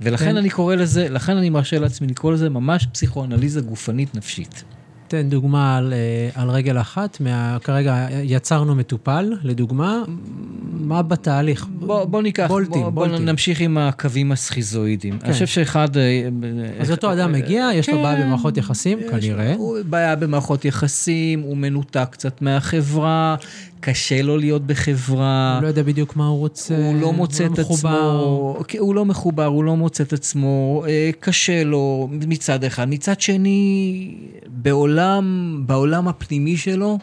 ולכן 0.00 0.24
כן. 0.24 0.36
אני 0.36 0.50
קורא 0.50 0.74
לזה, 0.74 1.08
לכן 1.08 1.36
אני 1.36 1.50
מרשה 1.50 1.78
לעצמי 1.78 2.06
לקרוא 2.06 2.32
לזה 2.32 2.48
ממש 2.48 2.86
פסיכואנליזה 2.92 3.60
גופנית 3.60 4.14
נפשית. 4.14 4.64
תן 5.10 5.28
דוגמה 5.28 5.76
על, 5.76 5.92
אה, 5.92 6.42
על 6.42 6.50
רגל 6.50 6.80
אחת, 6.80 7.20
מה, 7.20 7.58
כרגע 7.64 8.06
יצרנו 8.22 8.74
מטופל, 8.74 9.32
לדוגמה, 9.42 10.02
מה 10.72 11.02
בתהליך? 11.02 11.66
בוא, 11.70 12.04
בוא 12.04 12.22
ניקח, 12.22 12.46
בולטים, 12.48 12.82
בוא, 12.82 12.90
בולטים. 12.90 13.16
בוא 13.16 13.32
נמשיך 13.32 13.60
עם 13.60 13.78
הקווים 13.78 14.32
הסכיזואידים. 14.32 15.18
כן. 15.18 15.24
אני 15.24 15.32
חושב 15.32 15.46
שאחד... 15.46 15.96
אה, 15.96 16.28
אז 16.80 16.90
אותו 16.90 17.12
אדם 17.12 17.32
מגיע, 17.32 17.68
יש 17.74 17.86
כן, 17.86 17.96
לו 17.96 18.02
בעיה 18.02 18.24
במערכות 18.24 18.56
יחסים, 18.56 18.98
כנראה. 19.10 19.54
הוא 19.54 19.78
בעיה 19.84 20.16
במערכות 20.16 20.64
יחסים, 20.64 21.40
הוא 21.40 21.56
מנותק 21.56 22.08
קצת 22.10 22.42
מהחברה, 22.42 23.36
קשה 23.80 24.22
לו 24.22 24.38
להיות 24.38 24.66
בחברה. 24.66 25.54
הוא 25.54 25.62
לא 25.62 25.68
יודע 25.68 25.82
בדיוק 25.82 26.16
מה 26.16 26.26
הוא 26.26 26.38
רוצה. 26.38 26.76
הוא 26.76 27.00
לא 27.00 27.12
מוצא 27.12 27.44
הוא 27.44 27.48
לא 27.48 27.54
את 27.54 27.58
מחובר. 27.60 27.88
עצמו. 27.88 28.78
הוא 28.78 28.94
לא 28.94 29.04
מחובר, 29.04 29.44
הוא 29.44 29.64
לא 29.64 29.76
מוצא 29.76 30.04
את 30.04 30.12
עצמו. 30.12 30.84
אה, 30.88 31.10
קשה 31.20 31.64
לו 31.64 32.08
מצד 32.10 32.64
אחד. 32.64 32.88
מצד 32.88 33.20
שני, 33.20 34.14
בעולם, 34.46 35.54
בעולם 35.66 36.08
הפנימי 36.08 36.56
שלו, 36.56 36.98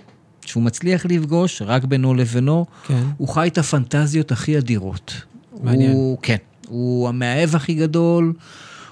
שהוא 0.45 0.63
מצליח 0.63 1.05
לפגוש 1.05 1.61
רק 1.65 1.83
בינו 1.83 2.13
לבינו, 2.13 2.65
כן. 2.87 3.03
הוא 3.17 3.27
חי 3.27 3.47
את 3.47 3.57
הפנטזיות 3.57 4.31
הכי 4.31 4.57
אדירות. 4.57 5.13
מעניין. 5.63 5.91
הוא, 5.91 6.17
כן. 6.21 6.37
הוא 6.69 7.09
המאהב 7.09 7.55
הכי 7.55 7.73
גדול, 7.73 8.33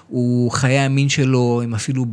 הוא 0.08 0.50
חיי 0.50 0.78
המין 0.78 1.08
שלו 1.08 1.60
הם 1.64 1.74
אפילו 1.74 2.06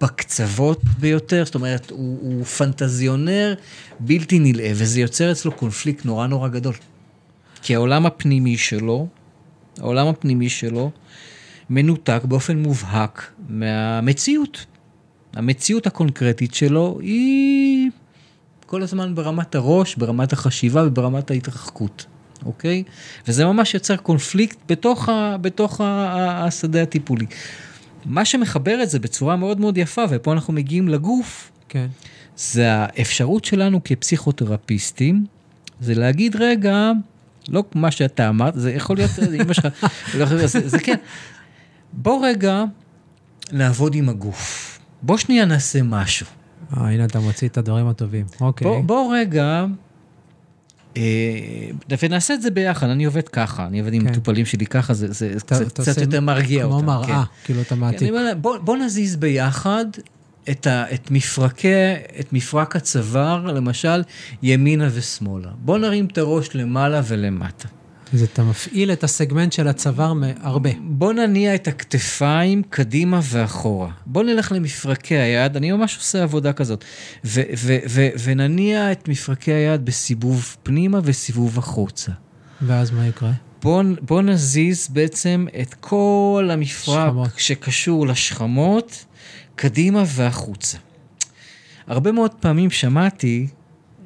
בקצוות 0.00 0.84
ביותר, 0.98 1.44
זאת 1.44 1.54
אומרת, 1.54 1.90
הוא, 1.90 2.18
הוא 2.22 2.44
פנטזיונר 2.44 3.54
בלתי 4.00 4.38
נלאה, 4.38 4.70
וזה 4.74 5.00
יוצר 5.00 5.32
אצלו 5.32 5.52
קונפליקט 5.52 6.04
נורא 6.04 6.26
נורא 6.26 6.48
גדול. 6.48 6.74
כי 7.62 7.74
העולם 7.74 8.06
הפנימי 8.06 8.58
שלו, 8.58 9.06
העולם 9.78 10.06
הפנימי 10.06 10.48
שלו, 10.48 10.90
מנותק 11.70 12.20
באופן 12.24 12.58
מובהק 12.58 13.32
מהמציאות. 13.48 14.66
המציאות 15.34 15.86
הקונקרטית 15.86 16.54
שלו 16.54 16.98
היא 17.00 17.90
כל 18.66 18.82
הזמן 18.82 19.14
ברמת 19.14 19.54
הראש, 19.54 19.94
ברמת 19.96 20.32
החשיבה 20.32 20.86
וברמת 20.86 21.30
ההתרחקות, 21.30 22.06
אוקיי? 22.46 22.82
וזה 23.28 23.44
ממש 23.44 23.74
יוצר 23.74 23.96
קונפליקט 23.96 24.58
בתוך, 24.68 25.08
ה, 25.08 25.36
בתוך 25.40 25.80
ה, 25.80 26.44
השדה 26.46 26.82
הטיפולי. 26.82 27.26
מה 28.06 28.24
שמחבר 28.24 28.82
את 28.82 28.90
זה 28.90 28.98
בצורה 28.98 29.36
מאוד 29.36 29.60
מאוד 29.60 29.78
יפה, 29.78 30.04
ופה 30.10 30.32
אנחנו 30.32 30.52
מגיעים 30.52 30.88
לגוף, 30.88 31.50
כן. 31.68 31.86
זה 32.36 32.72
האפשרות 32.72 33.44
שלנו 33.44 33.80
כפסיכותרפיסטים, 33.84 35.26
זה 35.80 35.94
להגיד, 35.94 36.36
רגע, 36.36 36.90
לא 37.48 37.64
מה 37.74 37.90
שאתה 37.90 38.28
אמרת, 38.28 38.54
זה 38.56 38.72
יכול 38.72 38.96
להיות, 38.96 39.10
אמא 39.40 39.52
שלך, 39.52 39.86
זה, 40.46 40.68
זה 40.68 40.78
כן. 40.78 40.96
בוא 41.92 42.26
רגע 42.26 42.64
נעבוד 43.52 43.94
עם 43.94 44.08
הגוף. 44.08 44.78
בוא 45.02 45.16
שנייה 45.16 45.44
נעשה 45.44 45.82
משהו. 45.82 46.26
אה, 46.76 46.90
הנה 46.90 47.04
אתה 47.04 47.20
מוציא 47.20 47.48
את 47.48 47.58
הדברים 47.58 47.86
הטובים, 47.86 48.26
אוקיי. 48.40 48.66
בוא, 48.66 48.80
בוא 48.80 49.14
רגע 49.16 49.66
ונעשה 52.02 52.34
את 52.34 52.42
זה 52.42 52.50
ביחד, 52.50 52.88
אני 52.88 53.04
עובד 53.04 53.28
ככה, 53.28 53.66
אני 53.66 53.80
עובד 53.80 53.92
עם 53.92 54.04
כן. 54.04 54.10
מטופלים 54.10 54.46
שלי 54.46 54.66
ככה, 54.66 54.94
זה 54.94 55.28
קצת 55.68 56.00
יותר 56.00 56.20
מרגיע 56.20 56.64
אותם. 56.64 56.78
כמו 56.78 56.86
מראה, 56.86 57.06
כן. 57.06 57.44
כאילו 57.44 57.60
אתה 57.60 57.74
מעתיק. 57.74 58.12
בוא 58.40 58.76
נזיז 58.76 59.16
ביחד 59.16 59.84
את 60.50 61.10
מפרקי, 61.10 61.92
את 62.20 62.32
מפרק 62.32 62.76
הצוואר, 62.76 63.46
למשל, 63.46 64.02
ימינה 64.42 64.88
ושמאלה. 64.92 65.48
בוא 65.58 65.78
נרים 65.78 66.06
את 66.06 66.18
הראש 66.18 66.48
למעלה 66.54 67.00
ולמטה. 67.04 67.68
אז 68.14 68.22
אתה 68.22 68.42
מפעיל 68.42 68.92
את 68.92 69.04
הסגמנט 69.04 69.52
של 69.52 69.68
הצוואר 69.68 70.12
הרבה. 70.40 70.70
בוא 70.80 71.12
נניע 71.12 71.54
את 71.54 71.68
הכתפיים 71.68 72.62
קדימה 72.70 73.20
ואחורה. 73.22 73.90
בוא 74.06 74.22
נלך 74.22 74.52
למפרקי 74.52 75.14
היד, 75.14 75.56
אני 75.56 75.72
ממש 75.72 75.96
עושה 75.96 76.22
עבודה 76.22 76.52
כזאת. 76.52 76.84
ו- 77.24 77.40
ו- 77.56 77.78
ו- 77.88 78.08
ונניע 78.24 78.92
את 78.92 79.08
מפרקי 79.08 79.52
היד 79.52 79.84
בסיבוב 79.84 80.56
פנימה 80.62 81.00
וסיבוב 81.04 81.58
החוצה. 81.58 82.12
ואז 82.62 82.90
מה 82.90 83.06
יקרה? 83.06 83.32
בוא, 83.62 83.82
בוא 84.00 84.22
נזיז 84.22 84.88
בעצם 84.88 85.46
את 85.60 85.74
כל 85.74 86.48
המפרק 86.52 87.08
שכמות. 87.08 87.30
שקשור 87.36 88.06
לשכמות 88.06 89.04
קדימה 89.56 90.04
והחוצה. 90.06 90.78
הרבה 91.86 92.12
מאוד 92.12 92.30
פעמים 92.40 92.70
שמעתי 92.70 93.46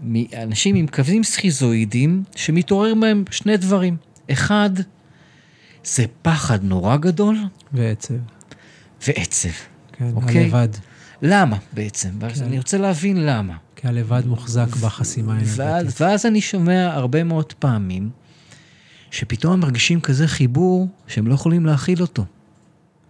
מאנשים 0.02 0.74
עם 0.74 0.86
קווים 0.86 1.24
סכיזואידיים 1.24 2.22
שמתעורר 2.36 2.94
בהם 2.94 3.24
שני 3.30 3.56
דברים. 3.56 3.96
אחד, 4.30 4.70
זה 5.84 6.04
פחד 6.22 6.64
נורא 6.64 6.96
גדול 6.96 7.38
ועצב. 7.72 8.14
ועצב. 9.06 9.48
כן, 9.92 10.10
אוקיי. 10.14 10.44
הלבד. 10.44 10.68
למה 11.22 11.56
בעצם? 11.72 12.08
ואז 12.20 12.38
כן. 12.38 12.44
אני 12.44 12.58
רוצה 12.58 12.78
להבין 12.78 13.26
למה. 13.26 13.56
כי 13.76 13.88
הלבד 13.88 14.26
מוחזק 14.26 14.76
בחסימה 14.76 15.32
ואז, 15.32 15.60
האנרגטית. 15.60 16.00
ואז 16.00 16.26
אני 16.26 16.40
שומע 16.40 16.94
הרבה 16.94 17.24
מאוד 17.24 17.52
פעמים 17.52 18.10
שפתאום 19.10 19.52
הם 19.52 19.60
מרגישים 19.60 20.00
כזה 20.00 20.28
חיבור 20.28 20.88
שהם 21.06 21.26
לא 21.26 21.34
יכולים 21.34 21.66
להכיל 21.66 22.00
אותו. 22.00 22.24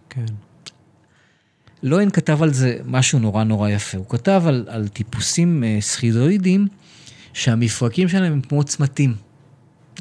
כן. 0.09 0.25
לוין 1.83 2.09
כתב 2.09 2.43
על 2.43 2.53
זה 2.53 2.77
משהו 2.85 3.19
נורא 3.19 3.43
נורא 3.43 3.69
יפה. 3.69 3.97
הוא 3.97 4.05
כתב 4.09 4.43
על, 4.45 4.65
על 4.69 4.87
טיפוסים 4.87 5.63
אה, 5.63 5.77
סכיזואידים 5.81 6.67
שהמפרקים 7.33 8.09
שלהם 8.09 8.33
הם 8.33 8.41
כמו 8.41 8.63
צמתים. 8.63 9.15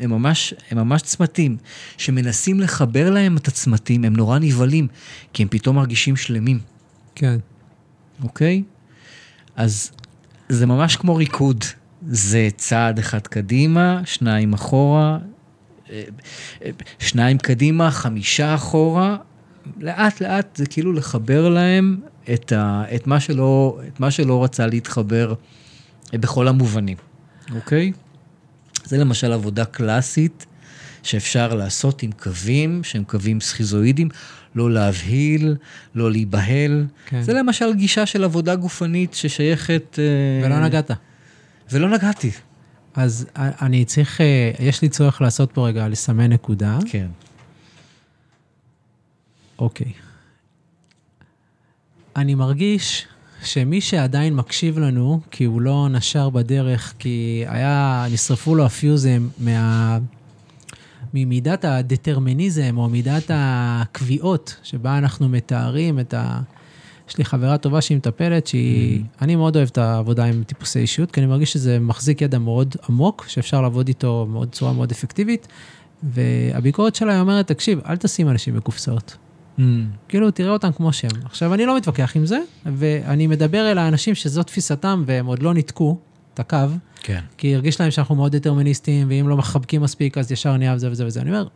הם 0.00 0.10
ממש, 0.10 0.54
הם 0.70 0.78
ממש 0.78 1.02
צמתים. 1.02 1.56
שמנסים 1.96 2.60
לחבר 2.60 3.10
להם 3.10 3.36
את 3.36 3.48
הצמתים, 3.48 4.04
הם 4.04 4.16
נורא 4.16 4.38
נבהלים, 4.38 4.88
כי 5.32 5.42
הם 5.42 5.48
פתאום 5.48 5.76
מרגישים 5.76 6.16
שלמים, 6.16 6.58
כן. 7.14 7.38
אוקיי? 8.22 8.62
אז 9.56 9.90
זה 10.48 10.66
ממש 10.66 10.96
כמו 10.96 11.16
ריקוד. 11.16 11.64
זה 12.08 12.48
צעד 12.56 12.98
אחד 12.98 13.26
קדימה, 13.26 14.00
שניים 14.04 14.52
אחורה, 14.52 15.18
אה, 15.90 16.02
אה, 16.64 16.70
שניים 16.98 17.38
קדימה, 17.38 17.90
חמישה 17.90 18.54
אחורה. 18.54 19.16
לאט 19.80 20.22
לאט 20.22 20.56
זה 20.56 20.66
כאילו 20.66 20.92
לחבר 20.92 21.48
להם 21.48 22.00
את, 22.34 22.52
ה, 22.52 22.84
את, 22.94 23.06
מה, 23.06 23.20
שלא, 23.20 23.80
את 23.88 24.00
מה 24.00 24.10
שלא 24.10 24.44
רצה 24.44 24.66
להתחבר 24.66 25.34
בכל 26.12 26.48
המובנים, 26.48 26.96
אוקיי? 27.54 27.92
זה 28.84 28.98
למשל 28.98 29.32
עבודה 29.32 29.64
קלאסית 29.64 30.46
שאפשר 31.02 31.54
לעשות 31.54 32.02
עם 32.02 32.12
קווים 32.12 32.84
שהם 32.84 33.04
קווים 33.04 33.40
סכיזואידיים, 33.40 34.08
לא 34.54 34.70
להבהיל, 34.70 35.56
לא 35.94 36.10
להיבהל. 36.10 36.86
כן. 37.06 37.22
זה 37.22 37.32
למשל 37.32 37.74
גישה 37.74 38.06
של 38.06 38.24
עבודה 38.24 38.56
גופנית 38.56 39.14
ששייכת... 39.14 39.98
אה, 39.98 40.46
ולא 40.46 40.64
נגעת. 40.64 40.90
ולא 41.72 41.88
נגעתי. 41.88 42.30
אז 42.94 43.26
אני 43.36 43.84
צריך, 43.84 44.20
אה, 44.20 44.50
יש 44.58 44.82
לי 44.82 44.88
צורך 44.88 45.20
לעשות 45.20 45.52
פה 45.52 45.68
רגע, 45.68 45.88
לסמן 45.88 46.32
נקודה. 46.32 46.78
כן. 46.86 47.06
אוקיי. 49.58 49.92
אני 52.16 52.34
מרגיש 52.34 53.06
שמי 53.42 53.80
שעדיין 53.80 54.34
מקשיב 54.34 54.78
לנו, 54.78 55.20
כי 55.30 55.44
הוא 55.44 55.60
לא 55.60 55.88
נשר 55.90 56.30
בדרך, 56.30 56.94
כי 56.98 57.44
היה, 57.46 58.06
נשרפו 58.12 58.54
לו 58.54 58.66
הפיוזים 58.66 59.30
מה... 59.38 59.98
ממידת 61.14 61.64
הדטרמיניזם, 61.64 62.78
או 62.78 62.88
מידת 62.88 63.30
הקביעות, 63.34 64.56
שבה 64.62 64.98
אנחנו 64.98 65.28
מתארים 65.28 66.00
את 66.00 66.14
ה... 66.14 66.40
יש 67.08 67.18
לי 67.18 67.24
חברה 67.24 67.58
טובה 67.58 67.80
שהיא 67.80 67.96
מטפלת, 67.96 68.46
שהיא... 68.46 69.00
Mm-hmm. 69.00 69.22
אני 69.22 69.36
מאוד 69.36 69.56
אוהב 69.56 69.68
את 69.72 69.78
העבודה 69.78 70.24
עם 70.24 70.42
טיפוסי 70.44 70.78
אישיות, 70.78 71.10
כי 71.10 71.20
אני 71.20 71.26
מרגיש 71.26 71.52
שזה 71.52 71.78
מחזיק 71.78 72.22
ידע 72.22 72.38
מאוד 72.38 72.76
עמוק, 72.88 73.24
שאפשר 73.28 73.62
לעבוד 73.62 73.88
איתו 73.88 74.26
בצורה 74.40 74.72
מאוד 74.72 74.90
אפקטיבית, 74.90 75.48
והביקורת 76.02 76.94
שלה 76.94 77.20
אומרת, 77.20 77.46
תקשיב, 77.46 77.80
אל 77.86 77.96
תשים 77.96 78.28
אנשים 78.28 78.56
בקופסאות. 78.56 79.16
Mm. 79.60 79.62
כאילו, 80.08 80.30
תראה 80.30 80.52
אותם 80.52 80.72
כמו 80.72 80.92
שהם. 80.92 81.10
עכשיו, 81.24 81.54
אני 81.54 81.66
לא 81.66 81.76
מתווכח 81.76 82.16
עם 82.16 82.26
זה, 82.26 82.38
ואני 82.66 83.26
מדבר 83.26 83.70
אל 83.70 83.78
האנשים 83.78 84.14
שזו 84.14 84.42
תפיסתם 84.42 85.02
והם 85.06 85.26
עוד 85.26 85.42
לא 85.42 85.54
ניתקו 85.54 85.98
את 86.34 86.40
הקו, 86.40 86.56
כן. 87.00 87.20
כי 87.38 87.54
הרגיש 87.54 87.80
להם 87.80 87.90
שאנחנו 87.90 88.14
מאוד 88.14 88.36
דטרמיניסטים, 88.36 89.06
ואם 89.10 89.28
לא 89.28 89.36
מחבקים 89.36 89.82
מספיק, 89.82 90.18
אז 90.18 90.32
ישר 90.32 90.56
נהיה 90.56 90.74
וזה 90.74 90.90
וזה 90.90 91.06
וזה. 91.06 91.20
אני 91.20 91.30
אומר, 91.30 91.46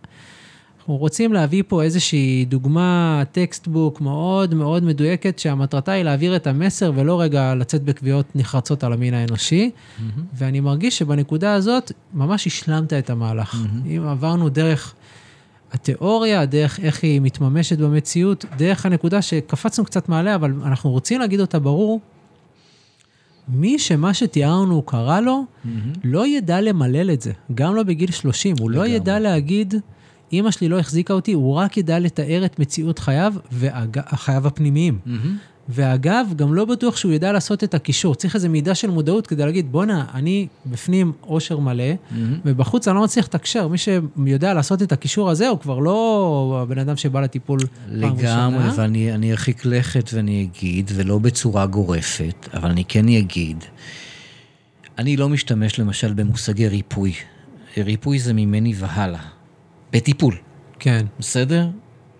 אנחנו 0.85 0.97
רוצים 0.97 1.33
להביא 1.33 1.63
פה 1.69 1.83
איזושהי 1.83 2.45
דוגמה, 2.45 3.23
textbook 3.33 4.01
מאוד 4.01 4.55
מאוד 4.55 4.85
מדויקת, 4.85 5.39
שהמטרתה 5.39 5.93
היא 5.93 6.03
להעביר 6.03 6.37
את 6.37 6.47
המסר 6.47 6.93
ולא 6.95 7.21
רגע 7.21 7.55
לצאת 7.55 7.83
בקביעות 7.83 8.37
נחרצות 8.37 8.85
על 8.85 8.93
המין 8.93 9.15
האנושי. 9.15 9.71
Mm-hmm. 9.71 10.21
ואני 10.35 10.61
מרגיש 10.61 10.99
שבנקודה 10.99 11.55
הזאת 11.55 11.93
ממש 12.15 12.47
השלמת 12.47 12.93
את 12.93 13.11
המהלך. 13.11 13.55
Mm-hmm. 13.55 13.89
אם 13.89 14.07
עברנו 14.07 14.49
דרך 14.49 14.95
התיאוריה, 15.75 16.47
דרך 16.47 16.81
איך 16.81 17.03
היא 17.03 17.20
מתממשת 17.20 17.79
במציאות, 17.79 18.45
דרך 18.57 18.87
הנקודה 18.87 19.22
שקפצנו 19.22 19.85
קצת 19.85 20.09
מעליה, 20.09 20.35
אבל 20.35 20.53
אנחנו 20.64 20.91
רוצים 20.91 21.20
להגיד 21.20 21.41
אותה 21.41 21.59
ברור, 21.59 22.01
מי 23.49 23.79
שמה 23.79 24.14
שתיארנו 24.14 24.83
קרה 24.83 25.20
לו, 25.20 25.45
לא 26.05 26.27
ידע 26.27 26.61
למלל 26.61 27.11
את 27.11 27.20
זה, 27.20 27.33
גם 27.55 27.75
לא 27.75 27.83
בגיל 27.83 28.11
30, 28.11 28.57
הוא 28.61 28.70
לא 28.70 28.77
לגמרי. 28.77 28.97
ידע 28.97 29.18
להגיד, 29.18 29.75
אימא 30.33 30.51
שלי 30.51 30.68
לא 30.68 30.79
החזיקה 30.79 31.14
אותי, 31.14 31.33
הוא 31.33 31.55
רק 31.55 31.77
ידע 31.77 31.99
לתאר 31.99 32.45
את 32.45 32.59
מציאות 32.59 32.99
חייו, 32.99 33.35
וחייו 33.53 34.47
הפנימיים. 34.47 34.99
ואגב, 35.69 36.27
גם 36.37 36.55
לא 36.55 36.65
בטוח 36.65 36.97
שהוא 36.97 37.12
ידע 37.12 37.33
לעשות 37.33 37.65
את 37.65 37.75
הקישור. 37.75 38.15
צריך 38.15 38.35
איזו 38.35 38.49
מידה 38.49 38.75
של 38.75 38.91
מודעות 38.91 39.27
כדי 39.27 39.45
להגיד, 39.45 39.73
בואנה, 39.73 40.05
אני 40.15 40.47
בפנים 40.67 41.12
אושר 41.23 41.59
מלא, 41.59 41.85
ובחוץ 42.45 42.89
אני 42.89 42.97
לא 42.97 43.05
מצליח 43.05 43.25
לתקשר. 43.27 43.69
מי 43.69 43.79
שיודע 43.79 44.55
לעשות 44.55 44.83
את 44.83 44.93
הקישור 44.93 45.31
הזה, 45.31 45.49
הוא 45.49 45.59
כבר 45.59 45.79
לא 45.79 46.59
הבן 46.62 46.79
אדם 46.79 46.97
שבא 46.97 47.21
לטיפול 47.21 47.59
פעם 47.61 48.12
ראשונה. 48.12 48.49
לגמרי, 48.49 48.71
ואני 48.77 49.15
אני 49.15 49.31
ארחיק 49.31 49.65
לכת 49.65 50.11
ואני 50.12 50.43
אגיד, 50.43 50.91
ולא 50.95 51.19
בצורה 51.19 51.67
גורפת, 51.67 52.49
אבל 52.55 52.71
אני 52.71 52.85
כן 52.85 53.09
אגיד, 53.09 53.65
אני 54.99 55.17
לא 55.17 55.29
משתמש 55.29 55.79
למשל 55.79 56.12
במושגי 56.12 56.69
ריפוי. 56.69 57.12
ריפוי 57.77 58.19
זה 58.19 58.33
ממני 58.33 58.73
והלאה. 58.77 59.21
בטיפול, 59.93 60.37
כן, 60.79 61.07
בסדר? 61.19 61.69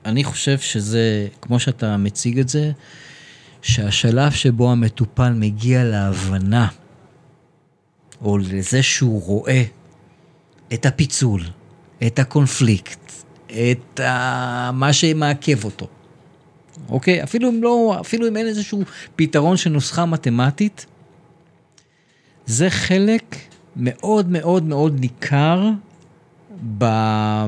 אני 0.05 0.24
חושב 0.24 0.59
שזה, 0.59 1.26
כמו 1.40 1.61
שאתה 1.61 1.97
מציג 1.97 2.38
את 2.38 2.49
זה, 2.49 2.72
שהשלב 3.64 4.32
שבו 4.32 4.72
המטופל 4.72 5.32
מגיע 5.32 5.84
להבנה, 5.84 6.68
או 8.20 8.38
לזה 8.38 8.82
שהוא 8.82 9.22
רואה 9.22 9.62
את 10.74 10.86
הפיצול, 10.86 11.42
את 12.06 12.18
הקונפליקט, 12.18 13.12
את 13.46 14.00
ה... 14.00 14.70
מה 14.74 14.92
שמעכב 14.92 15.64
אותו. 15.64 15.88
אוקיי? 16.88 17.22
אפילו 17.22 17.48
אם 17.50 17.62
לא, 17.62 17.96
אפילו 18.00 18.28
אם 18.28 18.36
אין 18.36 18.46
איזשהו 18.46 18.82
פתרון 19.16 19.56
של 19.56 19.70
נוסחה 19.70 20.06
מתמטית, 20.06 20.86
זה 22.46 22.70
חלק 22.70 23.36
מאוד 23.76 24.28
מאוד 24.28 24.64
מאוד 24.64 25.00
ניכר 25.00 25.70
ב... 26.78 26.84
אה, 26.84 27.46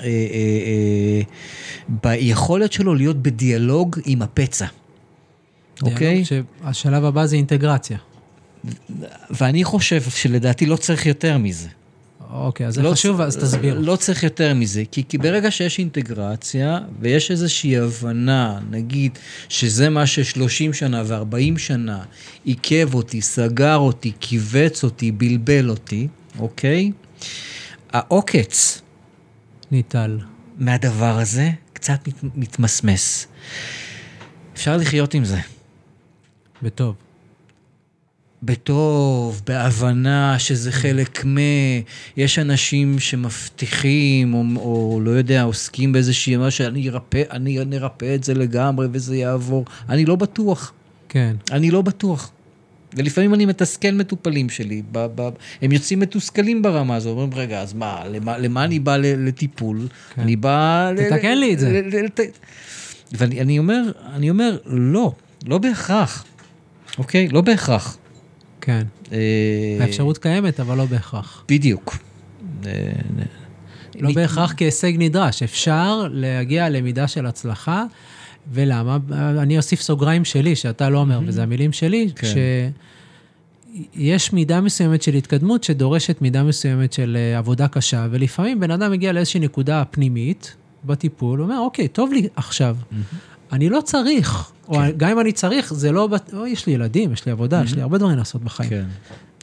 אה, 0.00 0.06
אה, 0.06 1.20
ביכולת 1.88 2.72
שלו 2.72 2.94
להיות 2.94 3.16
בדיאלוג 3.22 4.00
עם 4.04 4.22
הפצע. 4.22 4.66
אוקיי? 5.82 6.24
שהשלב 6.24 7.04
הבא 7.04 7.26
זה 7.26 7.36
אינטגרציה. 7.36 7.98
ואני 9.30 9.64
חושב 9.64 10.02
שלדעתי 10.02 10.66
לא 10.66 10.76
צריך 10.76 11.06
יותר 11.06 11.38
מזה. 11.38 11.68
אוקיי, 12.32 12.66
אז 12.66 12.74
זה 12.74 12.82
לא 12.82 12.92
חשוב, 12.92 13.20
אז 13.20 13.36
תסביר. 13.36 13.78
לא 13.78 13.96
צריך 13.96 14.22
יותר 14.22 14.54
מזה, 14.54 14.82
כי, 14.92 15.02
כי 15.08 15.18
ברגע 15.18 15.50
שיש 15.50 15.78
אינטגרציה 15.78 16.78
ויש 17.00 17.30
איזושהי 17.30 17.78
הבנה, 17.78 18.58
נגיד, 18.70 19.18
שזה 19.48 19.88
מה 19.88 20.06
ש-30 20.06 20.72
שנה 20.72 21.02
ו-40 21.06 21.58
שנה 21.58 22.02
עיכב 22.44 22.94
אותי, 22.94 23.20
סגר 23.20 23.76
אותי, 23.76 24.12
כיווץ 24.20 24.84
אותי, 24.84 25.12
בלבל 25.12 25.70
אותי, 25.70 26.08
אוקיי? 26.38 26.92
העוקץ 27.92 28.80
ניטל. 29.70 30.18
מהדבר 30.58 31.18
הזה 31.18 31.50
קצת 31.72 32.08
מת, 32.08 32.14
מתמסמס. 32.36 33.26
אפשר 34.54 34.76
לחיות 34.76 35.14
עם 35.14 35.24
זה. 35.24 35.38
בטוב. 36.62 36.94
בטוב, 38.42 39.42
בהבנה 39.46 40.38
שזה 40.38 40.72
חלק 40.72 41.24
מ... 41.26 41.38
יש 42.16 42.38
אנשים 42.38 42.98
שמבטיחים, 42.98 44.34
או, 44.34 44.44
או 44.56 45.00
לא 45.02 45.10
יודע, 45.10 45.42
עוסקים 45.42 45.92
באיזושהי 45.92 46.36
אמרה 46.36 46.50
שאני 46.50 46.88
ארפא, 46.88 47.22
אני 47.30 47.58
נרפא 47.64 48.14
את 48.14 48.24
זה 48.24 48.34
לגמרי 48.34 48.86
וזה 48.92 49.16
יעבור. 49.16 49.64
אני 49.88 50.04
לא 50.04 50.16
בטוח. 50.16 50.72
כן. 51.08 51.36
אני 51.50 51.70
לא 51.70 51.82
בטוח. 51.82 52.30
ולפעמים 52.94 53.34
אני 53.34 53.46
מתסכל 53.46 53.90
מטופלים 53.90 54.48
שלי, 54.48 54.82
ב, 54.92 55.06
ב, 55.14 55.28
הם 55.62 55.72
יוצאים 55.72 56.00
מתוסכלים 56.00 56.62
ברמה 56.62 56.96
הזו, 56.96 57.10
אומרים, 57.10 57.34
רגע, 57.34 57.60
אז 57.60 57.74
מה, 57.74 58.02
למה, 58.10 58.38
למה 58.38 58.64
אני 58.64 58.78
בא 58.78 58.96
לטיפול? 58.96 59.88
כן. 60.14 60.22
אני 60.22 60.36
בא... 60.36 60.90
תתקן 60.96 61.38
לי 61.38 61.54
את 61.54 61.58
זה. 61.58 61.82
ואני 63.12 63.58
אומר, 63.58 63.82
אני 64.14 64.30
אומר, 64.30 64.56
לא, 64.66 65.12
לא 65.46 65.58
בהכרח, 65.58 66.24
אוקיי? 66.98 67.28
לא 67.28 67.40
בהכרח. 67.40 67.98
כן. 68.60 68.82
אה, 69.12 69.18
האפשרות 69.80 70.18
קיימת, 70.18 70.60
אבל 70.60 70.76
לא 70.76 70.84
בהכרח. 70.84 71.44
בדיוק. 71.48 71.96
אה, 72.66 72.72
לא 74.00 74.12
בהכרח 74.14 74.54
כהישג 74.56 74.92
נדרש, 74.98 75.42
אפשר 75.42 76.06
להגיע 76.10 76.68
למידה 76.68 77.08
של 77.08 77.26
הצלחה, 77.26 77.84
ולמה? 78.52 78.98
אני 79.38 79.56
אוסיף 79.56 79.80
סוגריים 79.80 80.24
שלי, 80.24 80.56
שאתה 80.56 80.90
לא 80.90 80.98
אומר, 80.98 81.20
וזה 81.26 81.42
המילים 81.42 81.72
שלי, 81.72 82.08
כן. 82.16 82.28
שיש 83.96 84.32
מידה 84.32 84.60
מסוימת 84.60 85.02
של 85.02 85.14
התקדמות 85.14 85.64
שדורשת 85.64 86.22
מידה 86.22 86.42
מסוימת 86.42 86.92
של 86.92 87.16
אה, 87.20 87.38
עבודה 87.38 87.68
קשה, 87.68 88.06
ולפעמים 88.10 88.60
בן 88.60 88.70
אדם 88.70 88.90
מגיע 88.90 89.12
לאיזושהי 89.12 89.40
נקודה 89.40 89.82
פנימית 89.90 90.56
בטיפול, 90.84 91.38
הוא 91.38 91.44
אומר, 91.44 91.58
אוקיי, 91.58 91.88
טוב 91.88 92.12
לי 92.12 92.28
עכשיו, 92.36 92.76
אני 93.52 93.68
לא 93.68 93.80
צריך, 93.80 94.52
כן. 94.66 94.74
או 94.74 94.80
גם 94.96 95.10
אם 95.10 95.20
אני 95.20 95.32
צריך, 95.32 95.74
זה 95.74 95.92
לא, 95.92 96.08
או, 96.32 96.46
יש 96.46 96.66
לי 96.66 96.72
ילדים, 96.72 97.12
יש 97.12 97.26
לי 97.26 97.32
עבודה, 97.32 97.62
יש 97.64 97.74
לי 97.74 97.82
הרבה 97.82 97.98
דברים 97.98 98.18
לעשות 98.18 98.44
בחיים. 98.44 98.70
כן. 98.70 98.84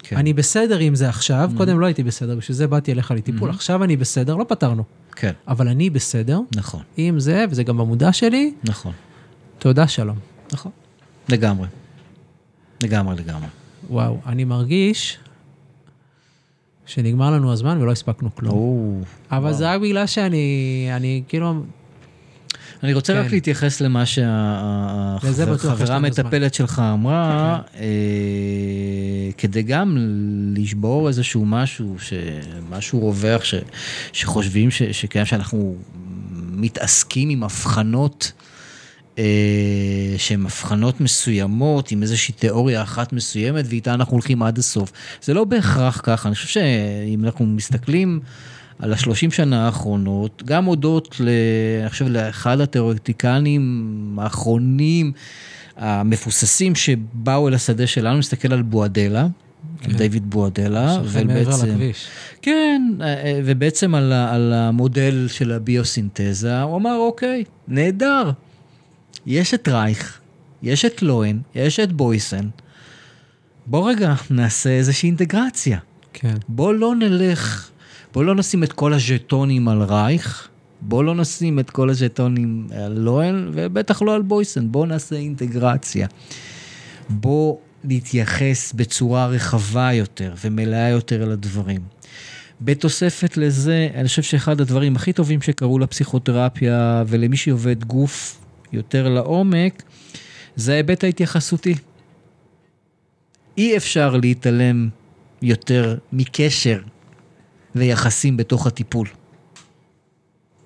כן. 0.03 0.17
אני 0.17 0.33
בסדר 0.33 0.77
עם 0.77 0.95
זה 0.95 1.09
עכשיו, 1.09 1.49
mm-hmm. 1.53 1.57
קודם 1.57 1.79
לא 1.79 1.85
הייתי 1.85 2.03
בסדר, 2.03 2.35
בשביל 2.35 2.55
זה 2.55 2.67
באתי 2.67 2.91
אליך 2.91 3.11
לטיפול, 3.11 3.49
mm-hmm. 3.49 3.53
עכשיו 3.53 3.83
אני 3.83 3.97
בסדר, 3.97 4.35
לא 4.35 4.45
פתרנו. 4.47 4.83
כן. 5.15 5.31
אבל 5.47 5.67
אני 5.67 5.89
בסדר. 5.89 6.39
נכון. 6.55 6.81
עם 6.97 7.19
זה, 7.19 7.45
וזה 7.49 7.63
גם 7.63 7.77
במודע 7.77 8.13
שלי. 8.13 8.53
נכון. 8.63 8.91
תודה, 9.59 9.87
שלום. 9.87 10.17
נכון. 10.53 10.71
לגמרי. 11.29 11.67
לגמרי, 12.83 13.15
לגמרי. 13.15 13.47
וואו, 13.89 14.17
אני 14.25 14.43
מרגיש 14.43 15.17
שנגמר 16.85 17.31
לנו 17.31 17.51
הזמן 17.51 17.81
ולא 17.81 17.91
הספקנו 17.91 18.35
כלום. 18.35 18.53
או, 18.53 18.99
אבל 19.31 19.43
וואו. 19.43 19.53
זה 19.53 19.73
רק 19.73 19.81
בגלל 19.81 20.07
שאני, 20.07 20.89
אני 20.95 21.23
כאילו, 21.27 21.53
אני 22.83 22.93
רוצה 22.93 23.13
כן. 23.13 23.19
רק 23.19 23.31
להתייחס 23.31 23.81
למה 23.81 24.05
שהחברה 24.05 25.95
המטפלת 25.95 26.53
שלך 26.53 26.81
אמרה, 26.93 27.59
כן. 27.73 27.79
אה, 27.79 29.31
כדי 29.37 29.61
גם 29.61 29.97
לשבור 30.57 31.07
איזשהו 31.07 31.45
משהו, 31.45 31.95
משהו 32.69 32.99
רווח, 32.99 33.43
ש, 33.43 33.55
שחושבים 34.13 34.71
ש, 34.71 34.83
שקיים, 34.83 35.25
שאנחנו 35.25 35.75
מתעסקים 36.51 37.29
עם 37.29 37.43
הבחנות. 37.43 38.31
אה, 39.17 40.15
שהן 40.17 40.45
הבחנות 40.45 41.01
מסוימות 41.01 41.91
עם 41.91 42.01
איזושהי 42.01 42.33
תיאוריה 42.33 42.81
אחת 42.81 43.13
מסוימת 43.13 43.65
ואיתה 43.69 43.93
אנחנו 43.93 44.13
הולכים 44.13 44.43
עד 44.43 44.57
הסוף. 44.57 44.91
זה 45.21 45.33
לא 45.33 45.43
בהכרח 45.43 46.01
ככה, 46.03 46.29
אני 46.29 46.35
חושב 46.35 46.47
שאם 46.47 47.25
אנחנו 47.25 47.45
מסתכלים 47.45 48.19
על 48.79 48.93
השלושים 48.93 49.31
שנה 49.31 49.65
האחרונות, 49.65 50.43
גם 50.45 50.65
הודות, 50.65 51.15
ל, 51.19 51.29
אני 51.81 51.89
חושב, 51.89 52.07
לאחד 52.07 52.61
התיאורטיקנים 52.61 54.19
האחרונים, 54.21 55.11
המפוססים 55.77 56.75
שבאו 56.75 57.47
אל 57.47 57.53
השדה 57.53 57.87
שלנו, 57.87 58.17
נסתכל 58.17 58.53
על 58.53 58.61
בועדלה. 58.61 59.27
כן. 59.81 59.97
דיוויד 59.97 60.29
בועדלה, 60.29 60.97
ובעצם, 61.03 61.79
כן, 62.41 62.81
ובעצם 63.45 63.95
על, 63.95 64.13
על 64.13 64.53
המודל 64.53 65.27
של 65.29 65.51
הביוסינתזה, 65.51 66.61
הוא 66.61 66.77
אמר, 66.77 66.95
אוקיי, 66.95 67.43
נהדר, 67.67 68.31
יש 69.25 69.53
את 69.53 69.67
רייך, 69.67 70.19
יש 70.63 70.85
את 70.85 71.01
לוהן, 71.01 71.39
יש 71.55 71.79
את 71.79 71.93
בויסן, 71.93 72.47
בוא 73.65 73.89
רגע 73.89 74.13
נעשה 74.29 74.69
איזושהי 74.69 75.07
אינטגרציה. 75.07 75.79
כן. 76.13 76.35
בוא 76.47 76.73
לא 76.73 76.95
נלך 76.95 77.69
בוא 78.13 78.23
לא 78.23 78.35
נשים 78.35 78.63
את 78.63 78.73
כל 78.73 78.93
הז'טונים 78.93 79.67
על 79.67 79.81
רייך, 79.81 80.47
בוא 80.81 81.03
לא 81.03 81.15
נשים 81.15 81.59
את 81.59 81.69
כל 81.69 81.89
הז'טונים 81.89 82.67
על 82.75 82.93
לואל, 82.93 83.49
ובטח 83.53 84.01
לא 84.01 84.15
על 84.15 84.21
בויסן, 84.21 84.71
בוא 84.71 84.87
נעשה 84.87 85.15
אינטגרציה. 85.15 86.07
בוא 87.09 87.57
נתייחס 87.83 88.73
בצורה 88.73 89.27
רחבה 89.27 89.93
יותר 89.93 90.33
ומלאה 90.41 90.89
יותר 90.89 91.23
אל 91.23 91.31
הדברים. 91.31 91.81
בתוספת 92.61 93.37
לזה, 93.37 93.89
אני 93.95 94.07
חושב 94.07 94.21
שאחד 94.21 94.61
הדברים 94.61 94.95
הכי 94.95 95.13
טובים 95.13 95.41
שקרו 95.41 95.79
לפסיכותרפיה 95.79 97.03
ולמי 97.07 97.37
שעובד 97.37 97.83
גוף 97.83 98.41
יותר 98.73 99.09
לעומק, 99.09 99.83
זה 100.55 100.73
ההיבט 100.73 101.03
ההתייחסותי. 101.03 101.75
אי 103.57 103.77
אפשר 103.77 104.17
להתעלם 104.17 104.89
יותר 105.41 105.97
מקשר 106.13 106.81
ויחסים 107.77 108.37
בתוך 108.37 108.67
הטיפול. 108.67 109.07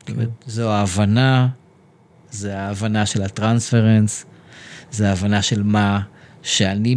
כן. 0.05 0.13
זו 0.47 0.69
ההבנה, 0.69 1.47
זה 2.31 2.59
ההבנה 2.59 3.05
של 3.05 3.23
הטרנספרנס, 3.23 4.25
זה 4.91 5.09
ההבנה 5.09 5.41
של 5.41 5.63
מה 5.63 6.01
שאני, 6.43 6.95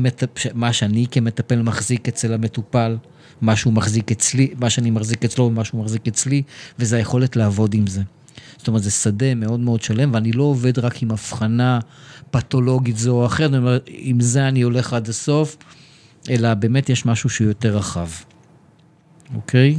מה 0.55 0.73
שאני 0.73 1.07
כמטפל 1.11 1.63
מחזיק 1.63 2.09
אצל 2.09 2.33
המטופל, 2.33 2.97
מה 3.41 3.57
שהוא 3.57 3.73
מחזיק 3.73 4.13
אצלי, 4.13 4.55
מה 4.61 4.71
שאני 4.71 4.91
מחזיק 4.91 5.25
אצלו 5.25 5.45
ומה 5.45 5.65
שהוא 5.65 5.83
מחזיק 5.83 6.09
אצלי, 6.09 6.43
וזה 6.79 6.97
היכולת 6.97 7.37
לעבוד 7.37 7.75
עם 7.75 7.87
זה. 7.87 8.03
זאת 8.57 8.69
אומרת, 8.69 8.83
זה 8.83 8.91
שדה 8.91 9.35
מאוד 9.35 9.61
מאוד 9.61 9.83
שלם, 9.83 10.15
ואני 10.15 10.33
לא 10.33 10.43
עובד 10.43 10.79
רק 10.79 11.03
עם 11.03 11.11
הבחנה 11.11 11.79
פתולוגית 12.31 12.97
זו 12.97 13.13
או 13.13 13.27
אחרת, 13.27 13.51
אני 13.51 13.59
אומר, 13.59 13.79
עם 13.87 14.21
זה 14.21 14.49
אני 14.49 14.63
הולך 14.63 14.93
עד 14.93 15.09
הסוף, 15.09 15.57
אלא 16.31 16.55
באמת 16.55 16.89
יש 16.89 17.07
משהו 17.07 17.31
שהוא 17.31 17.49
יותר 17.49 17.77
רחב, 17.77 18.09
אוקיי? 19.35 19.77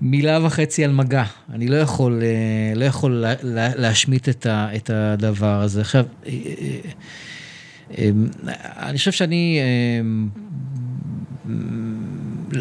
מילה 0.00 0.38
וחצי 0.46 0.84
על 0.84 0.92
מגע. 0.92 1.24
אני 1.52 1.68
לא 1.68 1.76
יכול, 1.76 2.22
אה, 2.22 2.72
לא 2.76 2.84
יכול 2.84 3.24
להשמיט 3.76 4.28
את 4.48 4.90
הדבר 4.90 5.60
הזה. 5.62 5.80
עכשיו, 5.80 6.04
אה, 6.26 6.32
אה, 7.98 8.10
אני 8.88 8.98
חושב 8.98 9.12
שאני... 9.12 9.60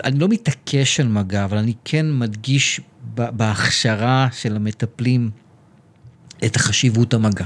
אני 0.03 0.19
לא 0.19 0.27
מתעקש 0.27 0.99
על 0.99 1.07
מגע, 1.07 1.43
אבל 1.43 1.57
אני 1.57 1.73
כן 1.85 2.05
מדגיש 2.19 2.81
בהכשרה 3.13 4.27
של 4.31 4.55
המטפלים 4.55 5.29
את 6.45 6.55
החשיבות 6.55 7.13
המגע. 7.13 7.45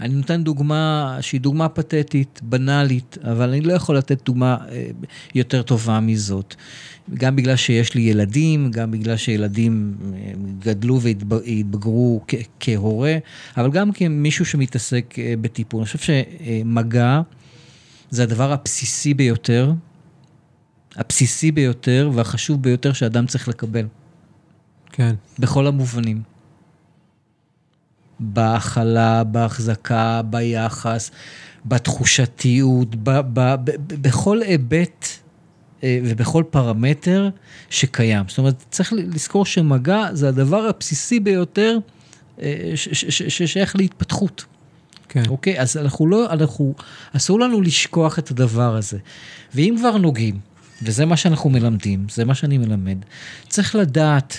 אני 0.00 0.14
נותן 0.14 0.44
דוגמה 0.44 1.18
שהיא 1.20 1.40
דוגמה 1.40 1.68
פתטית, 1.68 2.40
בנאלית, 2.42 3.18
אבל 3.22 3.48
אני 3.48 3.60
לא 3.60 3.72
יכול 3.72 3.96
לתת 3.96 4.24
דוגמה 4.24 4.56
יותר 5.34 5.62
טובה 5.62 6.00
מזאת. 6.00 6.54
גם 7.14 7.36
בגלל 7.36 7.56
שיש 7.56 7.94
לי 7.94 8.02
ילדים, 8.02 8.70
גם 8.70 8.90
בגלל 8.90 9.16
שילדים 9.16 9.96
אה, 10.14 10.32
גדלו 10.58 11.00
והתבגרו 11.00 12.24
כהורה, 12.60 13.16
אבל 13.56 13.70
גם 13.70 13.92
כמישהו 13.92 14.44
שמתעסק 14.44 15.14
אה, 15.18 15.34
בטיפול. 15.40 15.80
אני 15.80 15.86
חושב 15.86 15.98
שמגע 15.98 17.20
זה 18.10 18.22
הדבר 18.22 18.52
הבסיסי 18.52 19.14
ביותר, 19.14 19.72
הבסיסי 20.96 21.52
ביותר 21.52 22.10
והחשוב 22.14 22.62
ביותר 22.62 22.92
שאדם 22.92 23.26
צריך 23.26 23.48
לקבל. 23.48 23.86
כן. 24.92 25.14
בכל 25.38 25.66
המובנים. 25.66 26.33
בהכלה, 28.20 29.24
בהחזקה, 29.24 30.22
ביחס, 30.24 31.10
בתחושתיות, 31.66 32.96
ב, 32.96 33.10
ב, 33.10 33.54
ב, 33.64 33.70
בכל 34.02 34.42
היבט 34.42 35.06
אה, 35.82 35.98
ובכל 36.04 36.44
פרמטר 36.50 37.28
שקיים. 37.70 38.24
זאת 38.28 38.38
אומרת, 38.38 38.64
צריך 38.70 38.92
לזכור 38.92 39.46
שמגע 39.46 40.08
זה 40.12 40.28
הדבר 40.28 40.66
הבסיסי 40.66 41.20
ביותר 41.20 41.78
אה, 42.42 42.72
ששייך 43.28 43.76
להתפתחות. 43.76 44.44
כן. 45.08 45.22
אוקיי? 45.28 45.60
אז 45.60 45.76
אנחנו 45.76 46.06
לא, 46.06 46.32
אנחנו, 46.32 46.74
אסור 47.16 47.40
לנו 47.40 47.60
לשכוח 47.60 48.18
את 48.18 48.30
הדבר 48.30 48.76
הזה. 48.76 48.98
ואם 49.54 49.74
כבר 49.78 49.96
נוגעים, 49.96 50.38
וזה 50.82 51.06
מה 51.06 51.16
שאנחנו 51.16 51.50
מלמדים, 51.50 52.06
זה 52.10 52.24
מה 52.24 52.34
שאני 52.34 52.58
מלמד, 52.58 52.98
צריך 53.48 53.74
לדעת 53.74 54.36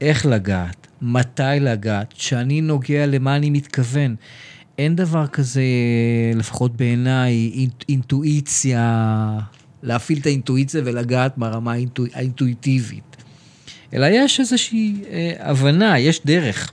איך 0.00 0.26
לגעת, 0.26 0.85
מתי 1.02 1.42
לגעת, 1.60 2.14
שאני 2.16 2.60
נוגע 2.60 3.06
למה 3.06 3.36
אני 3.36 3.50
מתכוון. 3.50 4.16
אין 4.78 4.96
דבר 4.96 5.26
כזה, 5.26 5.62
לפחות 6.34 6.76
בעיניי, 6.76 7.50
אינטואיציה 7.88 9.38
להפעיל 9.82 10.18
את 10.18 10.26
האינטואיציה 10.26 10.80
ולגעת 10.84 11.38
ברמה 11.38 11.72
האינטו, 11.72 12.04
האינטואיטיבית. 12.14 13.16
אלא 13.94 14.06
יש 14.10 14.40
איזושהי 14.40 15.02
אה, 15.10 15.32
הבנה, 15.38 15.98
יש 15.98 16.20
דרך. 16.24 16.72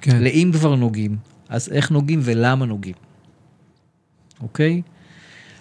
כן. 0.00 0.22
לאם 0.22 0.50
כבר 0.52 0.74
נוגעים, 0.74 1.16
אז 1.48 1.68
איך 1.72 1.90
נוגעים 1.90 2.20
ולמה 2.22 2.66
נוגעים. 2.66 2.94
אוקיי? 4.42 4.82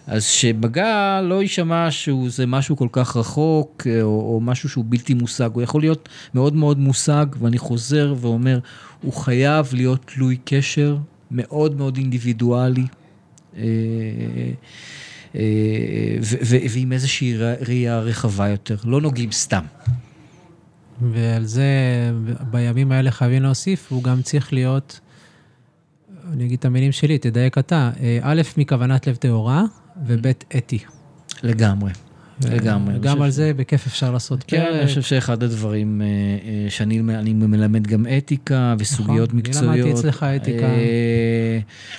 אז 0.07 0.25
שבגע 0.25 1.21
לא 1.23 1.41
יישמע 1.41 1.91
שהוא 1.91 2.29
זה 2.29 2.45
משהו 2.45 2.77
כל 2.77 2.87
כך 2.91 3.17
רחוק, 3.17 3.87
אה, 3.89 4.01
או, 4.01 4.33
או 4.33 4.39
משהו 4.41 4.69
שהוא 4.69 4.85
בלתי 4.87 5.13
מושג, 5.13 5.49
הוא 5.53 5.61
יכול 5.61 5.81
להיות 5.81 6.09
מאוד 6.33 6.55
מאוד 6.55 6.79
מושג, 6.79 7.25
ואני 7.39 7.57
חוזר 7.57 8.13
ואומר, 8.17 8.59
הוא 9.01 9.13
חייב 9.13 9.67
להיות 9.73 9.99
תלוי 10.05 10.37
קשר 10.45 10.97
מאוד 11.31 11.77
מאוד 11.77 11.97
אינדיבידואלי 11.97 12.85
ועם 16.43 16.91
איזושהי 16.91 17.37
ראייה 17.37 17.99
רחבה 17.99 18.49
יותר, 18.49 18.75
לא 18.83 19.01
נוגעים 19.01 19.31
סתם. 19.31 19.63
ועל 21.11 21.45
זה 21.45 21.63
בימים 22.51 22.91
האלה 22.91 23.11
חייבים 23.11 23.43
להוסיף, 23.43 23.91
הוא 23.91 24.03
גם 24.03 24.21
צריך 24.21 24.53
להיות, 24.53 24.99
אני 26.33 26.45
אגיד 26.45 26.59
את 26.59 26.65
המילים 26.65 26.91
שלי, 26.91 27.17
תדייק 27.17 27.57
אתה, 27.57 27.91
א', 28.21 28.41
מכוונת 28.57 29.07
לב 29.07 29.15
טהורה, 29.15 29.63
וב', 30.05 30.27
אתי. 30.57 30.79
לגמרי. 31.43 31.91
לגמרי. 32.49 32.93
גם 32.99 33.21
על 33.21 33.29
זה 33.29 33.51
בכיף 33.55 33.87
אפשר 33.87 34.11
לעשות 34.11 34.43
פרק. 34.43 34.49
כן, 34.49 34.73
אני 34.73 34.87
חושב 34.87 35.01
שאחד 35.01 35.43
הדברים 35.43 36.01
שאני 36.69 37.01
מלמד 37.33 37.87
גם 37.87 38.05
אתיקה 38.17 38.75
וסוגיות 38.79 39.33
מקצועיות. 39.33 39.73
אני 39.73 39.81
למדתי 39.81 39.99
אצלך 39.99 40.23
אתיקה. 40.23 40.67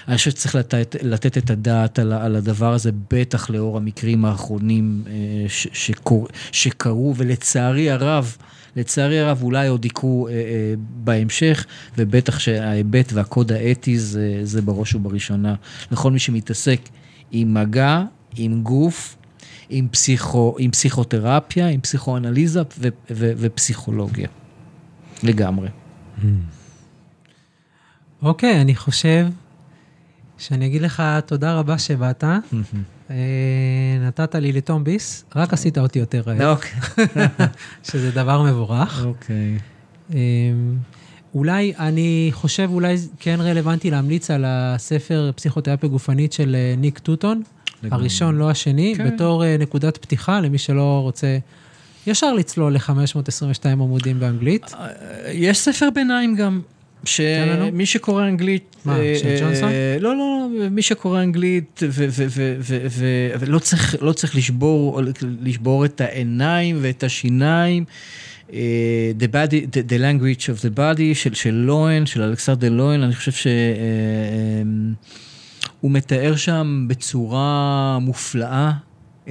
אני 0.08 0.16
חושב 0.16 0.30
שצריך 0.30 0.56
לתת 1.02 1.38
את 1.38 1.50
הדעת 1.50 1.98
על 1.98 2.36
הדבר 2.36 2.72
הזה, 2.72 2.90
בטח 3.10 3.50
לאור 3.50 3.76
המקרים 3.76 4.24
האחרונים 4.24 5.04
שקרו, 6.52 7.14
ולצערי 7.16 7.90
הרב, 7.90 8.36
לצערי 8.76 9.20
הרב 9.20 9.42
אולי 9.42 9.68
עוד 9.68 9.84
יקרו 9.84 10.28
בהמשך, 11.04 11.66
ובטח 11.98 12.38
שההיבט 12.38 13.12
והקוד 13.12 13.52
האתי 13.52 13.98
זה 14.42 14.62
בראש 14.64 14.94
ובראשונה. 14.94 15.54
לכל 15.92 16.10
מי 16.10 16.18
שמתעסק 16.18 16.80
עם 17.32 17.54
מגע, 17.54 18.02
עם 18.36 18.62
גוף, 18.62 19.16
עם, 19.68 19.88
פסיכו, 19.88 20.56
עם 20.58 20.70
פסיכותרפיה, 20.70 21.68
עם 21.68 21.80
פסיכואנליזה 21.80 22.62
ו, 22.78 22.88
ו, 23.10 23.32
ופסיכולוגיה. 23.36 24.28
לגמרי. 25.22 25.68
אוקיי, 28.22 28.58
okay, 28.58 28.60
אני 28.60 28.74
חושב 28.74 29.26
שאני 30.38 30.66
אגיד 30.66 30.82
לך 30.82 31.02
תודה 31.26 31.54
רבה 31.54 31.78
שבאת. 31.78 32.24
נתת 34.06 34.34
לי 34.34 34.52
לטום 34.52 34.84
ביס, 34.84 35.24
רק 35.36 35.52
עשית 35.52 35.78
אותי 35.78 35.98
יותר 35.98 36.22
רעב. 36.26 36.42
אוקיי. 36.42 37.06
שזה 37.88 38.10
דבר 38.10 38.42
מבורך. 38.42 39.04
אוקיי. 39.04 39.58
אולי, 41.34 41.72
אני 41.78 42.28
חושב 42.32 42.68
אולי 42.72 42.96
כן 43.20 43.40
רלוונטי 43.40 43.90
להמליץ 43.90 44.30
על 44.30 44.44
הספר 44.46 45.30
פסיכותרפיה 45.36 45.88
גופנית 45.88 46.32
של 46.32 46.56
ניק 46.76 46.98
טוטון. 46.98 47.42
הראשון, 47.90 48.36
לא 48.36 48.50
השני, 48.50 48.94
כן. 48.96 49.10
בתור 49.10 49.42
uh, 49.42 49.62
נקודת 49.62 49.96
פתיחה 49.96 50.40
למי 50.40 50.58
שלא 50.58 51.00
רוצה 51.02 51.38
ישר 52.06 52.32
לצלול 52.32 52.74
ל-522 52.74 53.68
עמודים 53.68 54.20
באנגלית. 54.20 54.72
יש 55.32 55.58
ספר 55.58 55.88
ביניים 55.94 56.36
גם. 56.36 56.60
שמי 57.04 57.86
שקורא 57.86 58.24
אנגלית... 58.24 58.76
מה, 58.84 58.96
של 59.20 59.36
ג'ונסון? 59.40 59.70
לא, 60.00 60.16
לא, 60.16 60.48
מי 60.70 60.82
שקורא 60.82 61.22
אנגלית 61.22 61.80
ולא 63.40 63.58
צריך, 63.58 63.96
לא 64.00 64.12
צריך 64.12 64.36
לשבור, 64.36 65.00
לשבור 65.40 65.84
את 65.84 66.00
העיניים 66.00 66.78
ואת 66.80 67.04
השיניים. 67.04 67.84
The, 68.52 69.28
body, 69.28 69.66
the, 69.66 69.82
the 69.82 69.98
language 69.98 70.48
of 70.48 70.60
the 70.60 70.78
body 70.78 71.14
של, 71.14 71.34
של 71.34 71.54
לוהן, 71.54 72.06
של 72.06 72.22
אלכסנדר 72.22 72.70
לוהן, 72.70 73.02
אני 73.02 73.14
חושב 73.14 73.32
ש... 73.32 73.46
הוא 75.80 75.90
מתאר 75.90 76.36
שם 76.36 76.84
בצורה 76.88 77.98
מופלאה 78.00 78.72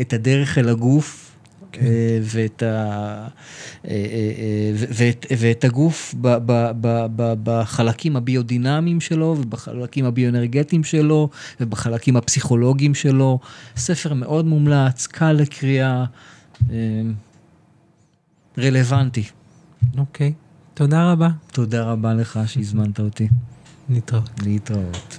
את 0.02 0.14
הדרך 0.14 0.58
אל 0.58 0.70
הגוף. 0.70 1.28
Okay. 1.62 1.78
אה, 1.82 2.20
ואת, 2.22 2.64
ה, 2.64 2.68
אה, 2.68 3.92
אה, 3.92 4.72
ואת, 4.76 5.26
ואת 5.38 5.64
הגוף 5.64 6.16
ב, 6.22 6.28
ב, 6.46 6.72
ב, 6.82 7.06
ב, 7.16 7.34
בחלקים 7.44 8.16
הביודינמיים 8.16 9.02
שלו 9.02 9.36
ובחלקים 9.40 10.06
הביואנרגטיים 10.06 10.84
שלו 10.84 11.30
ובחלקים 11.62 12.18
הפסיכולוגיים 12.18 12.96
שלו. 12.96 13.40
ספר 13.78 14.14
מאוד 14.14 14.46
מומלץ, 14.46 15.08
קל 15.08 15.32
לקריאה, 15.32 16.06
רלוונטי. 18.58 19.24
אוקיי, 19.98 20.34
okay. 20.36 20.74
תודה 20.74 21.12
רבה. 21.12 21.30
תודה 21.52 21.84
רבה 21.84 22.14
לך 22.14 22.40
שהזמנת 22.46 23.00
אותי. 23.00 23.28
להתראות. 23.90 24.30
להתראות. 24.44 25.18